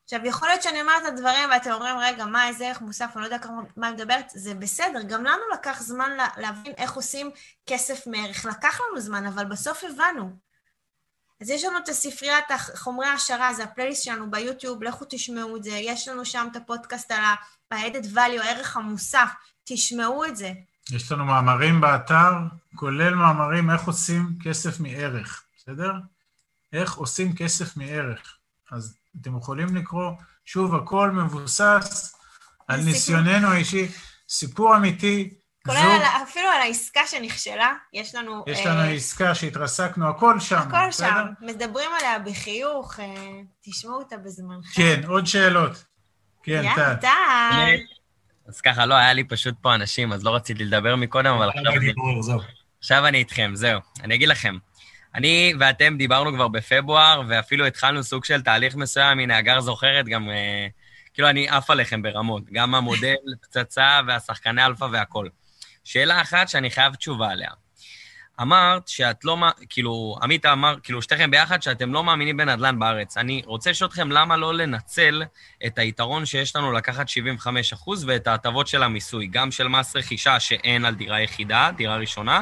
עכשיו, 0.03 0.25
יכול 0.25 0.47
להיות 0.47 0.63
שאני 0.63 0.81
אומרת 0.81 1.01
את 1.01 1.07
הדברים 1.07 1.49
ואתם 1.49 1.71
אומרים, 1.71 1.97
רגע, 1.97 2.25
מה, 2.25 2.47
איזה 2.47 2.67
ערך 2.67 2.81
מוסף, 2.81 3.09
אני 3.15 3.21
לא 3.21 3.25
יודע 3.25 3.39
כמה, 3.39 3.61
מה 3.77 3.87
אני 3.87 3.95
מדברת, 3.95 4.25
זה 4.29 4.53
בסדר, 4.53 5.01
גם 5.01 5.23
לנו 5.23 5.41
לקח 5.53 5.81
זמן 5.81 6.11
לה, 6.11 6.27
להבין 6.37 6.73
איך 6.77 6.93
עושים 6.93 7.31
כסף 7.65 8.07
מערך. 8.07 8.45
לקח 8.45 8.79
לנו 8.81 8.99
זמן, 8.99 9.25
אבל 9.25 9.45
בסוף 9.45 9.83
הבנו. 9.83 10.29
אז 11.41 11.49
יש 11.49 11.63
לנו 11.63 11.77
את 11.77 11.89
הספריית 11.89 12.45
חומרי 12.75 13.07
העשרה, 13.07 13.53
זה 13.53 13.63
הפלייליסט 13.63 14.03
שלנו 14.03 14.31
ביוטיוב, 14.31 14.83
לכו 14.83 15.05
תשמעו 15.09 15.57
את 15.57 15.63
זה, 15.63 15.71
יש 15.71 16.07
לנו 16.07 16.25
שם 16.25 16.47
את 16.51 16.55
הפודקאסט 16.55 17.11
על 17.11 17.21
ה-added 17.21 18.05
value, 18.15 18.43
הערך 18.43 18.77
המוסף, 18.77 19.29
תשמעו 19.63 20.25
את 20.25 20.35
זה. 20.35 20.51
יש 20.91 21.11
לנו 21.11 21.25
מאמרים 21.25 21.81
באתר, 21.81 22.31
כולל 22.75 23.15
מאמרים 23.15 23.69
איך 23.69 23.81
עושים 23.81 24.29
כסף 24.43 24.79
מערך, 24.79 25.43
בסדר? 25.57 25.93
איך 26.73 26.93
עושים 26.93 27.35
כסף 27.35 27.77
מערך. 27.77 28.37
אז 28.71 28.97
אתם 29.21 29.37
יכולים 29.37 29.75
לקרוא, 29.75 30.11
שוב, 30.45 30.75
הכל 30.75 31.11
מבוסס 31.11 32.15
על. 32.67 32.81
ניסיוננו 32.81 33.47
האישי, 33.47 33.87
סיפור 34.29 34.75
אמיתי. 34.75 35.33
כולל 35.65 35.77
זוג, 35.77 35.85
על, 35.85 36.23
אפילו 36.23 36.47
על 36.47 36.61
העסקה 36.61 37.07
שנכשלה, 37.07 37.73
יש 37.93 38.15
לנו... 38.15 38.43
יש 38.47 38.59
אה, 38.59 38.71
לנו 38.73 38.81
עסקה 38.81 39.35
שהתרסקנו, 39.35 40.09
הכל 40.09 40.39
שם, 40.39 40.57
הכל 40.57 40.87
בסדר? 40.89 41.09
שם, 41.09 41.45
מדברים 41.45 41.89
עליה 41.99 42.19
בחיוך, 42.19 42.99
אה, 42.99 43.41
תשמעו 43.61 43.95
אותה 43.95 44.17
בזמנכם. 44.17 44.73
כן, 44.75 45.01
עוד 45.07 45.25
שאלות. 45.25 45.83
כן, 46.43 46.61
יאללה, 46.63 46.95
טל. 46.95 47.75
אז 48.47 48.61
ככה, 48.61 48.85
לא, 48.85 48.95
היה 48.95 49.13
לי 49.13 49.23
פשוט 49.23 49.55
פה 49.61 49.75
אנשים, 49.75 50.13
אז 50.13 50.23
לא 50.23 50.35
רציתי 50.35 50.65
לדבר 50.65 50.95
מקודם, 50.95 51.33
אבל 51.35 51.49
עכשיו... 51.49 51.63
אני- 51.77 51.93
עכשיו 52.79 53.07
אני 53.07 53.17
איתכם, 53.17 53.51
זהו. 53.53 53.79
אני 54.03 54.15
אגיד 54.15 54.29
לכם. 54.29 54.57
אני 55.15 55.53
ואתם 55.59 55.97
דיברנו 55.97 56.33
כבר 56.33 56.47
בפברואר, 56.47 57.21
ואפילו 57.27 57.65
התחלנו 57.65 58.03
סוג 58.03 58.25
של 58.25 58.41
תהליך 58.41 58.75
מסוים, 58.75 59.19
הנה, 59.19 59.37
הגר 59.37 59.59
זוכרת, 59.61 60.05
גם... 60.05 60.29
אה, 60.29 60.67
כאילו, 61.13 61.29
אני 61.29 61.49
עף 61.49 61.69
עליכם 61.69 62.01
ברמות. 62.01 62.43
גם 62.53 62.75
המודל, 62.75 63.15
פצצה, 63.41 63.99
והשחקני 64.07 64.65
אלפא 64.65 64.87
והכול. 64.91 65.29
שאלה 65.83 66.21
אחת 66.21 66.49
שאני 66.49 66.69
חייב 66.69 66.95
תשובה 66.95 67.29
עליה. 67.31 67.49
אמרת 68.41 68.87
שאת 68.87 69.25
לא, 69.25 69.37
כאילו, 69.69 70.15
עמית 70.21 70.45
אמר, 70.45 70.75
כאילו, 70.83 71.01
שתיכם 71.01 71.31
ביחד, 71.31 71.61
שאתם 71.61 71.93
לא 71.93 72.03
מאמינים 72.03 72.37
בנדל"ן 72.37 72.79
בארץ. 72.79 73.17
אני 73.17 73.41
רוצה 73.45 73.69
לשאול 73.69 73.87
אתכם 73.87 74.11
למה 74.11 74.37
לא 74.37 74.53
לנצל 74.53 75.23
את 75.65 75.77
היתרון 75.77 76.25
שיש 76.25 76.55
לנו 76.55 76.71
לקחת 76.71 77.05
75% 77.07 78.05
ואת 78.07 78.27
ההטבות 78.27 78.67
של 78.67 78.83
המיסוי, 78.83 79.27
גם 79.27 79.51
של 79.51 79.67
מס 79.67 79.95
רכישה 79.95 80.39
שאין 80.39 80.85
על 80.85 80.95
דירה 80.95 81.21
יחידה, 81.21 81.69
דירה 81.77 81.97
ראשונה, 81.97 82.41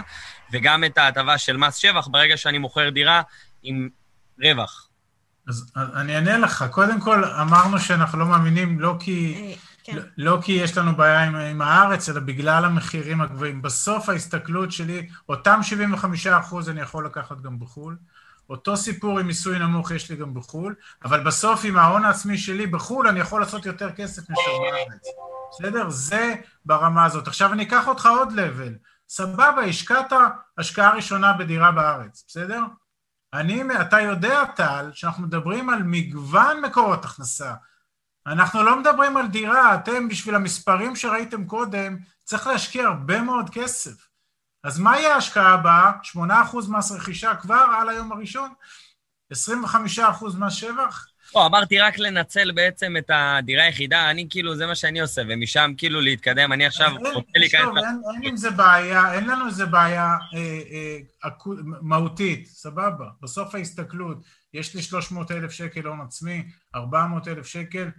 וגם 0.52 0.84
את 0.84 0.98
ההטבה 0.98 1.38
של 1.38 1.58
מס 1.58 1.76
שבח 1.76 2.08
ברגע 2.08 2.38
שאני 2.38 2.58
מוכר 2.58 2.90
דירה 2.90 3.22
עם 3.64 3.90
רווח. 4.44 4.88
אז 5.48 5.72
אז 5.76 5.88
אני 5.96 6.16
אענה 6.16 6.38
לך. 6.38 6.66
קודם 6.72 7.00
כל, 7.00 7.26
אמרנו 7.26 7.80
שאנחנו 7.80 8.20
לא 8.20 8.26
מאמינים, 8.26 8.80
לא 8.80 8.96
כי, 9.00 9.56
כן. 9.84 9.96
לא, 9.96 10.02
לא 10.18 10.42
כי 10.42 10.52
יש 10.52 10.78
לנו 10.78 10.96
בעיה 10.96 11.24
עם, 11.24 11.36
עם 11.36 11.62
הארץ, 11.62 12.10
אלא 12.10 12.20
בגלל 12.20 12.66
המחירים 12.66 13.22
הגבוהים. 13.22 13.62
בסוף 13.62 14.10
ההסתכלות 14.10 14.72
שלי, 14.72 15.10
אותם 15.30 15.60
75 15.64 16.28
אחוז 16.28 16.70
אני 16.70 16.82
יכול 16.82 17.06
לקחת 17.06 17.42
גם 17.42 17.60
בחו"ל. 17.60 17.98
אותו 18.50 18.78
סיפור 18.78 19.20
עם 19.20 19.28
מיסוי 19.28 19.60
נמוך 19.60 19.92
יש 19.92 20.10
לי 20.10 20.16
גם 20.16 20.34
בחו"ל, 20.34 20.76
אבל 21.06 21.20
בסוף 21.20 21.62
עם 21.64 21.78
ההון 21.78 22.06
העצמי 22.06 22.38
שלי 22.38 22.68
בחו"ל 22.68 23.08
אני 23.08 23.20
יכול 23.20 23.42
לעשות 23.42 23.66
יותר 23.66 23.92
כסף 23.92 24.30
מאשר 24.30 24.52
בארץ. 24.62 25.08
בסדר? 25.52 25.90
זה 25.90 26.36
ברמה 26.66 27.06
הזאת. 27.06 27.28
עכשיו 27.28 27.54
אני 27.54 27.64
אקח 27.64 27.88
אותך 27.88 28.06
עוד 28.06 28.32
לבל. 28.32 28.74
סבבה, 29.10 29.62
השקעת 29.70 30.14
השקעה 30.58 30.96
ראשונה 30.96 31.34
בדירה 31.34 31.72
בארץ, 31.72 32.24
בסדר? 32.28 32.62
אני, 33.34 33.64
אתה 33.82 34.00
יודע, 34.00 34.46
טל, 34.56 34.92
שאנחנו 34.94 35.24
מדברים 35.24 35.70
על 35.70 35.84
מגוון 35.84 36.62
מקורות 36.62 37.06
הכנסה. 37.06 37.54
אנחנו 38.28 38.64
לא 38.64 38.80
מדברים 38.80 39.18
על 39.18 39.28
דירה, 39.28 39.76
אתם, 39.76 40.08
בשביל 40.08 40.36
המספרים 40.36 40.96
שראיתם 40.96 41.46
קודם, 41.46 41.98
צריך 42.24 42.48
להשקיע 42.48 42.88
הרבה 42.88 43.22
מאוד 43.22 43.50
כסף. 43.50 44.08
אז 44.64 44.80
מה 44.80 45.00
יהיה 45.00 45.16
ההשקעה 45.16 45.54
הבאה? 45.54 45.92
8% 46.16 46.18
מס 46.70 46.92
רכישה 46.92 47.36
כבר 47.36 47.66
על 47.80 47.90
היום 47.90 48.12
הראשון? 48.12 48.50
25% 49.34 49.36
מס 50.40 50.54
שבח? 50.54 51.08
לא, 51.36 51.46
אמרתי 51.46 51.80
רק 51.80 52.00
לנצל 52.00 52.52
בעצם 52.52 52.98
את 52.98 53.10
הדירה 53.14 53.64
היחידה, 53.64 54.12
אני 54.12 54.28
כאילו, 54.30 54.56
זה 54.56 54.66
מה 54.66 54.76
שאני 54.76 55.00
עושה, 55.02 55.22
ומשם 55.30 55.72
כאילו 55.78 56.02
להתקדם, 56.02 56.54
אני 56.54 56.66
עכשיו 56.66 56.88
אין, 56.88 57.14
רוצה 57.14 57.32
להיכנס... 57.36 57.62
תשוב, 57.62 57.78
אין, 57.78 58.02
אין 58.14 58.24
עם 58.24 58.38
זה 58.38 58.52
בעיה, 58.52 59.14
אין 59.14 59.28
לנו 59.28 59.48
איזה 59.48 59.66
בעיה 59.66 60.16
אה, 60.34 60.62
אה, 60.72 61.30
מהותית, 61.82 62.48
סבבה. 62.48 63.06
בסוף 63.22 63.56
ההסתכלות, 63.56 64.18
יש 64.54 64.76
לי 64.76 64.82
300 64.82 65.32
אלף 65.32 65.52
שקל 65.52 65.86
הון 65.86 66.02
עצמי, 66.02 66.44
400 66.76 67.28
אלף 67.28 67.48
שקל. 67.48 67.90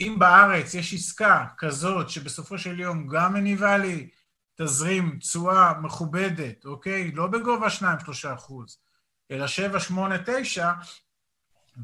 אם 0.00 0.16
בארץ 0.18 0.74
יש 0.74 0.94
עסקה 0.94 1.46
כזאת 1.58 2.10
שבסופו 2.10 2.58
של 2.58 2.80
יום 2.80 3.06
גם 3.06 3.34
מניבה 3.34 3.78
לי 3.78 4.08
תזרים 4.56 5.18
תשואה 5.18 5.80
מכובדת, 5.80 6.64
אוקיי? 6.64 7.12
לא 7.12 7.26
בגובה 7.26 7.66
2-3 7.66 7.82
אחוז, 8.34 8.78
אלא 9.30 9.46
7, 9.46 9.80
8, 9.80 10.16
9, 10.26 10.72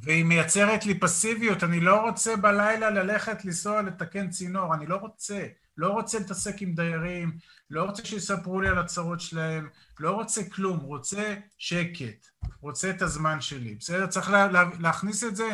והיא 0.03 0.25
מייצרת 0.25 0.87
לי 0.87 1.01
פסיביות, 1.01 1.65
אני 1.65 1.81
לא 1.81 2.01
רוצה 2.01 2.37
בלילה 2.37 2.91
ללכת 2.91 3.45
לנסוע 3.45 3.83
לתקן 3.83 4.31
צינור, 4.31 4.75
אני 4.75 4.87
לא 4.87 4.97
רוצה, 4.97 5.47
לא 5.77 5.89
רוצה 5.89 6.19
להתעסק 6.19 6.63
עם 6.63 6.75
דיירים, 6.75 7.39
לא 7.71 7.85
רוצה 7.85 8.05
שיספרו 8.05 8.61
לי 8.61 8.69
על 8.69 8.79
הצרות 8.79 9.21
שלהם, 9.21 9.69
לא 10.01 10.11
רוצה 10.11 10.51
כלום, 10.51 10.79
רוצה 10.79 11.35
שקט, 11.59 12.27
רוצה 12.61 12.91
את 12.91 13.03
הזמן 13.03 13.41
שלי, 13.41 13.75
בסדר? 13.75 14.07
צריך 14.07 14.31
לה, 14.31 14.47
לה, 14.47 14.65
להכניס 14.81 15.25
את 15.25 15.37
זה 15.37 15.49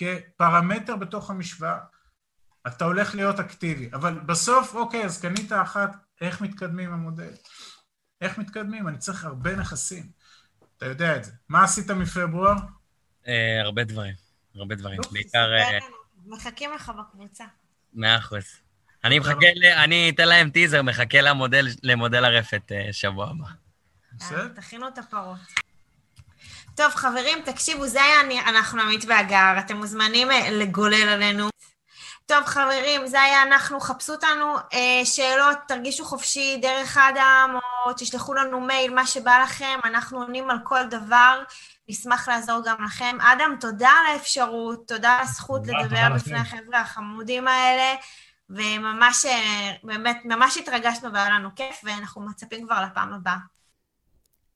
כפרמטר 0.00 0.96
בתוך 0.96 1.30
המשוואה. 1.30 1.78
אתה 2.66 2.84
הולך 2.84 3.14
להיות 3.14 3.40
אקטיבי, 3.40 3.90
אבל 3.92 4.18
בסוף, 4.20 4.74
אוקיי, 4.74 5.04
אז 5.04 5.20
קנית 5.20 5.52
אחת, 5.52 5.96
איך 6.20 6.40
מתקדמים 6.40 6.92
המודל? 6.92 7.32
איך 8.20 8.38
מתקדמים? 8.38 8.88
אני 8.88 8.98
צריך 8.98 9.24
הרבה 9.24 9.56
נכסים. 9.56 10.10
אתה 10.76 10.86
יודע 10.86 11.16
את 11.16 11.24
זה. 11.24 11.32
מה 11.48 11.64
עשית 11.64 11.90
מפברואר? 11.90 12.54
אה, 13.28 13.60
הרבה 13.62 13.84
דברים, 13.84 14.14
הרבה 14.54 14.74
דברים. 14.74 14.98
אוקיי, 14.98 15.12
בעיקר... 15.12 15.52
אה, 15.52 15.78
מחכים 16.26 16.70
לך 16.74 16.92
בקבוצה. 16.98 17.44
מאה 17.94 18.18
אחוז. 18.18 18.44
אני 19.04 19.18
מחכה, 19.18 19.46
ל- 19.54 19.64
אני 19.84 20.10
אתן 20.14 20.28
להם 20.28 20.50
טיזר, 20.50 20.82
מחכה 20.82 21.20
למודל, 21.20 21.66
למודל 21.82 22.24
הרפת 22.24 22.72
אה, 22.72 22.88
שבוע 22.92 23.30
הבא. 23.30 23.46
בסדר? 24.12 24.48
תכינו 24.48 24.88
את 24.88 24.98
הפרות. 24.98 25.38
טוב, 26.80 26.94
חברים, 26.94 27.38
תקשיבו, 27.44 27.86
זה 27.86 28.02
היה 28.02 28.20
אני, 28.20 28.40
אנחנו 28.40 28.82
עמית 28.82 29.04
והגר, 29.08 29.54
אתם 29.58 29.76
מוזמנים 29.76 30.30
אה, 30.30 30.50
לגולל 30.50 31.08
עלינו. 31.08 31.48
טוב, 32.26 32.44
חברים, 32.44 33.06
זה 33.06 33.20
היה 33.20 33.42
אנחנו, 33.42 33.80
חפשו 33.80 34.12
אותנו 34.12 34.56
אה, 34.56 35.04
שאלות, 35.04 35.58
תרגישו 35.68 36.04
חופשי 36.04 36.58
דרך 36.62 36.96
אדם, 36.96 37.58
או 37.86 37.92
תשלחו 37.92 38.34
לנו 38.34 38.60
מייל, 38.60 38.94
מה 38.94 39.06
שבא 39.06 39.42
לכם, 39.42 39.78
אנחנו 39.84 40.22
עונים 40.22 40.50
על 40.50 40.58
כל 40.64 40.84
דבר, 40.90 41.42
נשמח 41.88 42.28
לעזור 42.28 42.60
גם 42.64 42.84
לכם. 42.84 43.18
אדם, 43.20 43.56
תודה 43.60 43.90
על 43.90 44.12
האפשרות, 44.12 44.88
תודה 44.88 45.10
על 45.10 45.22
הזכות 45.22 45.60
תודה, 45.60 45.78
לדבר 45.78 46.02
תודה 46.08 46.14
בפני 46.14 46.32
לכם. 46.32 46.56
החבר'ה 46.56 46.80
החמודים 46.80 47.48
האלה, 47.48 47.94
וממש, 48.50 49.26
אה, 49.26 49.72
באמת, 49.82 50.16
ממש 50.24 50.56
התרגשנו 50.56 51.12
והיה 51.12 51.30
לנו 51.30 51.48
כיף, 51.56 51.80
ואנחנו 51.84 52.20
מצפים 52.20 52.66
כבר 52.66 52.84
לפעם 52.90 53.12
הבאה. 53.12 53.38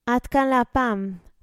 עד 0.05 0.27
כאן 0.27 0.47
להפעם. 0.47 1.25